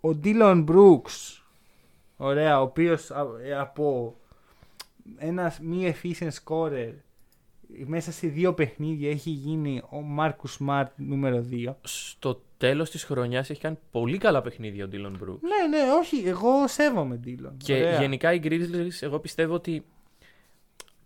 [0.00, 1.42] ο Dylan Brooks,
[2.16, 3.10] ωραία, ο οποίος
[3.60, 4.16] από
[5.16, 6.92] ένα μη efficient scorer
[7.86, 11.74] μέσα σε δύο παιχνίδια έχει γίνει ο Marcus Smart νούμερο 2.
[11.82, 15.38] Στο τέλος της χρονιάς έχει κάνει πολύ καλά παιχνίδια ο Dylan Brooks.
[15.40, 17.52] Ναι, ναι, όχι, εγώ σέβομαι Dylan.
[17.56, 18.00] Και Ωραία.
[18.00, 19.84] γενικά οι Grizzlies, εγώ πιστεύω ότι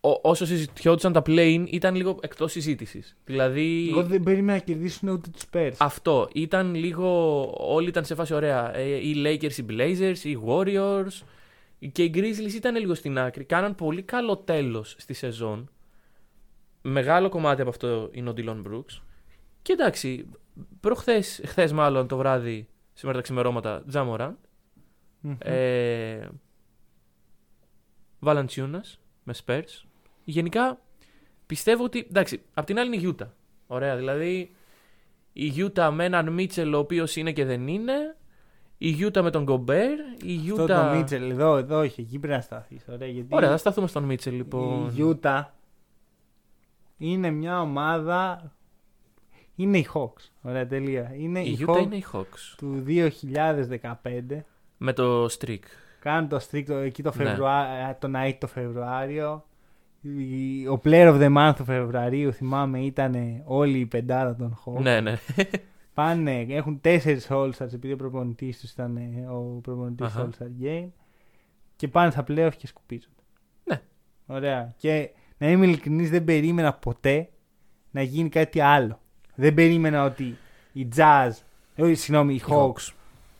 [0.01, 3.17] ό- όσο συζητιόντουσαν τα play-in ήταν λίγο εκτός συζήτησης.
[3.25, 3.89] Δηλαδή.
[3.91, 5.73] Εγώ δεν περίμενα να κερδίσουν ούτε τους Spurs.
[5.79, 7.41] Αυτό ήταν λίγο.
[7.59, 8.77] Όλοι ήταν σε φάση ωραία.
[8.77, 11.23] Ε, Οι Lakers, οι Blazers, οι Warriors.
[11.93, 13.45] Και οι Grizzlies ήταν λίγο στην άκρη.
[13.45, 15.71] Κάναν πολύ καλό τέλος στη σεζόν.
[16.83, 19.01] Μεγάλο κομμάτι από αυτό είναι ο Dylan Brooks.
[19.63, 20.29] Και εντάξει,
[20.81, 24.39] προχθές, χθες μάλλον το βράδυ, σήμερα τα ξημερώματα, Τζάμοραν.
[25.21, 25.37] Μμμ.
[25.39, 26.29] Ε,
[28.21, 29.85] Valanciunas με Spurs.
[30.25, 30.81] Γενικά
[31.47, 32.07] πιστεύω ότι.
[32.09, 33.29] Εντάξει, απ' την άλλη είναι η Utah.
[33.67, 34.55] Ωραία, δηλαδή
[35.33, 38.17] η Utah με έναν Μίτσελ ο οποίος είναι και δεν είναι.
[38.89, 39.91] Η Utah με τον Γκομπέρ.
[40.23, 40.67] Η Αυτό Utah.
[40.67, 42.81] το Μίτσελ, εδώ, εδώ, όχι, εκεί πρέπει να σταθεί.
[42.91, 44.93] Ωραία, γιατί Ωραία, θα σταθούμε στον Μίτσελ λοιπόν.
[44.97, 45.43] η Utah
[46.97, 48.53] είναι μια ομάδα.
[49.55, 50.31] Είναι οι Hawks.
[50.43, 51.13] Ωραία, τελεία.
[51.17, 52.55] Είναι Η οι Utah Hawks είναι οι Hawks.
[52.57, 54.45] του 2015.
[54.77, 55.59] Με το streak.
[56.01, 57.25] Κάνουν το streak το, εκεί το Ναι.
[57.25, 59.45] Φεβρουάριο, τον ΑΕΚ το Φεβρουάριο.
[60.01, 64.81] Η- Ο player of the month του Φεβρουαρίου, θυμάμαι, ήταν όλη η πεντάδα των Hawks.
[64.83, 65.15] Ναι, ναι.
[65.95, 70.25] Πάνε, έχουν τέσσερις All-Stars επειδή ο προπονητής τους ήταν ε, ο προπονητής Αχα.
[70.25, 70.89] του All-Star Game.
[71.77, 73.23] Και πάνε στα playoff και σκουπίζονται.
[73.65, 73.83] Ναι.
[74.27, 74.75] Ωραία.
[74.77, 77.29] Και να είμαι ειλικρινής, δεν περίμενα ποτέ
[77.91, 79.01] να γίνει κάτι άλλο.
[79.35, 80.37] Δεν περίμενα ότι
[80.73, 81.31] οι Jazz,
[81.77, 82.93] όχι, συγγνώμη, οι Hawks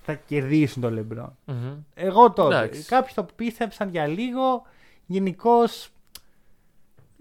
[0.03, 1.29] θα κερδίσουν τον LeBron.
[1.45, 1.79] Μμμ.
[1.95, 2.57] Εγώ τότε.
[2.57, 2.85] Εντάξει.
[2.85, 4.63] Κάποιοι το πίστεψαν για λίγο.
[5.07, 5.91] Γενικώς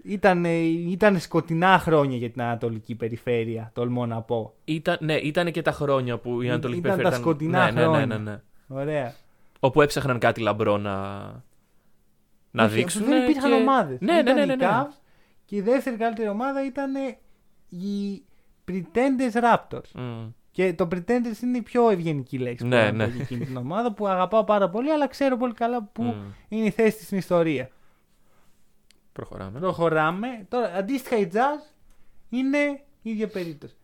[0.04, 0.44] ήταν,
[0.90, 4.54] ήταν σκοτεινά χρόνια για την Ανατολική Περιφέρεια, τολμώ να πω.
[4.64, 7.80] Ήταν, ναι, ήταν και τα χρόνια που η Ανατολική Ήταν τα Περιφέρεια σκοτεινά ναι, ναι,
[7.80, 8.06] ναι, χρόνια.
[8.06, 8.40] ναι, ναι.
[8.68, 9.14] Ωραία.
[9.60, 10.92] Όπου έψαχναν κάτι λαμπρό να,
[12.50, 13.04] να Όχι, δείξουν.
[13.04, 13.56] Δεν υπήρχαν και...
[13.56, 14.00] ομάδες.
[14.00, 14.66] Ναι, ναι, ναι, ναι, ναι.
[15.44, 16.92] Και η δεύτερη καλύτερη ομάδα ήταν
[17.68, 18.22] οι
[18.68, 19.90] Pretenders Raptors.
[19.94, 20.26] Μμ.
[20.50, 23.04] Και το Pretenders είναι η πιο ευγενική λέξη Ναι, που έχω ναι.
[23.06, 26.14] για εκείνη την ομάδα που αγαπάω πάρα πολύ, αλλά ξέρω πολύ καλά που Μμ.
[26.48, 27.70] είναι η θέση της στην ιστορία.
[29.14, 29.58] Προχωράμε.
[29.58, 30.46] Προχωράμε.
[30.48, 31.74] Τώρα, αντίστοιχα οι Jazz
[32.28, 32.58] είναι
[33.02, 33.74] η ίδια περίπτωση.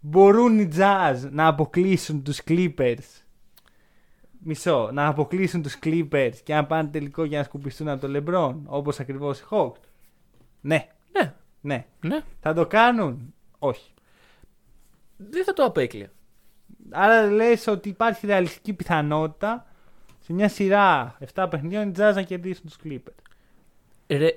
[0.00, 3.22] Μπορούν οι Jazz να αποκλείσουν τους Clippers;
[4.38, 4.90] Μισό.
[4.92, 8.54] Να αποκλείσουν τους Clippers και να πάνε τελικό για να σκουπιστούν από το LeBron.
[8.66, 9.80] Όπως ακριβώς οι Hawks;
[10.60, 10.88] Ναι.
[11.12, 11.86] Ναι, Ναι.
[12.00, 12.20] ναι.
[12.40, 13.92] Θα το κάνουν; Όχι.
[15.16, 16.10] Δεν θα το απέκλεια.
[16.90, 19.66] Άρα λες ότι υπάρχει ρεαλιστική πιθανότητα
[20.20, 23.22] σε μια σειρά 7 παιχνιδιών οι Jazz να κερδίσουν τους Clippers.
[24.06, 24.32] Ρε,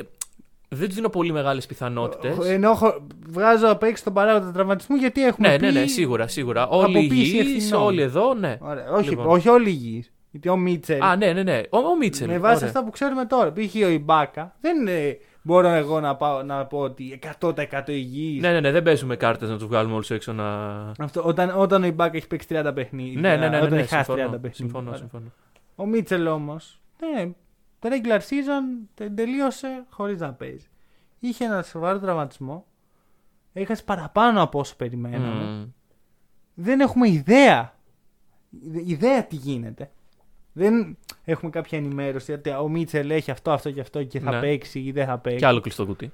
[0.78, 2.38] δεν τους δίνω πολύ μεγάλες πιθανότητες.
[2.50, 5.66] Ενώ χω- βγάζω απ' έξω τον παράγοντα τραυματισμού γιατί έχουμε Ναι, πει...
[5.66, 6.68] ναι, ναι, σίγουρα, σίγουρα.
[6.68, 7.84] Όλοι αποποίηση υγιείς, ευθυνών.
[7.84, 8.58] όλοι εδώ, ναι.
[8.62, 8.92] Ωραία.
[8.92, 9.28] Όχι, Λοιπόν.
[9.28, 10.12] όχι όλοι υγιείς.
[10.32, 11.62] Γιατί ο Μίτσελ, Α, ναι, ναι, ναι.
[11.70, 12.28] Ο, ο Μίτσελ.
[12.28, 12.68] με βάση ωραία.
[12.68, 13.76] αυτά που ξέρουμε τώρα, π.χ.
[13.86, 17.54] ο Ιμπάκα, δεν είναι, μπορώ εγώ να, πάω, να πω ότι 100%
[17.88, 18.42] υγιής.
[18.42, 20.46] Ναι, ναι, ναι, δεν παίζουμε κάρτες να τους βγάλουμε όλους έξω να.
[21.00, 23.22] Αυτό, όταν, όταν ο Ιμπάκα έχει παίξει 30 παιχνίδια.
[23.22, 23.48] Ναι, ναι, ναι.
[23.50, 24.54] ναι, όταν ναι, έχει χάσει 30 συμφωνώ, παιχνίδια.
[24.54, 25.00] συμφωνώ, Ωραία.
[25.00, 25.26] συμφωνώ.
[25.76, 27.30] Ο Μίτσελ όμως, ναι,
[27.84, 30.68] το regular season τε- τελείωσε χωρίς να παίζει.
[31.20, 32.66] Είχε ένα σοβαρό τραυματισμό.
[33.54, 35.44] Έχασε παραπάνω από όσο περιμέναμε.
[35.44, 35.70] Μμ.
[36.54, 37.74] δεν έχουμε ιδέα.
[38.86, 39.92] Ιδέα τι γίνεται.
[40.54, 44.40] Δεν έχουμε κάποια ενημέρωση ότι ο Μίτσελ έχει αυτό, αυτό και αυτό και θα Ναι.
[44.40, 45.40] παίξει ή δεν θα παίξει.
[45.40, 46.12] Και άλλο κλειστό κουτί.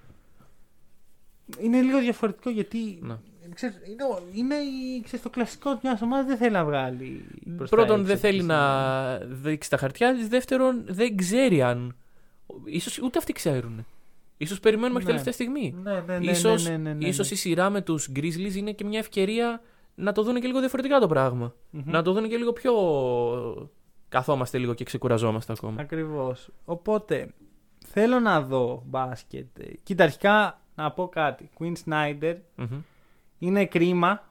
[1.59, 2.99] Είναι λίγο διαφορετικό γιατί.
[3.01, 3.17] Ναι.
[3.53, 7.25] Ξέρεις, είναι, ο- είναι η- ξέρεις, το κλασικό μιας ομάδας δεν θέλει να βγάλει.
[7.57, 10.27] προς τα Πρώτον, έξω δεν θέλει τις- να δείξει τα χαρτιά τη.
[10.27, 11.95] Δεύτερον, δεν ξέρει αν.
[12.65, 13.85] Ίσως ούτε αυτοί ξέρουν.
[14.37, 15.19] Ίσως περιμένουμε μέχρι Ναι.
[15.19, 15.75] τελευταία στιγμή.
[15.83, 17.07] Ναι, ναι, ναι, ίσως, ναι, ναι, ναι, ναι.
[17.07, 19.61] ίσως η σειρά με τους Grizzlies είναι και μια ευκαιρία
[19.95, 21.53] να το δουν και λίγο διαφορετικά το πράγμα.
[21.69, 21.81] Μμμ.
[21.85, 22.73] Να το δουν και λίγο πιο.
[24.09, 25.81] Καθόμαστε λίγο και ξεκουραζόμαστε ακόμα.
[25.81, 26.49] Ακριβώς.
[26.65, 27.33] Οπότε
[27.85, 29.59] θέλω να δω μπάσκετ.
[29.59, 31.49] Ε, Κοίτα, αρχικά να πω κάτι.
[31.59, 32.67] Queen Snyder Μμμ.
[33.39, 34.23] Είναι κρίμα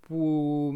[0.00, 0.70] που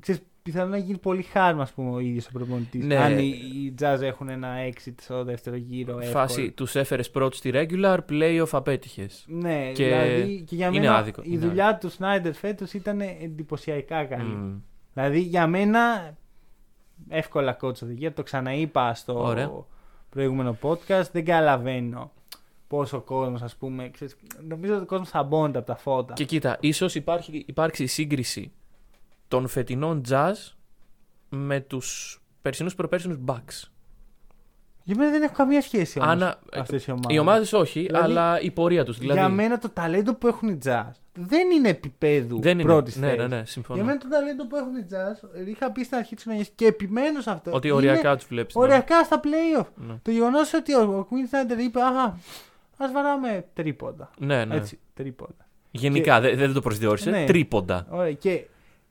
[0.00, 2.84] ξέρεις, πιθανόν να γίνει πολύ χάρμα, ας πούμε, ο ίδιος ο προπονητής.
[2.84, 2.96] Ναι.
[2.96, 5.92] Αν οι, οι Jazz έχουν ένα exit στο δεύτερο γύρο.
[5.92, 6.10] εύκολο.
[6.10, 9.24] Φάση τους έφερες πρώτους στη regular, playoff απέτυχες.
[9.28, 13.00] Ναι, Και δηλαδή και για είναι μένα άδικο, η είναι δουλειά του Σνάιντερ φέτος ήταν
[13.00, 14.62] εντυπωσιακά καλή.
[14.92, 16.14] Δηλαδή για μένα
[17.08, 18.10] εύκολα coach of the year.
[18.14, 19.50] Το ξαναείπα στο Ωραία.
[20.10, 21.10] προηγούμενο podcast.
[21.12, 22.12] Δεν καταλαβαίνω
[22.68, 23.88] πόσο ο κόσμος, ας πούμε.
[23.90, 24.16] Ξέρεις,
[24.48, 26.12] νομίζω ότι ο κόσμος αμπώνεται από τα φώτα.
[26.14, 26.94] Και κοίτα, ίσως
[27.46, 28.52] υπάρξει σύγκριση
[29.28, 30.32] των φετινών jazz
[31.28, 33.68] με τους περσινούς προπέρσινους Bucks.
[34.84, 37.16] Για μένα δεν έχω καμία σχέση όμως Άνα- αυτές οι ομάδες.
[37.16, 38.98] Οι ομάδες όχι, Δηλαδή, αλλά η πορεία τους.
[38.98, 42.62] Δηλαδή, Για μένα το ταλέντο που έχουν οι Jazz δεν είναι επίπεδου δεν είναι.
[42.68, 43.18] πρώτης Ναι, θέσης.
[43.28, 43.78] ναι, ναι, συμφωνώ.
[43.78, 46.66] Για μένα το ταλέντο που έχουν οι Jazz, είχα πει στην αρχή της χρονιάς και
[46.66, 47.52] επιμένως σε αυτό.
[47.52, 48.54] Ότι είναι οριακά τους βλέπεις.
[48.56, 49.66] Οριακά στα playoff.
[49.74, 49.94] Ναι.
[50.02, 52.12] Το γεγονός ότι ο, ο Queen Snyder είπε, Αχ,
[52.78, 54.10] ας βαράμε τρίποντα.
[54.18, 54.54] Ναι, ναι.
[54.54, 55.46] Έτσι, τρίποντα.
[55.70, 57.10] Γενικά δεν δεν το προσδιορίσε.
[57.10, 57.24] Ναι.
[57.24, 57.86] Τρίποντα.
[57.90, 58.32] Ωραία, και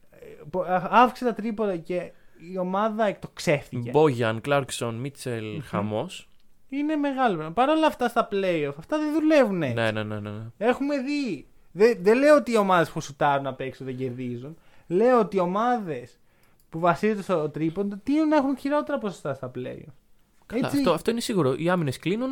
[0.09, 0.17] ε,
[0.49, 2.11] πο- α- αύξησε τα τρίποντα και
[2.53, 3.89] η ομάδα εκτοξεύτηκε.
[3.89, 6.29] Μπόγιαν, Κλάρκσον, Μίτσελ, χαμός.
[6.69, 7.51] Είναι μεγάλο.
[7.51, 9.73] Παρ' όλα αυτά στα playoff, αυτά δεν δουλεύουν έτσι.
[9.75, 10.29] Ναι, ναι, ναι, ναι.
[10.29, 10.43] ναι.
[10.57, 11.47] Έχουμε δει.
[11.71, 14.57] Δεν, δεν λέω ότι οι ομάδες που σουτάρουν απ' έξω δεν κερδίζουν.
[14.87, 16.19] Λέω ότι οι ομάδες
[16.69, 19.93] που βασίζονται στο τρίποντο τείνουν να έχουν χειρότερα ποσοστά στα playoff.
[20.45, 21.53] Καλά, Έτσι, αυτό, αυτό είναι σίγουρο.
[21.57, 22.31] Οι άμυνες κλείνουν,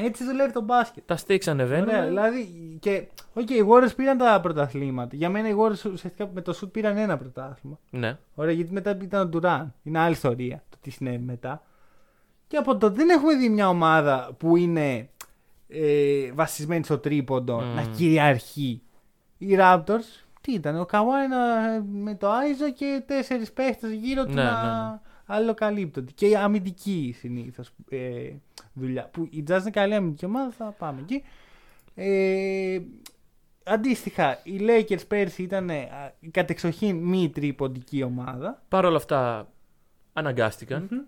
[0.00, 1.02] έτσι δουλεύει το μπάσκετ.
[1.06, 1.88] τα stakes ανεβαίνουν.
[1.88, 2.48] Ωραία, δηλαδή
[2.80, 3.06] και.
[3.34, 5.16] Οκ, οι Warriors πήραν τα πρωταθλήματα.
[5.16, 7.78] Για μένα οι Warriors ουσιαστικά με το σουτ πήραν ένα πρωτάθλημα.
[7.90, 8.18] Ναι.
[8.34, 9.66] Ωραία, γιατί μετά ήταν ο Durant.
[9.82, 11.62] Είναι άλλη ιστορία το τι συνέβη μετά.
[12.46, 15.08] Και από τότε δεν έχουμε δει μια ομάδα που είναι
[15.68, 17.74] ε, βασισμένη στο τρίποντο Μμμ.
[17.74, 18.82] να κυριαρχεί.
[19.38, 24.32] Οι Raptors, τι ήταν, ο Καουάι να- με το Άιζο και τέσσερις παίχτες γύρω του
[24.32, 24.98] Ναι, να ναι, ναι.
[25.30, 26.12] Αλλοκαλύπτονται.
[26.14, 28.30] Και η αμυντική συνήθως ε,
[28.72, 29.08] δουλειά.
[29.12, 31.22] Που η Jazz είναι καλή αμυντική ομάδα, θα πάμε εκεί.
[31.94, 32.80] Ε,
[33.64, 35.88] αντίστοιχα, οι Lakers πέρσι ήταν ε,
[36.20, 38.62] η κατεξοχήν μη τρίποντική ομάδα.
[38.68, 39.48] Παρ' όλα αυτά
[40.12, 41.06] αναγκάστηκαν.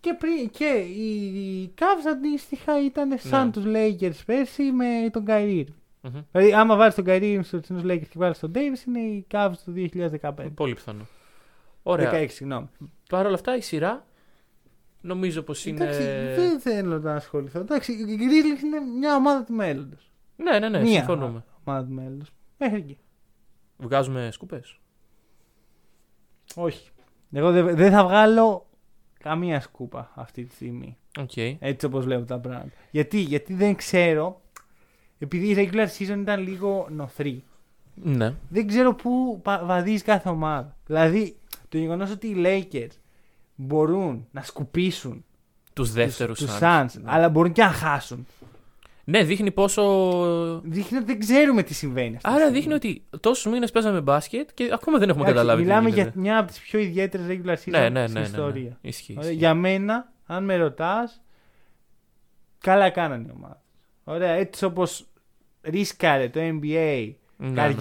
[0.00, 3.52] Και, πριν, και οι Cavs αντίστοιχα ήταν σαν Ναι.
[3.52, 5.64] τους Lakers πέρσι με τον Kyrie.
[5.64, 5.72] Irving.
[6.02, 6.20] Μμμ.
[6.32, 9.26] Δηλαδή, άμα βάλεις τον Kyrie Irving στους τους Lakers και βάλεις τον Davis, είναι οι
[9.30, 9.72] Cavs του
[10.20, 10.50] 2015.
[10.54, 11.06] Πολύ πιθανό.
[11.82, 12.10] Ωραία.
[12.12, 12.68] 16, συγγνώμη.
[13.10, 14.06] Παρ' όλα αυτά η σειρά
[15.00, 15.84] νομίζω πως είναι.
[15.84, 16.02] Εντάξει,
[16.40, 17.58] δεν θέλω να ασχοληθώ.
[17.60, 20.10] Εντάξει, οι Grizzlies είναι μια ομάδα του μέλλοντος.
[20.36, 21.44] Ναι, ναι, ναι, Μία συμφωνούμε.
[21.64, 22.30] ομάδα του μέλλοντος.
[22.58, 22.98] Μέχρι εκεί.
[23.76, 24.60] Βγάζουμε σκούπες.
[26.54, 26.90] Όχι.
[27.32, 28.66] Εγώ δεν δεν θα βγάλω
[29.20, 30.96] καμία σκούπα αυτή τη στιγμή.
[31.20, 31.36] Οκ.
[31.36, 32.70] Έτσι όπως βλέπω τα πράγματα.
[32.90, 34.40] Γιατί, γιατί δεν ξέρω.
[35.18, 37.44] Επειδή η regular season ήταν λίγο νοθρή.
[37.94, 38.34] Ναι.
[38.48, 40.76] δεν ξέρω πού πα- βαδίζει κάθε ομάδα.
[40.86, 41.36] Δηλαδή,
[41.68, 42.90] το γεγονός ότι οι Lakers
[43.60, 45.24] μπορούν να σκουπίσουν
[45.72, 48.26] Τους δεύτερους τους Suns, αλλά μπορούν και να χάσουν.
[49.04, 49.82] Ναι, δείχνει πόσο.
[50.64, 52.14] Δείχνει ότι δεν ξέρουμε τι συμβαίνει.
[52.16, 52.58] αυτή τη Άρα στιγμή.
[52.58, 55.62] δείχνει ότι τόσους μήνες παίζαμε μπάσκετ και ακόμα δεν έχουμε Εντάξει, καταλάβει.
[55.62, 56.20] τι Μιλάμε για γίνεται.
[56.20, 58.26] μια από τις πιο ιδιαίτερες regular season Ναι, ναι, ναι, στην ναι, ναι.
[58.26, 58.78] ιστορία.
[58.80, 59.12] Ισχύει.
[59.12, 59.38] Ωραία, ισχύει.
[59.38, 61.22] Για μένα, αν με ρωτάς,
[62.58, 63.60] καλά κάνανε οι ομάδες.
[64.04, 65.06] Ωραία, έτσι όπως
[65.62, 67.74] ρίσκαρε το NBA Ναι,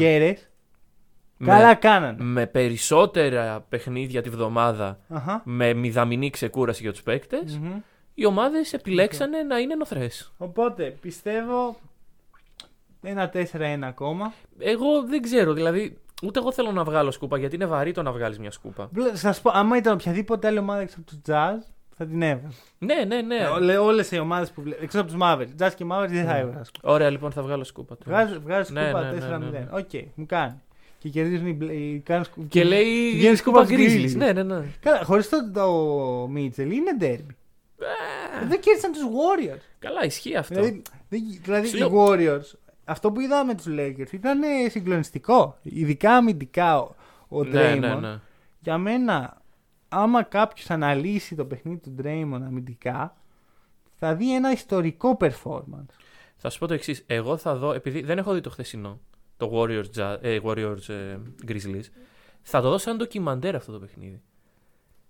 [1.39, 1.47] ναι.
[1.47, 2.23] καριέρε, Με- καλά κάνανε.
[2.23, 5.41] Με περισσότερα παιχνίδια τη βδομάδα, Αχα.
[5.45, 7.71] με μηδαμινή ξεκούραση για τους παίκτες, Μμμ.
[8.13, 10.31] οι ομάδες επιλέξανε να είναι νοθρές.
[10.37, 11.75] Οπότε πιστεύω
[13.01, 14.33] ένα 4-1 ακόμα.
[14.59, 15.97] Εγώ δεν ξέρω, δηλαδή.
[16.23, 18.89] Ούτε εγώ θέλω να βγάλω σκούπα γιατί είναι βαρύ το να βγάλεις μια σκούπα.
[19.13, 22.55] Θα σου πω, άμα ήταν οποιαδήποτε άλλη ομάδα έξω από τους Jazz, θα την έβγαζα.
[22.77, 23.47] Ναι, ναι, ναι.
[23.79, 24.83] Όλες οι ομάδες που βλέπω.
[24.83, 25.63] Έξω από τους Mavericks.
[25.65, 26.71] Jazz και Mavericks δεν θα έβγαζα.
[26.81, 27.97] Ωραία, λοιπόν, θα βγάλω σκούπα.
[27.97, 28.17] τώρα.
[28.25, 29.39] Βγάζει, βγάζει Ναι, σκούπα ναι, ναι, 4-0.
[29.39, 29.67] ναι, ναι.
[29.71, 30.61] Οκ, μου κάνει.
[30.99, 31.53] Και κερδίζουν οι.
[31.53, 33.11] μπλε- οι- κάνουν σκου- Και λέει.
[33.15, 34.05] βγαίνει σκούπα στους Grizzlies.
[34.05, 34.15] Grizzlies.
[34.15, 34.65] Ναι, ναι, ναι.
[34.79, 37.33] Καλά, χωρίς το, το Mitchell είναι ντέρμπι.
[38.47, 39.59] Δεν κέρδισαν τους Warriors.
[39.79, 40.53] Καλά, ισχύει αυτό.
[40.53, 42.53] Δηλαδή, δεν- δηλαδή Σου οι λέω- Warriors,
[42.85, 45.57] αυτό που είδαμε με τους Lakers ήταν ε, συγκλονιστικό.
[45.61, 46.95] Ειδικά αμυντικά ο,
[47.27, 47.79] ο ναι, Draymond.
[47.79, 48.19] ναι, ναι.
[48.59, 49.41] Για μένα,
[49.89, 53.15] άμα κάποιος αναλύσει το παιχνίδι του Draymond αμυντικά,
[53.95, 55.93] θα δει ένα ιστορικό performance.
[56.37, 57.03] Θα σου πω το εξής.
[57.07, 58.99] Εγώ θα δω, επειδή δεν έχω δει το χθεσινό,
[59.39, 61.17] το Warriors, Ja- ε, Warriors ε,
[61.47, 61.83] Grizzlies,
[62.41, 64.21] θα το δω σαν ντοκιμαντέρ αυτό το παιχνίδι.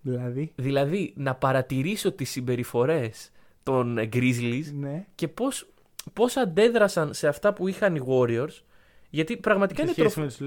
[0.01, 3.31] Δηλαδή, Δηλαδή, να παρατηρήσω τις συμπεριφορές
[3.63, 5.05] των ε, Grizzlies ναι.
[5.15, 5.67] και πώς,
[6.13, 8.61] πώς αντέδρασαν σε αυτά που είχαν οι Warriors,
[9.09, 10.19] γιατί πραγματικά Σε είναι σχέση τροφή.
[10.19, 10.39] με τους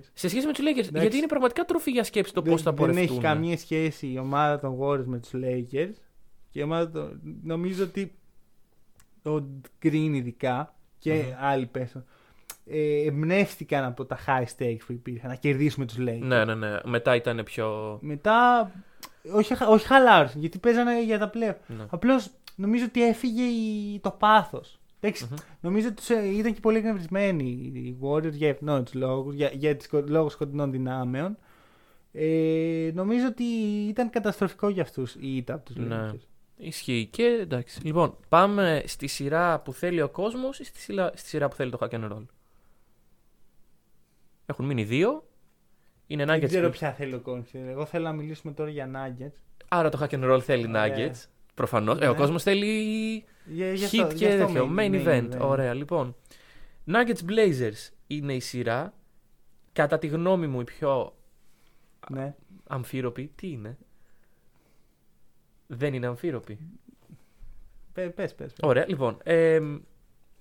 [0.00, 0.10] Lakers.
[0.12, 0.98] Σε σχέση με τους Lakers, Εντάξει.
[1.00, 3.02] γιατί είναι πραγματικά τροφή για σκέψη το δεν, πώς θα δεν πορευτούν.
[3.04, 5.92] έχει καμία σχέση η ομάδα των Warriors με τους Lakers.
[6.50, 7.20] Και η ομάδα των...
[7.42, 8.12] νομίζω ότι
[9.26, 9.44] ο
[9.82, 11.32] Green ειδικά και Μμμ.
[11.38, 12.04] άλλοι πέσουν
[12.66, 16.20] ε, εμπνεύστηκαν από τα high stakes που υπήρχαν να κερδίσουμε τους Lakers.
[16.20, 16.78] Ναι, ναι, ναι.
[16.84, 17.98] Μετά ήταν πιο...
[18.00, 18.70] Μετά,
[19.32, 21.56] όχι, όχι χαλάρωσαν γιατί παίζανε για τα πλέον.
[21.66, 21.84] Ναι.
[21.90, 23.98] Απλώς νομίζω ότι έφυγε η...
[24.00, 24.80] το πάθος.
[25.02, 25.36] Μμμ.
[25.60, 29.76] Νομίζω ότι τους, ε, ήταν και πολύ εκνευρισμένοι οι Warriors για ευνόητου λόγους, για, για
[29.76, 31.36] του λόγους σκοτεινών δυνάμεων.
[32.12, 33.44] Ε, νομίζω ότι
[33.88, 36.10] ήταν καταστροφικό για αυτούς η ήττα από τους Ναι.
[36.10, 36.20] Lakers.
[36.56, 37.86] Ισχύει και εντάξει.
[37.86, 41.70] Λοιπόν, πάμε στη σειρά που θέλει ο κόσμος ή στη σειρά, στη σειρά που θέλει
[41.70, 42.24] το hack and roll;
[44.50, 45.24] Έχουν μείνει δύο.
[46.06, 46.46] Είναι Δεν Nuggets.
[46.46, 47.58] ξέρω που- ποια θέλει ο Κόνφι.
[47.58, 49.32] Εγώ θέλω να μιλήσουμε τώρα για Nuggets.
[49.68, 50.86] Άρα το hack and roll θέλει Ωραία.
[50.96, 51.24] Nuggets.
[51.54, 51.98] Προφανώς.
[51.98, 52.04] Ναι.
[52.04, 54.70] Ε, ο κόσμος θέλει Για, γι' hit αυτό- και γι' αυτό τέτοιο.
[54.78, 55.28] Main, event.
[55.34, 55.40] event.
[55.40, 56.16] Ωραία, λοιπόν.
[56.86, 58.94] Nuggets Blazers είναι η σειρά.
[59.72, 61.16] Κατά τη γνώμη μου η πιο
[62.10, 62.34] Ναι.
[62.66, 63.32] αμφίροπη.
[63.34, 63.78] Τι είναι;
[65.66, 66.58] Δεν είναι αμφίροπη.
[67.92, 68.52] Πε, πες, πες.
[68.52, 68.68] πες.
[68.68, 69.18] Ωραία, λοιπόν.
[69.22, 69.60] Ε,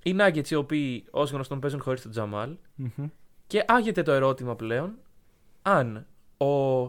[0.03, 2.57] οι Nuggets οι οποίοι ως γνωστόν παίζουν χωρίς τον Τζαμάλ.
[2.76, 3.07] Μμμ.
[3.49, 4.97] Και άγεται το ερώτημα πλέον
[5.61, 6.05] αν
[6.37, 6.83] ο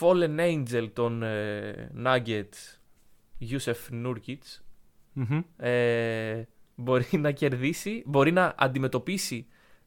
[0.00, 2.78] Fallen Angel των ε, Nuggets,
[3.50, 4.38] Yusef Nurkic,
[5.12, 5.40] Μμμ.
[5.56, 6.42] ε,
[6.74, 9.46] μπορεί να κερδίσει, μπορεί να αντιμετωπίσει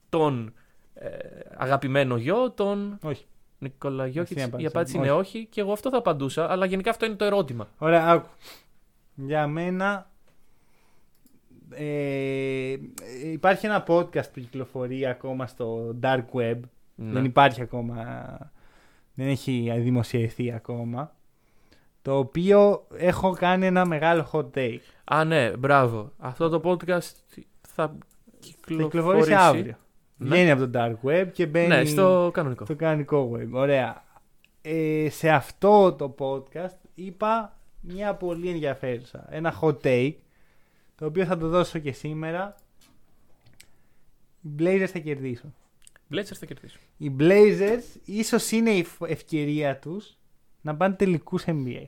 [0.09, 0.53] τον
[0.93, 1.09] ε,
[1.57, 3.25] αγαπημένο γιο, τον Όχι.
[3.59, 4.41] Νικόλα Αυτή είναι Γιώκητς.
[4.41, 4.67] η Η απάντηση.
[4.67, 7.67] απάντηση είναι όχι και εγώ αυτό θα απαντούσα, αλλά γενικά αυτό είναι το ερώτημα.
[7.77, 8.29] Ωραία, άκου.
[9.15, 10.10] Για μένα
[11.73, 12.75] ε,
[13.31, 16.59] υπάρχει ένα podcast που κυκλοφορεί ακόμα στο Dark Web.
[16.95, 17.11] Ναι.
[17.11, 17.95] Δεν υπάρχει ακόμα.
[19.13, 21.15] Δεν έχει δημοσιευθεί ακόμα.
[22.01, 24.79] Το οποίο έχω κάνει ένα μεγάλο hot take.
[25.03, 26.11] Α, ναι, μπράβο.
[26.17, 27.97] Αυτό το podcast θα Θα
[28.39, 29.75] κυκλοφορήσει, κυκλοφορήσει αύριο.
[30.17, 30.27] Ναι.
[30.29, 32.65] Βγαίνει από το Dark Web και μπαίνει Ναι, στο κανονικό.
[32.65, 33.47] στο κανονικό web.
[33.51, 34.03] Ωραία.
[34.61, 39.25] Ε, σε αυτό το podcast είπα μια πολύ ενδιαφέρουσα.
[39.29, 40.13] Ένα hot take
[41.01, 42.55] το οποίο θα το δώσω και σήμερα.
[44.41, 45.53] Οι Blazers θα κερδίσουν.
[46.11, 46.81] Blazers θα κερδίσουν.
[46.97, 50.17] Οι Blazers ίσως είναι η φ- ευκαιρία τους
[50.61, 51.83] να πάνε τελικούς NBA.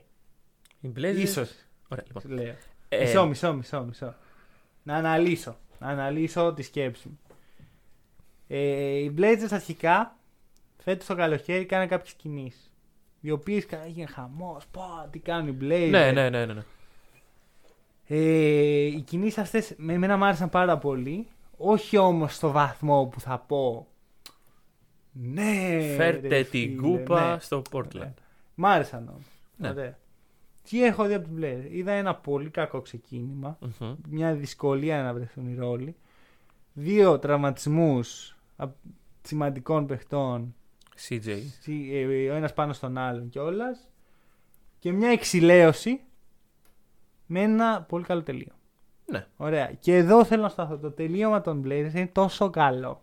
[0.80, 1.16] Οι Blazers...
[1.16, 1.50] Ίσως.
[1.88, 2.22] Ωραία, λοιπόν.
[2.32, 2.54] Λέω.
[2.88, 4.14] Ε, Μισό, μισό, μισό, μισό.
[4.82, 5.56] Να αναλύσω.
[5.78, 7.18] Να αναλύσω τη σκέψη μου.
[8.48, 10.16] Ε, οι Blazers αρχικά
[10.78, 12.70] φέτος το καλοκαίρι κάνανε κάποιες κινήσεις.
[13.20, 14.66] Οι οποίες κα- έγινε χαμός.
[14.66, 15.88] Πω, τι κάνουν οι Blazers.
[15.90, 16.62] Ναι, ναι, ναι, ναι.
[18.06, 18.16] Ναι.
[18.16, 21.26] Ε, οι κινήσεις αυτές με εμένα μου άρεσαν πάρα πολύ.
[21.56, 23.86] Όχι όμως στο βαθμό που θα πω.
[25.12, 25.94] Ναι.
[25.96, 27.40] Φέρτε ρε την φίλε, κούπα ναι.
[27.40, 27.94] στο Portland.
[27.94, 28.14] Ναι.
[28.54, 29.24] Μ' άρεσαν όμως.
[29.56, 29.68] Ναι.
[29.68, 29.98] Ωραία.
[30.68, 31.66] Τι έχω δει από τους Blazers.
[31.70, 33.58] Είδα ένα πολύ κακό ξεκίνημα.
[33.80, 33.94] Μμμ.
[34.08, 35.96] Μια δυσκολία να βρεθούν οι ρόλοι.
[36.72, 38.76] Δύο τραυματισμούς απ-
[39.22, 40.54] σημαντικών παιχτών.
[41.08, 41.38] CJ.
[41.60, 43.88] σι- ε, Ο ένας πάνω στον άλλον κιόλας.
[44.78, 46.00] Και μια εξηλαίωση
[47.26, 48.52] με ένα πολύ καλό τελείο.
[49.06, 49.26] Ναι.
[49.36, 49.72] Ωραία.
[49.80, 50.76] Και εδώ θέλω να σταθώ.
[50.78, 53.02] Το τελείωμα των Blazers είναι τόσο καλό.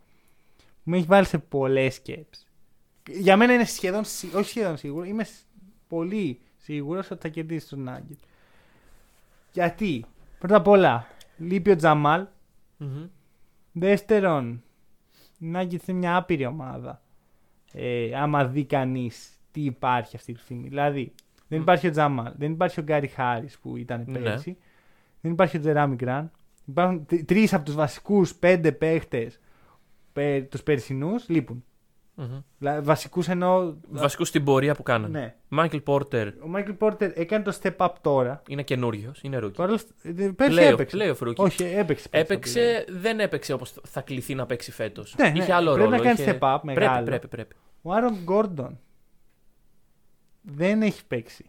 [0.84, 2.46] Που με έχει βάλει σε πολλές σκέψεις.
[3.10, 5.46] Για μένα είναι σχεδόν, σι- όχι σχεδόν σίγουρο, είμαι σ-
[5.88, 8.18] πολύ σίγουρος ότι θα κερδίσει τον Νάγκετ.
[9.54, 10.06] Γιατί,
[10.40, 11.08] πρώτα απ' όλα,
[11.38, 12.26] λείπει ο Jamal.
[12.78, 13.08] Μμμ.
[13.72, 14.64] Δεύτερον,
[15.40, 17.02] η Nuggets είναι μια άπειρη ομάδα.
[17.74, 20.68] Ε, άμα δει κανείς τι υπάρχει αυτή τη στιγμή.
[20.68, 21.14] Δηλαδή,
[21.52, 21.62] δεν Μμ.
[21.62, 24.20] υπάρχει ο Jamal, δεν υπάρχει ο Gary Harris που ήταν Ναι.
[24.20, 24.58] πέρσι,
[25.22, 26.32] δεν υπάρχει ο Jerami Grant.
[26.66, 29.40] Υπάρχουν τρεις από τους βασικούς πέντε παίχτες
[30.50, 31.64] τους περσινούς λείπουν.
[32.16, 32.40] Μμμ.
[32.58, 33.74] Δηλαδή, βασικούς εννοώ.
[33.90, 35.20] Βασικούς στην πορεία που κάνανε.
[35.20, 35.36] Ναι.
[35.48, 38.42] Michael Porter Ο Michael Porter έκανε το step up τώρα.
[38.48, 39.54] είναι καινούριος, είναι rookie.
[39.54, 39.94] Παρ' όλα αυτά,
[40.24, 40.98] ε, πέρσι Playoff, έπαιξε.
[41.00, 41.36] playoff rookie.
[41.36, 42.10] Όχι, έπαιξε.
[42.10, 45.16] πέρσι, Έπαιξε, δεν έπαιξε όπως θα κληθεί να παίξει φέτος.
[45.20, 45.98] Ναι, ναι, είχε άλλο πρέπει ρόλο.
[45.98, 46.94] να κάνει είχε- step up μεγάλο.
[46.94, 47.56] Πρέπει, πρέπει, πρέπει.
[47.82, 48.80] Ο Άρον Γκόρντον
[50.42, 51.46] δεν έχει παίξει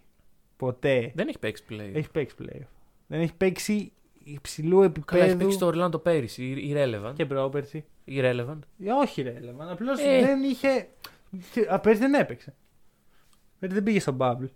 [0.56, 1.12] ποτέ.
[1.14, 1.90] Δεν έχει παίξει play.
[1.92, 2.66] Έχει παίξει playoff.
[3.06, 3.92] Δεν έχει παίξει
[4.24, 6.72] υψηλού Καλά, έχει επίπεδου παίξει στο Orlando πέρυσι.
[6.74, 7.12] Irrelevant.
[7.14, 7.84] και πρόπερση.
[8.08, 8.58] Irrelevant.
[8.84, 9.68] Ε, όχι ρε, Λεβάν.
[9.68, 10.20] Απλώς Ε.
[10.20, 10.88] δεν είχε.
[11.52, 12.54] και- Α, πέρσι δεν έπαιξε.
[13.58, 14.48] Πέρσι δεν πήγε στο Bubble.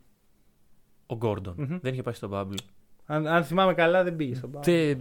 [1.07, 1.53] Ο Gordon.
[1.57, 1.79] Μμμ.
[1.83, 2.59] Δεν είχε πάει στο Bubble.
[3.07, 4.63] Αν, αν θυμάμαι καλά, δεν πήγε στο Bubble.
[4.63, 4.95] Τε...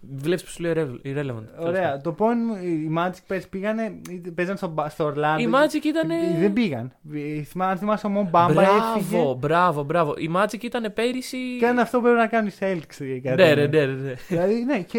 [0.00, 1.44] Βλέπεις που σου λέει irre- irrelevant.
[1.66, 2.00] Ωραία.
[2.00, 4.00] Το point μου, οι Magic πέρσι πήγανε,
[4.34, 5.40] παίζαν στο, Ba- στο Orlando.
[5.40, 6.10] Η Magic ήταν.
[6.10, 6.92] Ε, Δεν πήγαν.
[7.14, 9.16] Ε, θυμά- Αν θυμάσαι, ο Μον Μπάμπα έφυγε.
[9.16, 10.14] Μπράβο, μπράβο, μπράβο.
[10.18, 11.38] Η Magic ήταν πέρυσι.
[11.60, 13.04] Κάνε αυτό που πρέπει να κάνει οι Celtics.
[13.06, 13.52] ε, κατά Ναι, με.
[13.54, 14.12] ρε, ναι, ρε, ναι.
[14.28, 14.98] Δηλαδή, ναι, και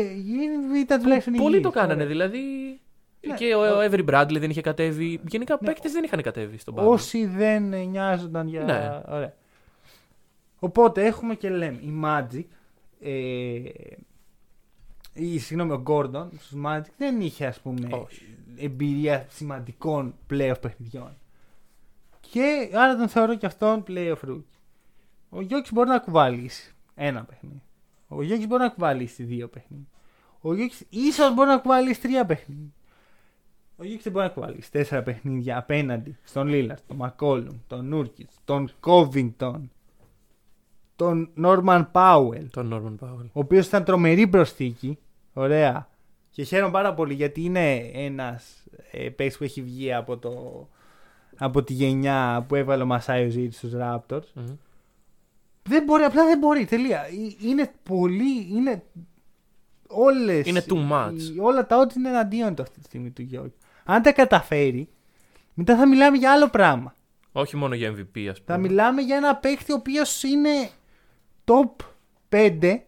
[0.80, 1.64] ήταν τουλάχιστον Πολλοί υγιείς.
[1.64, 1.94] το κάνανε.
[1.94, 2.08] Ωραία.
[2.08, 2.40] Δηλαδή.
[3.28, 3.34] Ναι.
[3.34, 5.20] Και ο, ο Avery Bradley δεν είχε κατέβει.
[5.28, 5.68] Γενικά Ναι.
[5.68, 6.84] παίκτες δεν είχαν κατέβει στον Bubble.
[6.88, 8.64] Όσοι δεν ε, νοιάζονταν για.
[8.64, 9.14] Ναι.
[9.16, 9.34] Ωραία.
[10.60, 12.44] Οπότε έχουμε και λέμε η Magic.
[13.02, 13.60] Ε,
[15.14, 18.38] ή, συγγνώμη, ο Gordon στους Magic δεν είχε ας πούμε Όχι.
[18.57, 21.18] εμπειρία σημαντικών playoff παιχνιδιών.
[22.19, 24.44] Και άρα τον θεωρώ και αυτόν playoff rookie.
[25.30, 27.61] Ο Γιώκης μπορεί να κουβαλήσει ένα παιχνίδι.
[28.07, 29.88] Ο Γιώκης μπορεί να κουβαλήσει δύο παιχνίδια.
[30.41, 32.73] Ο Γιώκης ίσως μπορεί να κουβαλήσει τρία παιχνίδια.
[33.77, 38.30] Ο Γιώκης δεν μπορεί να κουβαλήσει τέσσερα παιχνίδια απέναντι στον Λίλαρτ, τον Μακόλουμ, τον Νούρκιτ,
[38.45, 39.72] τον Κόβινγκτον,
[41.00, 43.26] τον Νόρμαν Πάουελ, Τον Norman Powell.
[43.34, 44.98] ο οποίος ήταν τρομερή προσθήκη.
[45.34, 45.88] Ωραία.
[46.32, 50.32] Και χαίρομαι πάρα πολύ γιατί είναι ένας ε, παίκτης που έχει βγει από το
[51.38, 54.24] από τη γενιά που έβαλε ο Μασάιο Ζήτη στους Raptors.
[54.34, 54.56] Μμμ.
[55.64, 56.66] Δεν μπορεί, απλά δεν μπορεί.
[56.66, 57.00] Τελεία.
[57.06, 58.48] Ε, Είναι πολύ.
[58.52, 58.84] Είναι
[59.88, 61.14] όλες, Είναι too much.
[61.36, 63.54] οι- όλα τα ό,τι είναι εναντίον του αυτή τη στιγμή του Γιώργη.
[63.86, 64.90] Αν τα καταφέρει,
[65.54, 66.94] μετά θα μιλάμε για άλλο πράγμα.
[67.32, 68.68] Όχι μόνο για MVP, ας Θα πούμε.
[68.68, 70.70] μιλάμε για ένα παίκτη ο οποίος είναι
[71.50, 71.86] top
[72.30, 72.80] 5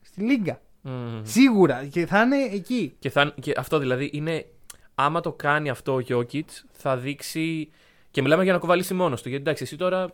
[0.00, 0.60] στη λίγα.
[0.82, 1.20] Μμμ.
[1.22, 1.84] Σίγουρα.
[1.86, 2.96] Και θα είναι εκεί.
[2.98, 4.46] Και, θα, και αυτό δηλαδή είναι.
[4.94, 7.70] Άμα το κάνει αυτό ο Jokic, θα δείξει.
[8.10, 9.28] Και μιλάμε για να κοβαλήσει μόνος του.
[9.28, 10.10] Γιατί εντάξει, εσύ τώρα.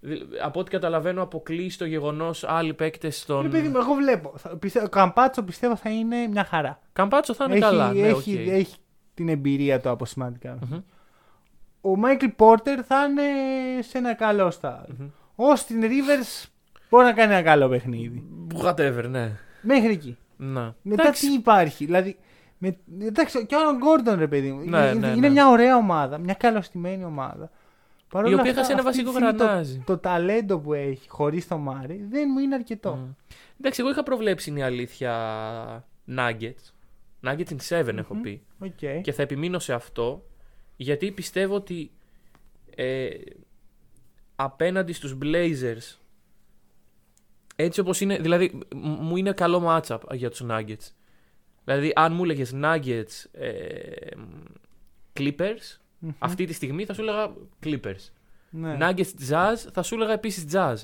[0.00, 3.50] δη- Από ό,τι καταλαβαίνω, αποκλεί το γεγονός άλλοι παίκτες Ρε στον.
[3.50, 4.32] παιδί μου, εγώ βλέπω.
[4.36, 6.80] Θα- πιστεύω- Ο Campazzo πιστεύω θα είναι μια χαρά.
[6.92, 7.92] Campazzo θα είναι έχει, καλά.
[7.92, 8.48] Ναι, έχει, οκ.
[8.48, 8.76] έχει
[9.14, 10.58] την εμπειρία του από σημαντικά.
[10.70, 10.80] Μμμ.
[11.80, 13.22] Ο Michael Porter θα είναι
[13.82, 14.94] σε ένα καλό στάδιο.
[15.00, 16.48] Ο Austin Rivers
[16.90, 18.24] μπορεί να κάνει ένα καλό παιχνίδι.
[18.62, 19.32] Whatever, ναι.
[19.62, 20.16] Μέχρι εκεί.
[20.36, 20.74] Να.
[20.82, 21.26] Μετά Εντάξει.
[21.26, 21.84] τι υπάρχει.
[21.84, 22.16] Δηλαδή,
[22.58, 24.58] με, εντάξει, και ο Aaron Gordon, ρε παιδί μου.
[24.58, 25.28] Ναι, είναι, ναι, είναι ναι.
[25.28, 27.50] μια ωραία ομάδα, μια καλωστημένη ομάδα.
[28.08, 29.76] Παρ' Η όλα οποία αυτά, έχασε ένα αυτή τη βασικό στιγμή γρανάζι.
[29.78, 32.94] Το, το ταλέντο που έχει χωρίς το Μάρι δεν μου είναι αρκετό.
[32.94, 33.10] Μμ.
[33.60, 35.12] Εντάξει, εγώ είχα προβλέψει είναι η αλήθεια
[36.16, 36.72] Nuggets.
[37.22, 38.42] Nuggets in 7 έχω πει.
[38.58, 39.02] Οκ.
[39.02, 40.24] Και θα επιμείνω σε αυτό
[40.76, 41.90] γιατί πιστεύω ότι
[42.76, 43.08] ε,
[44.36, 45.96] απέναντι στους Blazers
[47.56, 50.90] έτσι όπως είναι, δηλαδή μ- μου είναι καλό matchup για τους Nuggets.
[51.64, 53.50] Δηλαδή αν μου έλεγες Nuggets ε,
[55.16, 55.78] Clippers
[56.18, 57.32] αυτή τη στιγμή θα σου έλεγα
[57.64, 58.08] Clippers.
[58.50, 58.76] Ναι.
[58.80, 60.74] Nuggets Jazz θα σου έλεγα επίσης Jazz.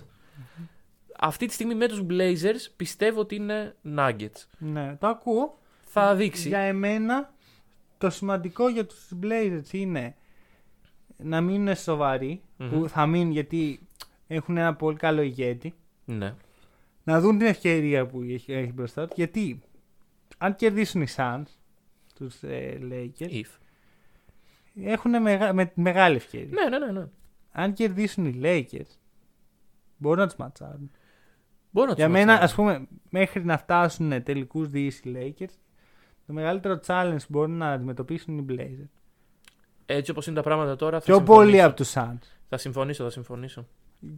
[1.19, 4.47] Αυτή τη στιγμή με τους Blazers πιστεύω ότι είναι Nuggets.
[4.59, 5.59] ναι, το ακούω.
[5.85, 6.49] Θα δείξει.
[6.49, 7.33] Για εμένα
[7.99, 10.17] το σημαντικό για τους Blazers είναι
[11.25, 12.69] να μείνουν σοβαροί, Μμμ.
[12.71, 13.81] που θα μείνουν γιατί
[14.27, 15.75] έχουν ένα πολύ καλό ηγέτη,
[16.05, 16.35] Ναι.
[17.05, 19.61] να δουν την ευκαιρία που έχει, έχει μπροστά τους, γιατί
[20.39, 21.43] αν κερδίσουν οι Suns,
[22.15, 23.59] τους ε, Lakers, If.
[24.85, 26.49] έχουν μεγα, με, μεγάλη ευκαιρία.
[26.69, 27.01] Ναι, ναι, ναι.
[27.01, 27.07] ναι.
[27.53, 28.97] Αν κερδίσουν οι Lakers,
[29.97, 30.91] μπορούν να τους ματσάρουν.
[31.71, 32.45] Μπορώ να τους Για μένα, ματσάρω.
[32.45, 35.55] ας πούμε, μέχρι να φτάσουν τελικούς δύο οι Lakers,
[36.27, 39.02] το μεγαλύτερο challenge που μπορούν να αντιμετωπίσουν οι Blazers.
[39.87, 40.99] Έτσι όπως είναι τα πράγματα τώρα.
[40.99, 41.45] Θα Πιο συμφωνήσω.
[41.45, 42.19] πολύ από τους Suns.
[42.49, 43.67] Θα συμφωνήσω, θα συμφωνήσω.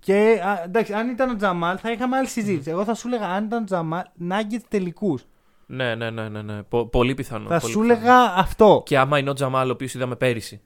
[0.01, 2.70] Και α, εντάξει, αν ήταν ο Τζαμάλ θα είχαμε άλλη συζήτηση.
[2.70, 5.24] Εγώ θα σου έλεγα αν ήταν ο Τζαμάλ, Nuggets τελικούς.
[5.66, 6.43] Ναι, ναι, ναι, ναι.
[6.43, 6.62] ναι.
[6.62, 7.49] Πο- πολύ πιθανό.
[7.49, 8.01] Θα πολύ σου πιθανό.
[8.01, 8.82] έλεγα αυτό.
[8.86, 10.61] Και άμα είναι ο Jamal, ο οποίος είδαμε πέρυσι.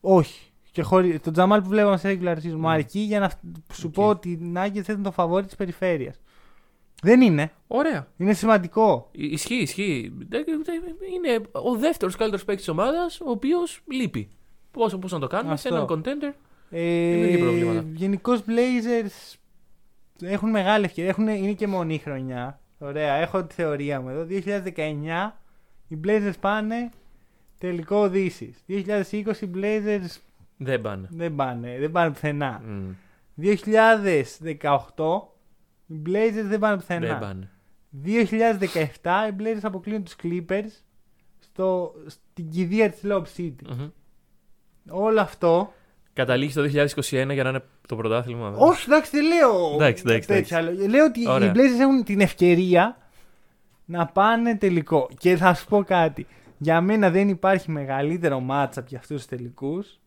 [0.00, 0.50] Όχι.
[0.70, 1.18] Και χωρίς...
[1.20, 3.30] Το Jamal που βλέπαμε σε regular season μου αρκεί για να
[3.72, 3.92] σου Οκ.
[3.92, 6.20] πω ότι οι Nuggets ήταν το φαβόρι της περιφέρειας.
[7.02, 7.52] Δεν είναι.
[7.66, 8.06] Ωραία.
[8.16, 9.08] Είναι σημαντικό.
[9.12, 10.12] Ι- Ισχύει, ισχύει.
[10.28, 10.52] Δε- δε-
[11.14, 14.28] Είναι ο δεύτερος καλύτερος παίκτης της ομάδας, ο οποίος λείπει.
[14.70, 15.94] Πώς πώς να το κάνουμε, σε Αυτό.
[15.94, 16.34] έναν contender.
[16.70, 17.84] Ε, Δημιουργεί προβλήματα.
[17.94, 19.34] Γενικώς Blazers
[20.20, 21.10] έχουν μεγάλη ευκαιρία.
[21.10, 22.60] Έχουν, είναι και μονή χρονιά.
[22.78, 24.24] Ωραία, έχω τη θεωρία μου εδώ.
[24.24, 25.40] 2019
[25.88, 26.90] οι Blazers πάνε
[27.58, 28.54] τελικό Δύση.
[28.66, 30.16] 2020 οι Blazers
[30.56, 31.08] Δεν πάνε.
[31.10, 32.62] δεν πάνε, δεν πάνε πουθενά.
[32.66, 32.90] Μμ,
[33.34, 35.35] 2018
[35.86, 37.18] οι Blazers δεν πάνε Δεν πουθενά.
[37.18, 37.50] πάνε.
[38.04, 40.70] 2017 οι Blazers αποκλείουν τους Clippers
[41.38, 43.54] στο, στην κηδεία της Lob City.
[43.68, 43.88] Μμμ.
[44.90, 45.72] Όλο αυτό
[46.12, 48.50] Καταλήγει το 2021 για να είναι το πρωτάθλημα.
[48.50, 48.66] βέβαια.
[48.66, 49.74] Όχι, εντάξει, δεν λέω.
[49.74, 50.88] Εντάξει, εντάξει, τέτοια λόγια.
[50.88, 51.48] Λέω ότι Ωραία.
[51.48, 52.96] οι Blazers έχουν την ευκαιρία
[53.84, 55.08] να πάνε τελικό.
[55.18, 56.26] Και θα σου πω κάτι.
[56.58, 60.00] Για μένα δεν υπάρχει μεγαλύτερο matchup για αυτούς τους τελικούς.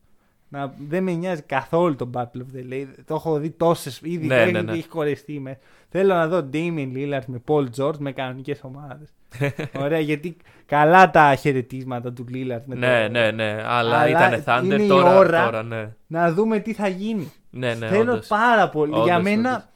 [0.52, 2.86] Να, δεν με νοιάζει καθόλου το Battle of the Lake.
[3.04, 4.26] Το έχω δει τόσες ήδη.
[4.26, 4.72] Ναι, έχει, ναι, ναι.
[4.72, 5.58] έχει κορεστεί με.
[5.88, 9.08] Θέλω να δω Damien Lillard με Paul George με κανονικές ομάδες.
[9.84, 10.36] Ωραία, γιατί
[10.66, 12.62] καλά τα χαιρετίσματα του Lillard.
[12.64, 13.62] Με Ναι, το- ναι, ναι.
[13.66, 15.16] Αλλά, Αλλά ήταν Thunder είναι η τώρα.
[15.18, 15.44] ώρα.
[15.44, 15.92] τώρα ναι.
[16.06, 17.32] Να δούμε τι θα γίνει.
[17.50, 18.26] Ναι, ναι, Θέλω όντως.
[18.26, 18.92] πάρα πολύ.
[18.92, 19.30] Όντως, Για όντως.
[19.30, 19.68] μένα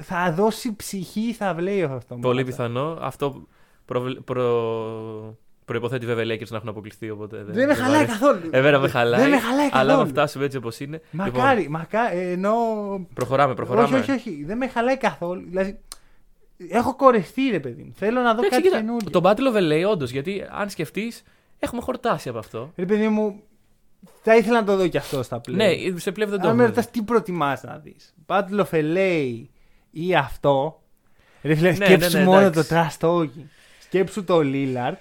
[0.00, 2.14] θα δώσει ψυχή στα βλέπει αυτό.
[2.14, 2.50] το Πολύ μάτσα.
[2.56, 2.98] πιθανό.
[3.00, 3.46] Αυτό
[3.84, 5.38] προβλε- προ...
[5.66, 7.10] προποθέτει βέβαια οι Lakers να έχουν αποκλειστεί.
[7.10, 8.18] Οπότε δεν, Δεν με μ' χαλάει αρέσει.
[8.18, 8.40] καθόλου.
[8.50, 9.20] Εμένα με χαλάει.
[9.20, 9.98] Δεν με χαλάει Αλλά καθόλου.
[9.98, 11.00] να φτάσουμε έτσι όπως είναι.
[11.10, 12.18] Μακάρι, μακάρι.
[12.18, 12.54] ε, Ενώ.
[12.82, 13.98] Λοιπόν, προχωράμε, προχωράμε.
[13.98, 14.44] Όχι, όχι, όχι.
[14.46, 15.44] Δεν με χαλάει καθόλου.
[15.48, 15.78] Δηλαδή.
[16.70, 17.92] Έχω κορεστεί, ρε παιδί μου.
[17.96, 19.10] Θέλω να δω Εντάξει, κάτι κοίτα, καινούργιο.
[19.10, 21.22] το Battle of LA, όντως, γιατί αν σκεφτείς,
[21.58, 22.72] έχουμε χορτάσει από αυτό.
[22.76, 23.40] Ρε παιδί μου,
[24.22, 25.58] θα ήθελα να το δω κι αυτό στα πλέον.
[25.92, 28.14] Ναι, σε πλέον δεν το Αν με έχουμε ρωτάς τι προτιμάς να δεις.
[28.26, 29.42] Battle of LA
[29.90, 30.82] ή αυτό.
[31.42, 32.98] Ρε φίλε, Ναι, σκέψου ναι, ναι, μόνο το εντάξει.
[33.00, 33.44] trash talking.
[33.78, 34.94] Σκέψου το Lillard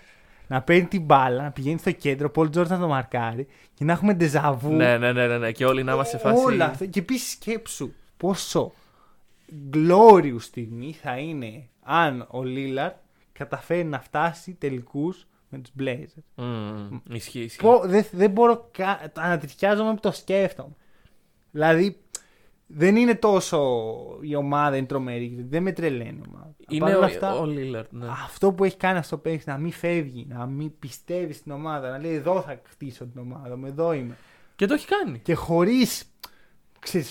[0.47, 3.91] να παίρνει την μπάλα, να πηγαίνει στο κέντρο, Paul George να το μαρκάρει και να
[3.91, 4.73] έχουμε ντεζαβού.
[4.73, 6.43] Ναι, ναι, ναι, ναι, ναι, και όλοι να είμαστε σε φάση.
[6.45, 6.85] Όλα αυτά.
[6.85, 8.71] Και επίσης σκέψου πόσο
[9.73, 12.93] glorious στιγμή θα είναι αν ο Lillard
[13.31, 16.23] καταφέρει να φτάσει τελικούς με τους Blazers.
[16.35, 17.61] Μμμ, ισχύει, ισχύει.
[17.61, 18.97] Πω, δεν, δεν μπορώ καν.
[19.13, 20.75] Ανατριχιάζομαι που το σκέφτομαι.
[21.51, 21.97] Δηλαδή,
[22.67, 23.59] δεν είναι τόσο
[24.21, 25.45] η ομάδα είναι τρομερή.
[25.49, 26.55] Δεν με τρελαίνει η ομάδα.
[26.69, 28.05] Είναι Παρ' ο, όλα αυτά, ο Lillard, ναι.
[28.25, 31.89] αυτό που έχει κάνει αυτό το παίχτη να μην φεύγει, να μην πιστεύει στην ομάδα,
[31.89, 34.17] να λέει εδώ θα χτίσω την ομάδα μου, εδώ είμαι.
[34.55, 35.19] Και το έχει κάνει.
[35.19, 36.03] Και χωρίς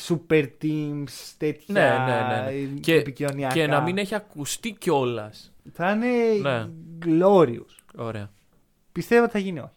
[0.09, 2.65] super teams, τέτοια Ναι, ναι, ναι.
[2.73, 2.81] ναι.
[2.81, 3.55] Και, επικοινωνιακά.
[3.55, 5.53] και να μην έχει ακουστεί κιόλας.
[5.73, 6.07] Θα είναι
[6.43, 6.69] Ναι.
[7.07, 7.77] glorious.
[7.97, 8.31] Ωραία.
[8.93, 9.69] Πιστεύω ότι θα γίνει όχι.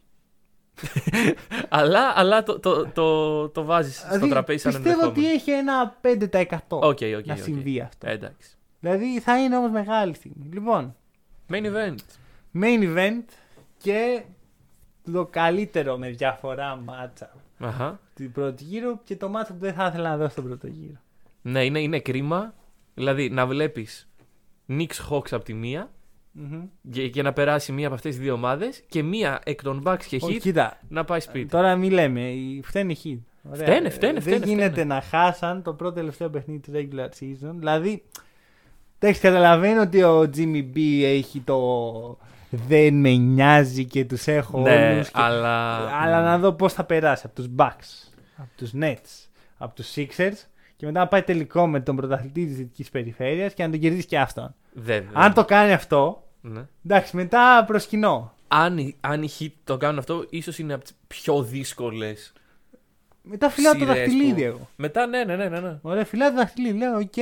[1.69, 5.27] αλλά αλλά το, το, το, το βάζεις στο Δηλαδή, τραπέζι σαν πιστεύω ενδεχόμενο.
[5.27, 6.81] ότι έχει ένα 5% Οκ,
[7.17, 7.39] οκ, να οκ.
[7.39, 8.07] συμβεί αυτό.
[8.09, 8.49] Ε, εντάξει.
[8.79, 10.49] Δηλαδή θα είναι όμως μεγάλη στιγμή.
[10.53, 10.95] Λοιπόν,
[11.49, 11.95] Main event.
[12.63, 13.23] main event
[13.77, 14.21] και
[15.11, 17.99] το καλύτερο με διαφορά μάτσα Αχα.
[18.13, 20.97] την πρώτη γύρο και το μάτσα που δεν θα ήθελα να δω στον πρώτο γύρο.
[21.41, 22.53] Ναι, είναι, είναι κρίμα.
[22.93, 24.07] Δηλαδή να βλέπεις
[24.69, 25.89] Knicks Hawks από τη μία
[26.39, 26.61] Μμμ.
[26.91, 30.03] και, και να περάσει μία από αυτές τις δύο ομάδες και μία εκ των Bucks
[30.07, 31.47] και Όχι, Heat κοίτα, να πάει σπίτι.
[31.49, 33.51] τώρα μην λέμε, οι- φταίνει η Heat.
[33.51, 33.65] Ωραία.
[33.67, 34.93] Φταίνε, φταίνε, Δεν φταίνε, γίνεται φταίνε.
[34.93, 37.51] να χάσαν το πρώτο τελευταίο παιχνίδι του regular season.
[37.57, 38.03] Δηλαδή,
[38.99, 42.17] εντάξει, καταλαβαίνω ότι ο Jimmy B έχει το
[42.49, 45.07] δεν με νοιάζει και τους έχω ναι, όλους.
[45.07, 45.13] Και...
[45.21, 45.75] αλλά.
[46.01, 49.27] Αλλά να δω πώς θα περάσει από τους Bucks, από τους Nets,
[49.57, 50.45] από τους Sixers
[50.75, 54.05] και μετά να πάει τελικό με τον πρωταθλητή της δυτικής περιφέρειας και να τον κερδίσει
[54.07, 54.55] και αυτόν.
[54.73, 55.07] Δεν, δεν.
[55.13, 56.65] Αν το κάνει αυτό, Ναι.
[56.85, 58.33] εντάξει, μετά προσκυνώ.
[58.47, 62.33] Αν, οι- αν οι Heat το κάνουν αυτό, ίσως είναι από τις πιο δύσκολες.
[63.21, 64.69] Μετά φυλάω το Σειρές δαχτυλίδι που- εγώ.
[64.75, 65.49] Μετά, ναι, ναι, ναι.
[65.49, 65.79] ναι, ναι.
[65.81, 66.77] Ωραία, φυλάω το δαχτυλίδι.
[66.77, 67.13] Λέω, οκ,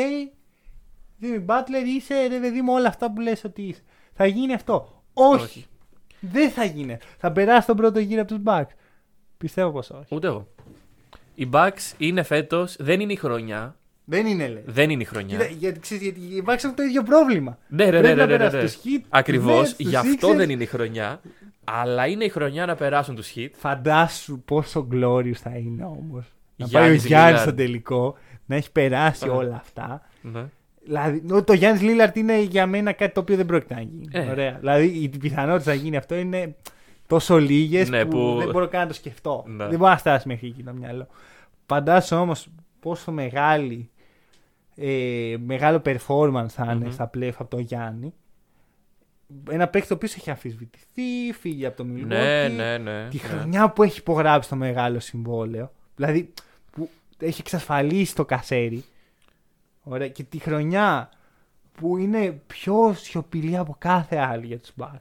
[1.22, 3.82] Jimmy Butler είσαι ρε παιδί μου όλα αυτά που λες ότι είσαι.
[4.14, 5.04] Θα γίνει αυτό.
[5.14, 5.44] Όχι.
[5.44, 5.66] Όχι.
[6.20, 6.98] Δεν θα γίνει.
[7.18, 8.76] Θα περάσει τον πρώτο γύρο από τους Bucks.
[9.38, 10.16] Πιστεύω πως όχι.
[10.16, 10.48] Ούτε εγώ.
[11.36, 13.76] Οι Bucks είναι φέτος, δεν είναι η χρονιά.
[14.06, 14.64] Δεν είναι λέει.
[14.66, 15.38] Δεν είναι η χρονιά.
[15.38, 17.58] Κοίτα, γιατί, ξέρεις, γιατί οι Bucks έχουν το ίδιο πρόβλημα.
[17.68, 18.62] Ναι, ναι, ναι, Πρέπει ναι, να ναι, ναι, περάσει ναι.
[18.64, 19.70] τους Heat, τους Ακριβώς.
[19.72, 20.36] Nets, τους Γι' αυτό Sixers.
[20.36, 21.22] δεν είναι η χρονιά.
[21.64, 23.50] Αλλά είναι η χρονιά να περάσουν τους Heat.
[23.56, 26.26] Φαντάσου πόσο glorious θα είναι όμως.
[26.56, 27.44] Να Γιάννης πάει ο Γιάννης Lillard.
[27.44, 28.16] στο τελικό,
[28.46, 29.32] να έχει περάσει Α.
[29.34, 30.02] όλα αυτά.
[30.22, 30.44] Ναι.
[30.84, 34.08] Δηλαδή, ο- το Γιάννης Λίλαρτ είναι για μένα κάτι το οποίο δεν πρόκειται να γίνει.
[34.12, 34.20] Ε.
[34.30, 34.58] Ωραία.
[34.60, 36.56] Δηλαδή, η πιθανότητα να γίνει αυτό είναι
[37.08, 39.44] τόσο λίγες Ναι, που, που- δεν μπορώ καν να το σκεφτώ.
[39.48, 39.68] Ναι.
[39.68, 41.08] Δεν μπορώ να φτάσει μέχρι εκεί το μυαλό.
[41.66, 42.48] Φαντάσου όμως
[42.80, 43.90] πόσο μεγάλη,
[44.76, 46.92] ε, μεγάλο performance θα ειναι Μμμ.
[46.92, 48.14] στα playoff από το Γιάννη.
[49.50, 52.06] Ένα παίκτη ο οποίος έχει αμφισβητηθεί, φύγει από το Milwaukee.
[52.06, 53.08] Ναι, ναι, ναι.
[53.10, 53.28] Τη ναι.
[53.28, 55.72] χρονιά που έχει υπογράψει το μεγάλο συμβόλαιο.
[55.96, 56.34] Δηλαδή
[56.72, 56.90] που
[57.20, 58.84] έχει εξασφαλίσει το κασέρι.
[59.84, 60.08] Ωραία.
[60.08, 61.10] Και τη χρονιά
[61.72, 65.00] που είναι πιο σιωπηλή από κάθε άλλη για τους Bucks.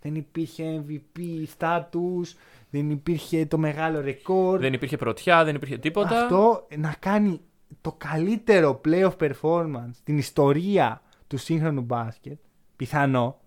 [0.00, 2.34] Δεν υπήρχε MVP status,
[2.70, 4.60] δεν υπήρχε το μεγάλο ρεκόρ.
[4.60, 6.22] Δεν υπήρχε πρωτιά, δεν υπήρχε τίποτα.
[6.22, 7.40] Αυτό να κάνει
[7.80, 12.38] το καλύτερο playoff performance στην ιστορία του σύγχρονου μπάσκετ,
[12.76, 13.38] πιθανό.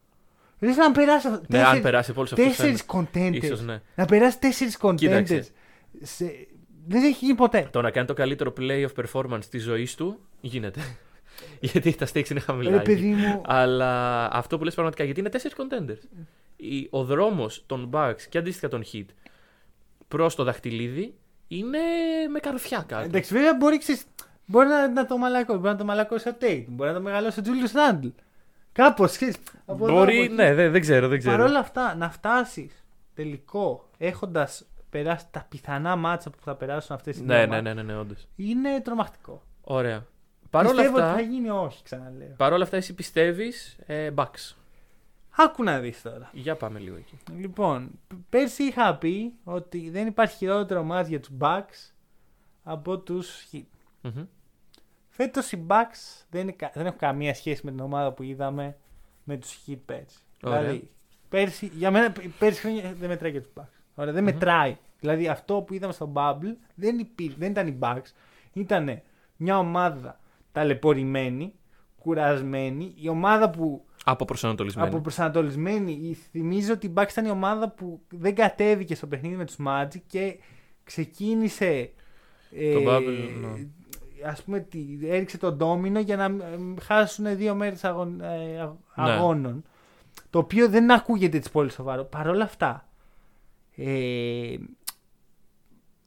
[0.60, 2.48] Δεν να περάσει Ναι, τέσσερις- αν περάσει από όλους αυτούς.
[2.48, 3.44] τέσσερις contenders.
[3.44, 3.82] Ίσως ναι.
[3.96, 4.96] Να περάσει τέσσερις contenders.
[4.96, 5.46] Κοίταξε.
[6.02, 6.26] Σε...
[6.88, 7.68] Δεν έχει γίνει ποτέ.
[7.72, 10.82] Το να κάνει το καλύτερο play of performance της ζωής του γίνεται.
[11.60, 12.70] γιατί τα stakes είναι χαμηλά.
[12.70, 12.86] Ρε εκεί.
[12.86, 16.08] παιδί μου, Αλλά αυτό που λες πραγματικά γιατί είναι τέσσερις contenders.
[16.56, 19.06] Η- Ο δρόμος των Bucks και αντίστοιχα των Heat
[20.08, 21.14] προς το δαχτυλίδι
[21.48, 21.80] είναι
[22.32, 23.04] με καρφιά κάτω.
[23.04, 24.04] εντάξει, βέβαια μπορεί, ξέρεις,
[24.46, 25.58] μπορεί να, να το μαλακώσει.
[25.60, 26.64] Μπορεί να το μαλακώσει ο Tate.
[26.68, 28.12] Μπορεί να το μεγαλώσει ο Julius Randle.
[28.72, 29.36] Κάπως, ξέρεις.
[29.66, 31.38] Μπορεί, ναι, δεν, δεν ξέρω, δεν ξέρω.
[31.38, 32.84] Παρ' όλα αυτά, να φτάσεις
[33.14, 37.64] τελικό έχοντας περάσει τα πιθανά μάτσα που θα περάσουν αυτές οι ναι, δύο ναι, ομάδες,
[37.64, 38.28] ναι, ναι, ναι, όντως.
[38.36, 39.42] είναι τρομακτικό.
[39.62, 40.06] Ωραία.
[40.50, 42.34] Παρ' όλα Πιστεύω αυτά, ότι θα γίνει όχι, ξαναλέω.
[42.38, 44.56] παρ' όλα αυτά εσύ πιστεύεις ε, Bucks.
[45.40, 46.30] Άκου να δεις τώρα.
[46.34, 47.18] Για πάμε λίγο εκεί.
[47.38, 51.94] Λοιπόν, π- πέρσι είχα πει ότι δεν υπάρχει χειρότερο μάτς για τους Bucks
[52.64, 53.64] από τους Heat.
[54.02, 54.26] Μμμ.
[55.10, 58.78] Φέτος οι Bucks δεν, είναι, κα- δεν έχουν καμία σχέση με την ομάδα που είδαμε
[59.24, 60.18] με τους Heat πέρσι.
[60.44, 60.60] Ωραία.
[60.62, 60.92] Δηλαδή,
[61.30, 63.82] πέρσι, για μένα π- πέρσι χρόνια δεν μετράει για τους Bucks.
[63.96, 64.34] Ωραία, δεν Μμμ.
[64.34, 64.78] μετράει.
[65.00, 68.12] Δηλαδή αυτό που είδαμε στο Bubble δεν, υπήρ, δεν ήταν οι Bucks.
[68.54, 69.02] Ήταν
[69.38, 70.20] μια ομάδα
[70.52, 71.54] ταλαιπωρημένη,
[72.00, 72.94] κουρασμένη.
[72.98, 74.88] Η ομάδα που Από προσανατολισμένο.
[74.88, 76.18] από προσανατολισμένη.
[76.32, 80.02] Θυμίζω ότι η Bucks ήταν η ομάδα που δεν κατέβηκε στο παιχνίδι με τους Magic
[80.08, 80.40] και
[80.84, 81.92] ξεκίνησε.
[82.52, 83.68] ε, Το bubble, ναι.
[84.30, 88.74] Ας πούμε, τι- έριξε τον ντόμινο για να ε, χάσουν δύο μέρες αγων, ε, αγ-
[88.96, 89.12] Ναι.
[89.12, 89.64] αγώνων.
[90.30, 92.04] Το οποίο δεν ακούγεται έτσι πολύ σοβαρό.
[92.04, 92.90] Παρ' όλα αυτά,
[93.76, 94.56] ε,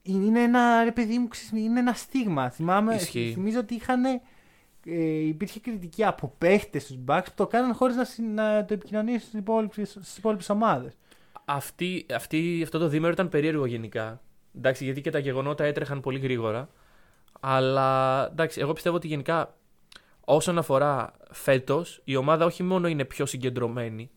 [0.03, 2.51] είναι ένα, ρε παιδί μου, ξέρεις, είναι ένα στίγμα.
[2.51, 3.31] Θυμάμαι, Ισχύει.
[3.35, 4.03] θυμίζω ότι είχαν,
[4.85, 8.75] ε, υπήρχε κριτική από παίχτες στους Bucks που το κάναν χωρίς να, συ- να το
[8.75, 10.93] επικοινωνήσουν στις υπόλοιπες, στις υπόλοιπες ομάδες.
[11.45, 14.21] Αυτή, αυτή, αυτό το δίμερο ήταν περίεργο γενικά.
[14.57, 16.69] Εντάξει, γιατί και τα γεγονότα έτρεχαν πολύ γρήγορα.
[17.41, 19.55] Αλλά εντάξει, εγώ πιστεύω ότι γενικά
[20.25, 24.11] όσον αφορά φέτος, η ομάδα όχι μόνο είναι πιο συγκεντρωμένη.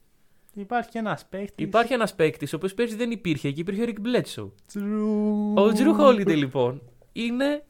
[0.54, 1.66] Υπάρχει και ένας παίχτης.
[1.66, 4.52] Υπάρχει ένας παίκτης, ο οποίος πέρσι δεν υπήρχε και υπήρχε ο Rick Bledsoe.
[4.74, 5.62] Drew...
[5.62, 6.82] Ο Drew Holiday λοιπόν
[7.12, 7.64] είναι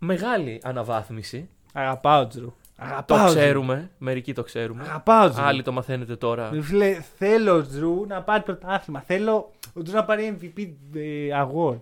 [0.00, 1.48] μεγάλη αναβάθμιση.
[1.72, 2.46] Αγαπάω Τζρου.
[2.76, 3.38] Το Αγαπάω Τζρου.
[3.40, 3.90] ξέρουμε.
[3.98, 4.82] Μερικοί το ξέρουμε.
[4.82, 5.42] Αγαπάω Τζρου.
[5.42, 6.50] Άλλοι το μαθαίνετε τώρα.
[6.52, 9.00] Ρε Φίλε, θέλω ο Τζρου να πάρει πρωτάθλημα.
[9.00, 11.76] Θέλω ο Τζρου να πάρει MVP ε, αγόρ.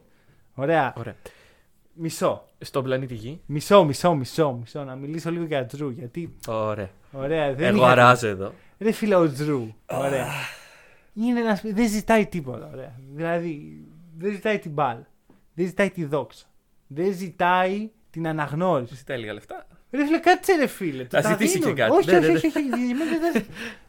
[0.55, 0.95] Ωραία.
[0.99, 1.15] Ωραία.
[1.93, 2.45] Μισό.
[2.59, 3.41] Στον πλανήτη Γη.
[3.47, 4.85] Μισό, μισό, μισό, μισό.
[4.85, 5.89] Να μιλήσω λίγο για Τζρου.
[5.91, 6.35] Γιατί.
[6.47, 6.89] Ωραία.
[7.13, 8.53] Ωραία, δεν Εγώ είχα- αράζω εδώ.
[8.79, 9.75] Ρε φίλε, ο Τζρου.
[9.87, 10.27] Ωραία.
[11.15, 11.61] Είναι ένας...
[11.65, 12.71] Δεν ζητάει τίποτα.
[12.73, 12.93] Ωραία.
[13.15, 13.81] Δηλαδή,
[14.19, 15.07] δεν ζητάει την μπάλα.
[15.55, 16.47] Δεν ζητάει τη δόξα.
[16.87, 18.95] Δεν ζητάει την αναγνώριση.
[18.95, 19.67] Ζητάει λίγα λεφτά.
[19.91, 21.05] Ρε φίλε, κάτσε ρε φίλε.
[21.05, 21.75] Θα Τα ζητήσει δίνουν.
[21.75, 21.93] και κάτι.
[21.97, 23.43] Όχι, Ναι, όχι, ναι, όχι, όχι, όχι, εμένα δεν θα-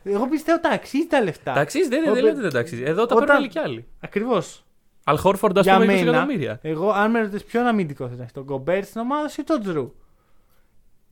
[0.03, 1.53] Εγώ πιστεύω τα αξίζει τα λεφτά.
[1.53, 2.83] Τα αξίζει, δεν, δεν Όταν- λέτε δεν τα αξίζει.
[2.83, 3.87] Εδώ τα όταν- παίρνουν άλλοι κι άλλοι.
[3.99, 4.63] Ακριβώς.
[5.03, 6.59] Αλ Χόρφορντ, ας Για πούμε, 20 μένα, εκατομμύρια.
[6.61, 9.61] εγώ αν με ρωτήσεις ποιον αμυντικός θα έχει, τον Γκομπέρ στην ομάδα σου ή τον
[9.61, 9.93] Τζρου;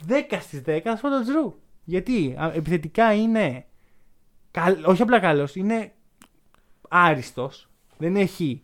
[0.07, 1.55] 10 στις 10 θα σου πω τον Τζρου.
[1.84, 3.65] Γιατί α, επιθετικά είναι.
[4.51, 5.91] καλ- όχι απλά καλός, είναι
[6.89, 7.69] άριστος.
[7.97, 8.63] Δεν έχει,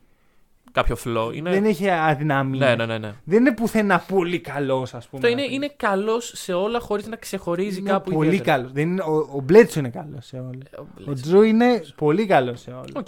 [0.74, 1.32] Κάποιο flow.
[1.34, 1.50] Είναι...
[1.50, 2.68] δεν έχει αδυναμία.
[2.68, 2.98] Ναι, ναι, ναι.
[2.98, 3.14] ναι.
[3.24, 5.22] Δεν είναι πουθενά πολύ καλός, ας πούμε.
[5.28, 5.56] Αυτό είναι, να πεις.
[5.56, 8.56] είναι καλός σε όλα χωρίς να ξεχωρίζει Είναι κάπου πολύ ιδιαίτερα.
[8.58, 8.72] καλός.
[8.72, 10.50] Δεν είναι, ο, ο Bledsoe είναι καλός σε όλα.
[10.72, 11.22] Ε, ο Ο Bledsoe.
[11.22, 12.92] Jrue είναι πολύ καλός σε όλα.
[12.96, 13.08] Οκ.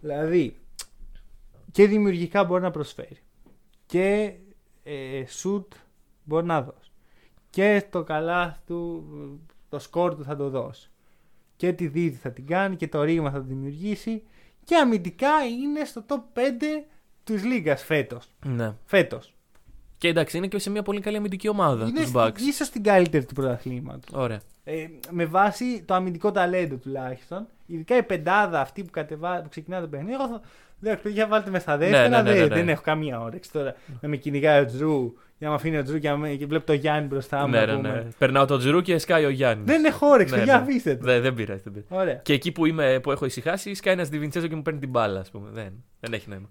[0.00, 0.56] Δηλαδή,
[1.72, 3.18] και δημιουργικά μπορεί να προσφέρει.
[3.86, 4.32] Και
[4.82, 5.72] ε, σουτ
[6.24, 6.90] μπορεί να δώσει.
[7.50, 9.04] Και το καλάθι του,
[9.68, 10.90] το σκορ του θα το δώσει.
[11.56, 14.22] Και τη διείσδυση θα την κάνει και το ρήγμα θα το δημιουργήσει.
[14.68, 15.28] Και αμυντικά
[15.62, 16.40] είναι στο top 5
[17.24, 18.26] της λίγας φέτος.
[18.44, 18.72] Ναι.
[18.84, 19.34] Φέτος.
[19.98, 22.38] Και εντάξει, είναι και σε μια πολύ καλή αμυντική ομάδα είναι τους Bucks.
[22.38, 24.14] ίσως την καλύτερη του πρωταθλήματος.
[24.14, 24.40] Ωραία.
[24.64, 27.46] Ε, με βάση το αμυντικό ταλέντο τουλάχιστον.
[27.66, 30.12] Ειδικά η πεντάδα αυτή που, κατεβά, που ξεκινά το παιχνίδι.
[30.12, 30.40] Εγώ θα.
[30.78, 32.08] Δεν παιδιά, βάλτε με στα δεύτερα.
[32.08, 32.54] ναι, ναι, δεν, ναι, ναι.
[32.54, 35.82] δεν έχω καμία όρεξη τώρα να με κυνηγάει ο Τζρου για να με αφήνει ο
[35.82, 37.48] Τζρου και, να με- και βλέπω το Γιάννη μπροστά μου.
[37.52, 37.88] ναι, να ναι, πούμε.
[38.02, 38.08] ναι.
[38.18, 39.66] Περνάω το Τζρου και σκάει ο Γιάννης.
[39.66, 40.62] Δεν έχω όρεξη, Ναι, παιδιά, ναι.
[40.62, 41.04] αφήστε το.
[41.04, 42.02] Δεν, δεν πειράζει, δεν πειράζει.
[42.02, 42.14] Ωραία.
[42.14, 45.20] Και εκεί που, είμαι, που έχω ησυχάσει, σκάει ένας Διβιντσέζο και μου παίρνει την μπάλα,
[45.20, 45.50] ας πούμε.
[45.50, 46.48] Δεν, δεν έχει νόημα.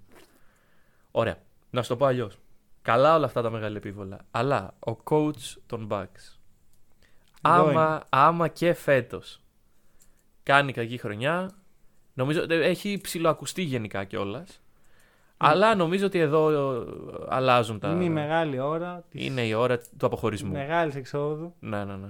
[1.11, 1.37] Ωραία.
[1.69, 2.37] Να σου το πω αλλιώς.
[2.81, 4.17] Καλά όλα αυτά τα μεγάλα επίβολα.
[4.31, 6.37] Αλλά ο coach των Bucks.
[7.47, 9.41] Εδώ Άμα, άμα και φέτος
[10.43, 11.49] κάνει κακή χρονιά.
[12.13, 14.61] Νομίζω ε, έχει ψηλοακουστεί γενικά κιόλας.
[15.37, 16.85] Αλλά νομίζω ότι εδώ ε,
[17.29, 17.89] αλλάζουν τα.
[17.89, 20.51] Είναι η μεγάλη ώρα τη Είναι η ώρα του αποχωρισμού.
[20.51, 21.53] μεγάλης εξόδου.
[21.59, 22.07] Ναι, ναι, ναι.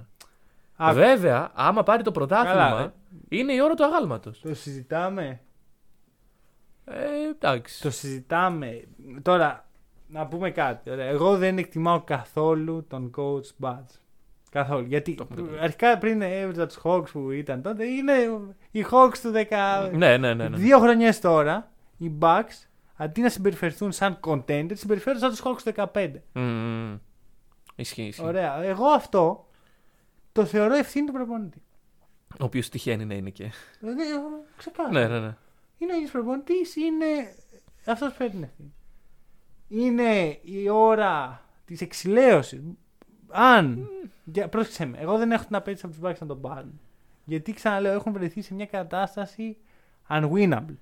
[0.84, 2.94] Α, Βέβαια, άμα πάρει το πρωτάθλημα, Καλά,
[3.30, 4.40] είναι η ώρα του αγάλματος.
[4.42, 5.40] Το συζητάμε.
[6.86, 7.82] Ε, εντάξει.
[7.82, 8.84] Το συζητάμε.
[9.22, 9.66] Τώρα,
[10.08, 10.90] να πούμε κάτι.
[10.90, 11.06] Ωραία.
[11.06, 14.00] Εγώ δεν εκτιμάω καθόλου τον coach Budge.
[14.52, 14.86] Καθόλου.
[14.86, 15.58] Γιατί Το έχουμε πει.
[15.62, 18.14] αρχικά πριν έβριζα τους Hawks που ήταν τότε, είναι
[18.72, 19.90] οι Hawks του 10.
[19.92, 20.48] Ναι, ναι, ναι.
[20.48, 20.58] ναι.
[20.58, 22.67] Δύο χρονιές τώρα, οι Bucks
[22.98, 26.12] αντί να συμπεριφερθούν σαν contender, συμπεριφέρουν σαν τους Hawks του 15.
[26.34, 26.98] Μμμ.
[27.76, 28.24] Ισχύει, ισχύει.
[28.26, 28.64] Ωραία.
[28.64, 29.48] Εγώ αυτό
[30.32, 31.62] το θεωρώ ευθύνη του προπονητή.
[32.40, 33.52] Ο οποίος τυχαίνει να είναι και.
[33.80, 35.00] Δηλαδή, εγώ, ξεκάθαρα.
[35.00, 35.36] ναι, ναι, ναι.
[35.78, 37.06] Είναι ο ίδιος προπονητής, είναι
[37.86, 38.74] αυτός που φέρνει την ευθύνη.
[39.68, 42.62] Είναι η ώρα της εξηλαίωσης.
[43.30, 43.90] Αν.
[44.24, 46.80] Για, πρόσεξε με, εγώ δεν έχω την απέτηση από τους Bucks να τον πάρουν.
[47.26, 49.58] Γιατί ξαναλέω, έχουν βρεθεί σε μια κατάσταση
[50.10, 50.76] unwinnable.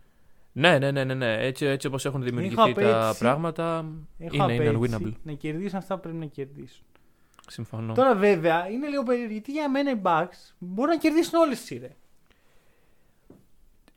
[0.58, 1.34] Ναι, ναι, ναι, ναι, ναι.
[1.46, 3.86] Έτσι, έτσι όπως έχουν δημιουργηθεί τα απέτηση- πράγματα.
[4.20, 5.14] Έχω Είναι, είναι απέτηση unwinnable.
[5.24, 6.84] να κερδίσουν αυτά που πρέπει να κερδίσουν.
[7.48, 7.94] Συμφωνώ.
[7.94, 11.66] Τώρα βέβαια είναι λίγο περίεργο γιατί για μένα οι Bucks μπορούν να κερδίσουν όλες τις
[11.66, 11.92] σειρές.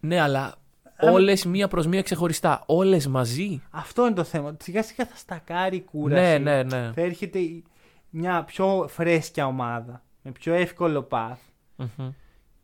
[0.00, 0.54] Ναι, αλλά
[0.96, 2.62] Αν- όλες μία προς μία ξεχωριστά.
[2.66, 3.62] Όλες μαζί.
[3.70, 4.56] Αυτό είναι το θέμα.
[4.60, 6.20] Σιγά σιγά θα στακάρει η κούραση.
[6.22, 6.92] Ναι, ναι, ναι.
[6.92, 7.64] Θα έρχεται η-
[8.10, 10.02] μια πιο φρέσκια ομάδα.
[10.22, 11.36] Με πιο εύκολο path.
[11.76, 12.08] Μμμ.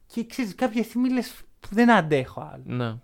[0.07, 1.35] Και ξέρεις, κάποια στιγμή λες
[1.71, 2.63] δεν αντέχω άλλο.
[2.77, 2.95] Ναι,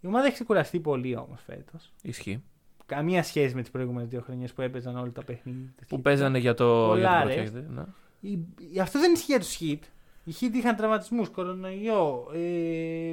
[0.00, 1.92] Η ομάδα έχει ξεκουραστεί πολύ όμως φέτος.
[2.02, 2.42] ισχύει.
[2.86, 5.72] Καμία σχέση με τις προηγούμενες δύο χρονιές που έπαιζαν όλα τα παιχνίδια.
[5.88, 7.60] Που παίζανε για το, Πολλά, για το ρε.
[7.60, 7.64] project.
[7.74, 7.82] Ναι.
[8.20, 8.38] Η-
[8.72, 9.78] η- Αυτό δεν ισχύει για τους Heat.
[10.24, 13.12] Οι Heat είχαν τραυματισμούς, κορονοϊό, ε,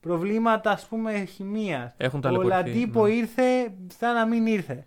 [0.00, 1.94] προβλήματα ας πούμε χημείας.
[1.96, 2.54] Έχουν Ο ταλαιπωρηθεί.
[2.54, 3.12] Ολαντίπο ναι.
[3.12, 4.86] ήρθε σαν να μην ήρθε.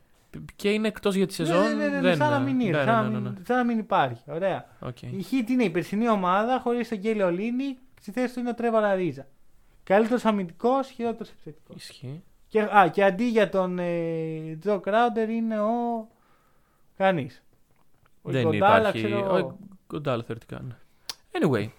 [0.55, 1.61] Και είναι εκτός για τη σεζόν.
[1.63, 2.77] Ναι, ναι, ναι, ναι, δεν σαν να μην ήρθε.
[2.77, 3.45] Ναι, σαν, ναι, να ναι, μην, ναι.
[3.45, 4.23] σαν να μην υπάρχει.
[4.27, 4.65] Ωραία.
[4.79, 5.01] Οκ.
[5.01, 7.77] Η Heat είναι η περσινή ομάδα χωρίς τον Kelly Olynyk.
[8.01, 9.27] Στη θέση του είναι ο Trevor Ariza.
[9.89, 11.75] Καλύτερος αμυντικός, χειρότερος επιθετικός.
[11.75, 12.23] Ισχύει.
[12.47, 16.07] Και, α, και αντί για τον ε, Τζο Κράουντερ είναι ο.
[16.97, 17.43] Κανείς.
[18.21, 19.05] Ο Δεν Γκοντάλα, υπάρχει.
[19.07, 19.35] ξέρω.
[19.37, 19.57] Ο
[19.93, 20.61] Γκοντάλα θεωρητικά.
[20.61, 20.75] ναι.
[21.31, 21.69] Anyway.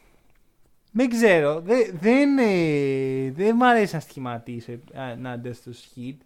[0.92, 1.60] Δεν ξέρω.
[1.60, 6.16] Δε- δεν, ε, δεν μ' αρέσει να στοιχηματίσω ενάντια στου Heat.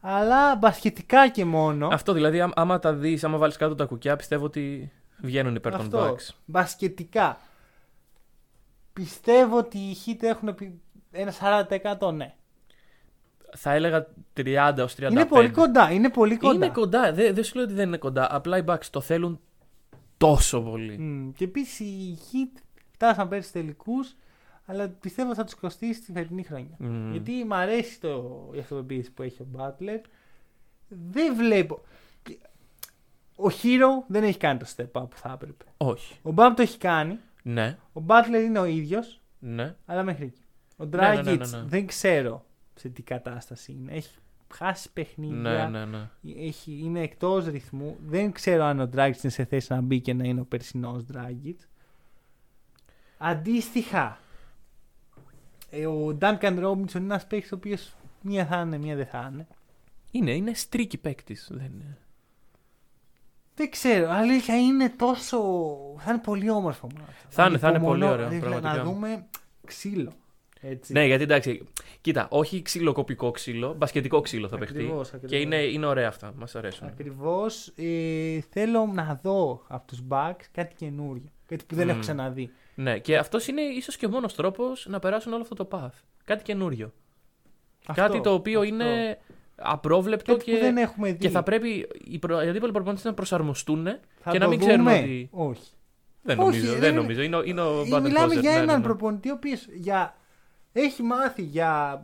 [0.00, 1.88] Αλλά μπασχετικά και μόνο.
[1.92, 5.72] Αυτό δηλαδή, άμ- άμα τα δεις, άμα βάλεις κάτω τα κουκιά, πιστεύω ότι βγαίνουν υπέρ
[5.72, 6.10] των Αυτό.
[6.14, 6.34] Bucks.
[6.44, 7.38] Μπασκετικά.
[8.92, 10.80] Πιστεύω ότι οι Heat έχουν επι-
[11.12, 11.32] ένα
[12.00, 12.34] 40% ναι.
[13.56, 14.06] Θα έλεγα
[14.36, 15.10] 30 ω 35.
[15.10, 15.90] Είναι πολύ κοντά.
[15.90, 16.54] Είναι πολύ κοντά.
[16.54, 17.12] Είναι κοντά.
[17.12, 18.34] Δεν, δεν σου λέω ότι δεν είναι κοντά.
[18.34, 19.40] Απλά οι Bucks το θέλουν
[20.16, 20.98] τόσο πολύ.
[20.98, 22.60] Μμ, Και επίσης οι Heat
[22.90, 24.14] φτάσαν πέρσι τελικούς,
[24.66, 26.76] αλλά πιστεύω θα τους κοστίσει τη φετινή χρονιά.
[26.78, 27.10] Μμ.
[27.10, 30.00] Γιατί μου αρέσει το, η αυτοπεποίθηση που έχει ο Butler.
[30.88, 31.80] Δεν βλέπω.
[33.36, 35.64] Ο Hero δεν έχει κάνει το step up που θα έπρεπε.
[35.76, 36.18] Όχι.
[36.22, 37.18] Ο Μπαμ το έχει κάνει.
[37.42, 39.74] Ναι, Ο Butler είναι ο ίδιος, ναι.
[39.86, 40.40] αλλά μέχρι εκεί.
[40.76, 41.62] Ο Ναι, ναι, Dragic ναι, ναι, ναι.
[41.66, 42.44] δεν ξέρω
[42.74, 43.92] σε τι κατάσταση είναι.
[43.92, 44.18] Έχει
[44.54, 45.68] χάσει παιχνίδια.
[45.68, 46.08] Ναι, ναι, ναι.
[46.36, 47.96] Έχει, είναι εκτός ρυθμού.
[48.06, 51.04] Δεν ξέρω αν ο Dragic είναι σε θέση να μπει και να είναι ο περσινός
[51.12, 51.56] Dragic.
[53.18, 54.18] Αντίστοιχα,
[55.70, 59.30] ε, ο Duncan Robinson είναι ένας παίκτης ο οποίος μία θα είναι, μία δεν θα
[59.32, 59.46] είναι.
[60.10, 61.48] Είναι, είναι στρίκι παίκτης.
[61.50, 61.96] Δεν είναι.
[63.54, 65.38] Δεν ξέρω, αλήθεια είναι τόσο.
[65.98, 67.12] Θα είναι πολύ όμορφο μάτι.
[67.28, 68.76] Θα είναι, θα είναι Υπομονώ, πολύ ωραίο, δηλαδή, πραγματικά.
[68.76, 69.26] Να δούμε
[69.66, 70.12] ξύλο.
[70.64, 70.92] Έτσι.
[70.92, 71.64] Ναι, γιατί εντάξει.
[72.00, 74.76] Κοίτα, όχι ξυλοκοπικό ξύλο, μπασκετικό ξύλο θα παιχτεί.
[74.78, 75.30] Ακριβώς, ακριβώς.
[75.30, 76.32] Και είναι, είναι ωραία αυτά.
[76.36, 76.86] Μας αρέσουν.
[76.86, 77.72] Ακριβώς.
[77.76, 81.24] Ε, θέλω να δω από τους Bucks κάτι καινούριο.
[81.46, 82.02] Κάτι που δεν έχω Μμμ.
[82.02, 82.50] ξαναδεί.
[82.74, 85.98] Ναι, και αυτός είναι ίσως και ο μόνος τρόπος να περάσουν όλο αυτό το path.
[86.24, 86.92] Κάτι καινούριο.
[87.86, 88.72] Αυτό, Κάτι το οποίο αυτό.
[88.74, 89.18] είναι
[89.56, 91.18] απρόβλεπτο Κάτι και, που δεν έχουμε δει.
[91.18, 92.42] και θα πρέπει οι, προ...
[92.42, 93.84] οι αντίπαλοι προπονητές να προσαρμοστούν
[94.20, 94.72] Θα και το να μην δούμε.
[94.72, 95.28] ξέρουν ότι.
[95.32, 95.70] Όχι.
[96.22, 96.70] Δεν Όχι, νομίζω.
[96.72, 97.22] δεν δεν είναι- νομίζω.
[97.22, 98.40] Είναι, ο- είναι ο Ε, Baden Μιλάμε Hauser.
[98.40, 98.82] για Ναι, έναν ναι, ναι.
[98.82, 100.16] προπονητή ο οποίος για...
[100.72, 102.02] έχει μάθει για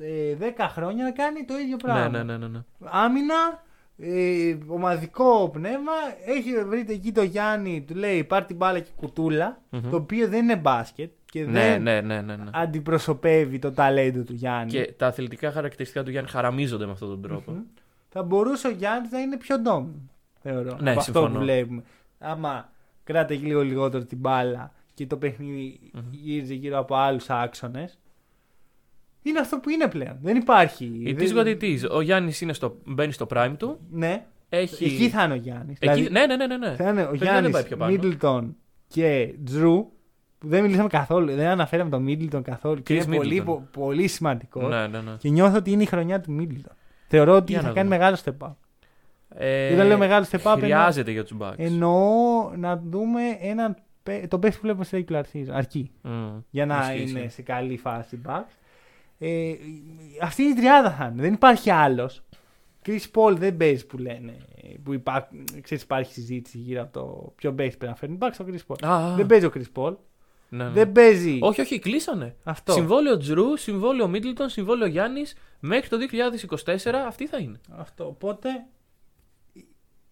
[0.00, 2.08] ε, 10 χρόνια να κάνει το ίδιο πράγμα.
[2.08, 2.60] Ναι, ναι, ναι, ναι, ναι.
[2.84, 3.62] Άμυνα,
[3.98, 5.92] ε, ομαδικό πνεύμα.
[6.26, 9.90] Έχει βρείτε εκεί το Γιάννη, του λέει πάρ την μπάλα και κουτουλα Μμμ.
[9.90, 12.50] Το οποίο δεν είναι μπάσκετ και Ναι, δεν ναι, ναι, ναι, ναι.
[12.52, 14.70] αντιπροσωπεύει το ταλέντο του Γιάννη.
[14.70, 17.50] Και τα αθλητικά χαρακτηριστικά του Γιάννη χαραμίζονται με αυτόν τον τρόπο.
[17.50, 17.60] Μμμ.
[18.08, 20.10] Θα μπορούσε ο Γιάννης να είναι πιο ντόμινο.
[20.42, 20.76] Θεωρώ.
[20.80, 21.34] Ναι, από αυτό συμφωνώ.
[21.38, 21.82] που βλέπουμε.
[22.18, 22.68] Άμα
[23.04, 26.02] κράταγε λίγο λιγότερο την μπάλα και το παιχνιδι Μμμ.
[26.10, 27.98] γύριζε γύρω από άλλους άξονες.
[29.26, 30.18] Είναι αυτό που είναι πλέον.
[30.22, 31.02] Δεν υπάρχει.
[31.06, 31.90] It δεν- is what it is.
[31.90, 32.44] Ο Γιάννης
[32.84, 33.78] μπαίνει στο prime του.
[33.90, 34.24] Ναι.
[34.48, 34.84] Έχει...
[34.84, 35.76] Εκεί θα είναι ο Γιάννης.
[35.80, 36.00] Εκεί...
[36.10, 36.56] Ναι, ναι, ναι, ναι.
[36.56, 36.74] ναι.
[36.76, 37.92] θα είναι ο Παιδιά, Γιάννης, δεν πάει πιο πάνω.
[37.92, 38.56] Μίτλτον
[38.88, 39.92] και Τζρου.
[40.38, 41.34] Που δεν μιλήσαμε καθόλου.
[41.34, 42.82] Δεν αναφέραμε τον Μίτλτον καθόλου.
[42.82, 43.44] Και Chris είναι πολύ, Middleton.
[43.44, 44.68] πο- πολύ σημαντικό.
[44.68, 45.12] Ναι, ναι, ναι.
[45.18, 46.72] Και νιώθω ότι είναι η χρονιά του Μίτλτον.
[47.08, 47.98] Θεωρώ ότι Για θα να κάνει δούμε.
[47.98, 48.54] μεγάλο step up.
[49.36, 51.52] Ε, Όταν λέω μεγάλο step up, Χρειάζεται για τους Bucks.
[51.56, 52.02] Εννοώ
[52.56, 55.48] να δούμε έναν, παί- τον παίκτη που βλέπουμε σε regular season.
[55.52, 55.90] Αρκεί.
[56.02, 56.10] Μμ.
[56.50, 57.30] Για να Ισχύει, είναι ισχύει.
[57.34, 58.42] σε καλή φάση back.
[59.18, 59.54] Ε,
[60.22, 61.22] αυτή είναι η τριάδα θα είναι.
[61.22, 62.22] Δεν υπάρχει άλλος.
[62.86, 64.36] Chris Paul δεν παίζει που λένε.
[64.82, 65.28] Που υπά,
[65.60, 68.14] ξέρεις, υπάρχει συζήτηση γύρω από το ποιο παίκτη πρέπει να φέρνει.
[68.14, 68.88] Υπάρχει ο Chris Paul.
[68.88, 69.14] Α, α.
[69.14, 69.94] Δεν παίζει ο Chris Paul.
[70.48, 70.70] Ναι, ναι.
[70.70, 71.38] Δεν παίζει.
[71.42, 72.36] Όχι, όχι, κλείσανε.
[72.44, 72.72] Αυτό.
[72.72, 75.96] Συμβόλαιο Jrue, συμβόλαιο Μίτλτον, συμβόλαιο Γιάννης μέχρι το
[76.84, 77.60] 2024 αυτή θα είναι.
[77.76, 78.06] Αυτό.
[78.06, 78.48] Οπότε,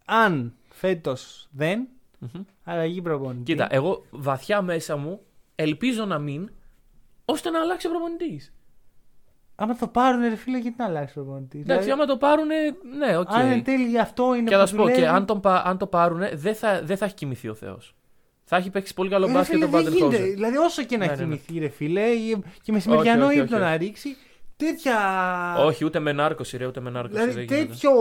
[0.04, 1.88] αν φέτος δεν,
[2.18, 2.42] Μμμ.
[2.64, 3.42] αλλαγή προπονητή.
[3.42, 5.20] Κοίτα, εγώ βαθιά μέσα μου
[5.54, 6.50] ελπίζω να μην,
[7.24, 8.52] ώστε να αλλάξει ο προπονητής.
[9.62, 11.58] Άμα το πάρουν, ρε φίλε, γιατί να αλλάξει προπονητή.
[11.60, 12.46] Εντάξει, άμα το πάρουν,
[12.98, 13.28] ναι, οκ.
[13.34, 15.62] Αν εν τέλει αυτό είναι Και θα που σου πω, δουλεύει, και αν, τον, πα-
[15.66, 17.94] αν το πάρουν, δεν θα, δεν θα έχει κοιμηθεί ο Θεός.
[18.44, 20.16] Θα έχει παίξει πολύ καλό Ε, μπάσκετ φίλε, ο δεν Μπάντερ γίνεται.
[20.16, 20.34] Χόζερ.
[20.34, 21.22] Δηλαδή, όσο και να Ναι, ναι, ναι.
[21.24, 23.78] κοιμηθεί, ρε φίλε, ή- και μεσημεριανό Όχι, όχι, ύπνο όχι, να όχι.
[23.84, 24.16] ρίξει,
[24.56, 24.96] τέτοια.
[25.58, 27.20] Όχι, ούτε με νάρκωση, ρε, ούτε με νάρκωση.
[27.20, 27.66] Δηλαδή, δεν γίνεται.
[27.72, 27.92] τέτοιο.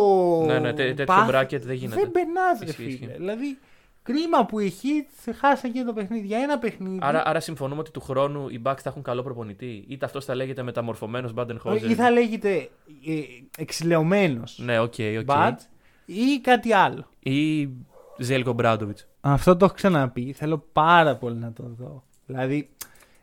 [0.45, 1.99] Ναι, ναι, τέ- τέτοιο πάθ- bracket δεν γίνεται.
[2.01, 2.89] Δεν περνάς, ρε Ισχύει, φίλε.
[2.93, 3.09] ισχύει.
[3.17, 3.59] Δηλαδή,
[4.03, 5.07] κρίμα που εκεί
[5.39, 6.27] χάσαν και το παιχνίδι.
[6.27, 6.97] Για ένα παιχνίδι.
[7.01, 9.85] Άρα, άρα συμφωνούμε ότι του χρόνου οι Bucks θα έχουν καλό προπονητή.
[9.87, 11.89] Είτε αυτός θα λέγεται μεταμορφωμένος Μπάντερ Χόζερ.
[11.89, 12.69] ή θα λέγεται
[13.07, 13.21] ε,
[13.57, 15.23] εξηλαιωμένος Ναι, οκ, οκ.
[15.23, 15.61] μπατ
[16.05, 17.05] ή κάτι άλλο.
[17.19, 17.69] Ή
[18.17, 19.07] Ζέλκο Μπράντοβιτς.
[19.21, 20.33] Αυτό το έχω ξαναπεί.
[20.33, 22.03] Θέλω πάρα πολύ να το δω.
[22.25, 22.69] Δηλαδή,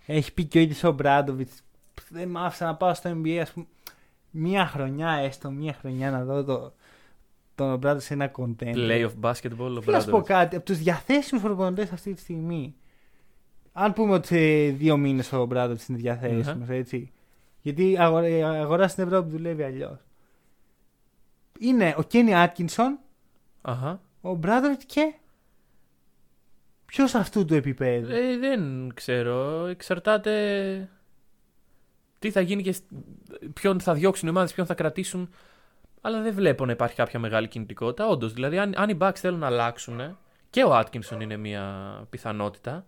[0.06, 1.62] έχει πει και ο ίδιος ο Μπράντοβιτς.
[2.08, 3.66] Δεν μ' άφησα να πάω στο NBA, ας πούμε.
[4.30, 6.72] Μία χρονιά έστω, μία χρονιά να δω το,
[7.66, 8.74] τον Μπράντοβιτ σε ένα content.
[8.74, 10.26] Play of basketball ο Θέλω να σου πω Μπράντοβιτ.
[10.26, 10.56] κάτι.
[10.56, 12.74] Από τους διαθέσιμους προπονητές αυτή τη στιγμή.
[13.72, 17.12] Αν πούμε ότι σε δύο μήνες ο Μπράντοβιτ είναι διαθέσιμος, έτσι.
[17.60, 19.98] Γιατί η αγορά, η αγορά στην Ευρώπη δουλεύει αλλιώς.
[21.58, 22.98] Είναι ο Κένι Άτκινσον,
[23.62, 24.00] Αχα.
[24.20, 25.14] ο Μπράντοβιτ και.
[26.86, 28.12] Ποιος αυτού του επίπεδου.
[28.12, 29.66] Ε, δεν ξέρω.
[29.66, 30.88] Εξαρτάται.
[32.18, 32.84] Τι θα γίνει και σ-
[33.52, 35.30] ποιον θα διώξουν οι ομάδες, ποιον θα κρατήσουν.
[36.00, 38.06] Αλλά δεν βλέπω να υπάρχει κάποια μεγάλη κινητικότητα.
[38.08, 40.18] Όντως, δηλαδή, αν, αν οι Bucks θέλουν να αλλάξουν
[40.50, 41.64] και ο Άτκινσον είναι μια
[42.10, 42.84] πιθανότητα.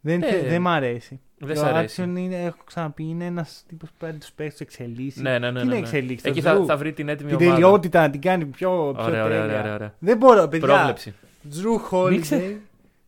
[0.00, 1.20] δεν, ε, δεν μ' αρέσει.
[1.38, 1.78] Δεν ο σ' αρέσει.
[2.02, 5.22] Άτκινσον είναι, έχω ξαναπεί, είναι ένας τύπος που παίρνει τους παίχτες, του εξελίσσεις.
[5.22, 5.60] Ναι, ναι, ναι.
[5.60, 5.86] Τι ναι, να ναι.
[5.86, 6.64] εξελίξει, Εκεί το θα, Drew.
[6.66, 7.54] θα βρει την έτοιμη Την ομάδα.
[7.54, 9.60] τελειότητα να την κάνει πιο, πιο Ωραία, ωραία, τέλεια.
[9.60, 9.94] ωραία, ωραία.
[9.98, 10.66] Δεν μπορώ, παιδιά.
[10.66, 11.14] Πρόβλεψη.
[11.50, 12.18] Τζρου Μην Holiday.
[12.20, 12.56] ξε-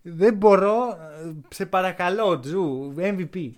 [0.02, 0.88] Δεν μπορώ.
[1.24, 2.92] ε, Σε παρακαλώ, Τζρου.
[2.96, 3.50] MVP.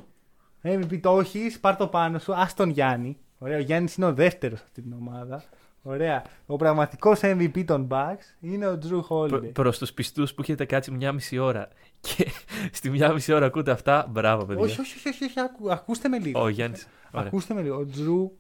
[0.63, 2.35] MVP το έχεις, πάρ το πάνω σου.
[2.35, 3.17] Α τον Γιάννη.
[3.45, 5.45] Ωραία, ο Γιάννης είναι ο δεύτερος αυτή την ομάδα.
[5.83, 6.23] Ωραία.
[6.47, 9.51] Ο πραγματικός MVP των Bucks είναι ο Τζρου Holiday.
[9.53, 11.69] Προς τους πιστούς που έχετε κάτσει μια μισή ώρα
[12.01, 12.31] και
[12.77, 14.63] στη μια μισή ώρα ακούτε αυτά, μπράβο, παιδιά.
[14.65, 16.43] όχι, όχι, όχι, όχι, όχι, ακού- ακούστε με λίγο.
[16.43, 16.87] Ο Γιάννης.
[17.13, 17.77] Ακούστε με λίγο.
[17.77, 18.31] Ο Τζρου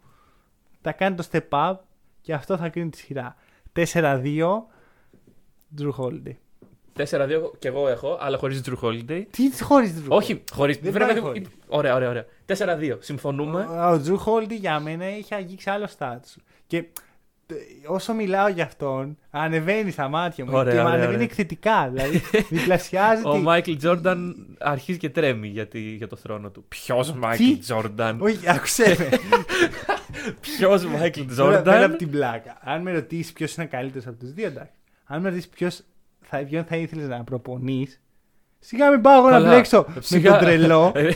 [0.81, 1.75] θα κάνει το step up
[2.21, 3.37] και αυτό θα κρίνει τη σειρά.
[3.73, 4.49] 4-2.
[5.75, 6.35] Jrue Holiday.
[6.99, 7.05] 4-2
[7.59, 9.23] κι εγώ έχω, αλλά χωρίς Jrue Holiday.
[9.31, 10.05] Τι χωρίς Jrue.
[10.09, 10.79] Όχι, χωρί.
[10.83, 11.47] Δεν πάει χωρίς.
[11.67, 12.25] Ωραία, ωραία, ωραία.
[12.47, 12.97] 4-2.
[13.01, 13.67] Συμφωνούμε.
[13.93, 16.29] Ο Jrue Holiday για μένα είχε αγγίξει άλλο στάτου.
[16.67, 16.85] Και
[17.87, 20.51] όσο μιλάω για αυτόν, ανεβαίνει στα μάτια μου.
[20.55, 21.25] Ωραία, και μου ωραία, ανεβαίνει ωραία.
[21.27, 21.89] εκθετικά.
[21.93, 23.29] Δηλαδή, διπλασιάζεται.
[23.29, 26.65] Ο Μάικλ Τζόρνταν αρχίζει και τρέμει για, τη- για το θρόνο του.
[26.69, 28.21] Ποιος Μάικλ Τι; Τζόρνταν.
[28.21, 29.09] Όχι, άκουσε με.
[30.41, 31.97] Ποιος Μάικλ Πέρα πέρα από Τζόρνταν.
[31.97, 32.59] την πλάκα.
[32.61, 34.73] Αν με ρωτήσεις ποιος είναι καλύτερος από τους δύο, εντάξει.
[35.05, 35.81] Αν με ρωτήσεις ποιος
[36.39, 38.01] θα, ποιον θα ήθελες να προπονείς,
[38.59, 39.49] σιγά μην πάω εγώ να Καλά.
[39.49, 40.93] μπλέξω με Σιγά- τον τρελό.
[40.95, 41.07] Ε,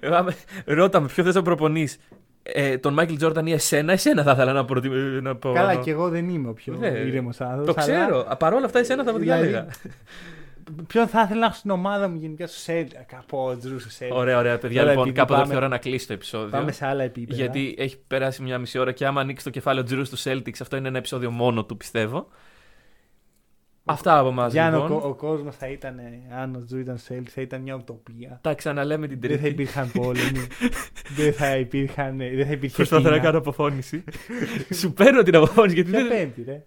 [0.00, 0.34] ε, πάμε.
[0.64, 1.98] Ρώτα με, ποιο θες να προπονείς.
[2.42, 4.88] Ε, τον Μάικλ Τζόρνταν ή εσένα, εσένα θα ήθελα να, προτι...
[5.22, 5.52] να πω.
[5.52, 6.86] Καλά, και εγώ δεν είμαι ο πιο Ναι.
[6.88, 7.74] ήρεμος άνθρωπος.
[7.74, 8.36] Το ξέρω.
[8.38, 9.66] Παρ' όλα αυτά, εσένα θα το Δηλαδή, διάλεγα.
[10.86, 12.86] Ποιον θα ήθελα να έχω στην ομάδα μου γενικά στο Σέλ.
[13.18, 14.10] Από Τζρου στο Σέλ.
[14.12, 14.78] Ωραία, ωραία, παιδιά.
[14.80, 16.48] Τώρα, λοιπόν, επειδή κάποτε πάμε- ήρθε η ώρα να κλείσει το επεισόδιο.
[16.48, 17.40] Πάμε σε άλλα επίπεδα.
[17.42, 20.76] Γιατί έχει περάσει μια μισή ώρα και άμα ανοίξει το κεφάλαιο Τζρου του Celtics, αυτό
[20.76, 22.28] είναι ένα επεισόδιο μόνο του, πιστεύω.
[23.88, 24.92] Αυτά από εμάς Για λοιπόν.
[24.92, 26.00] ο, ο κόσμος θα ήταν,
[26.40, 28.38] αν ο Τζου ήταν στο Σέλ, θα ήταν μια ουτοπία.
[28.42, 29.48] Τα ξαναλέμε την Δεν θα Τρίτη.
[29.52, 30.46] υπήρχαν πόλεμοι.
[31.16, 32.16] δεν θα υπήρχαν.
[32.16, 32.76] Δεν θα υπήρχε.
[32.76, 33.22] Προσπαθώ να Κίνα.
[33.22, 34.04] κάνω αποφώνηση.
[34.80, 36.08] Σου παίρνω την αποφώνηση γιατί Ποια δεν.
[36.08, 36.64] πέμπτη, ρε;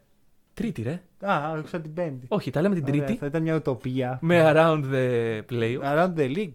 [0.53, 1.01] Τρίτη, ρε.
[1.25, 2.25] Α, άκουσα την πέμπτη.
[2.29, 3.19] Όχι, τα λέμε την Ωραία, Τρίτη.
[3.19, 4.17] Θα ήταν μια ουτοπία.
[4.21, 5.81] Με around the playoff.
[5.95, 6.53] Around the league.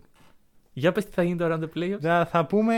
[0.73, 1.99] Για πες τι θα γίνει το around the playoff.
[2.01, 2.75] Θα, θα πούμε.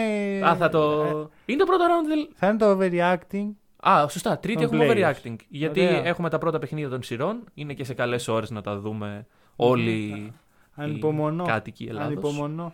[0.47, 1.03] Α, θα το.
[1.47, 2.33] ε, Είναι το πρώτο around the.
[2.35, 3.49] Θα είναι το overreacting.
[3.81, 4.39] Α, σωστά.
[4.39, 5.15] Τρίτη Των έχουμε playoffs.
[5.27, 5.37] overreacting.
[5.49, 6.05] Γιατί Ωραία.
[6.05, 7.45] έχουμε τα πρώτα παιχνίδια των σειρών.
[7.55, 9.27] Είναι και σε καλές ώρες να τα δούμε
[9.57, 10.33] όλοι οι
[10.75, 11.45] Ανυπομονώ.
[11.45, 12.07] κάτοικοι Ελλάδος.
[12.13, 12.73] Ανυπομονώ.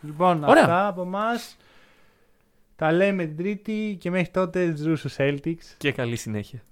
[0.00, 0.62] Λοιπόν, Ωραία.
[0.62, 1.56] αυτά από εμάς.
[2.76, 5.74] Τα λέμε την Τρίτη και μέχρι τότε Τζρούσου Celtics.
[5.78, 6.62] Και καλή συνέχεια.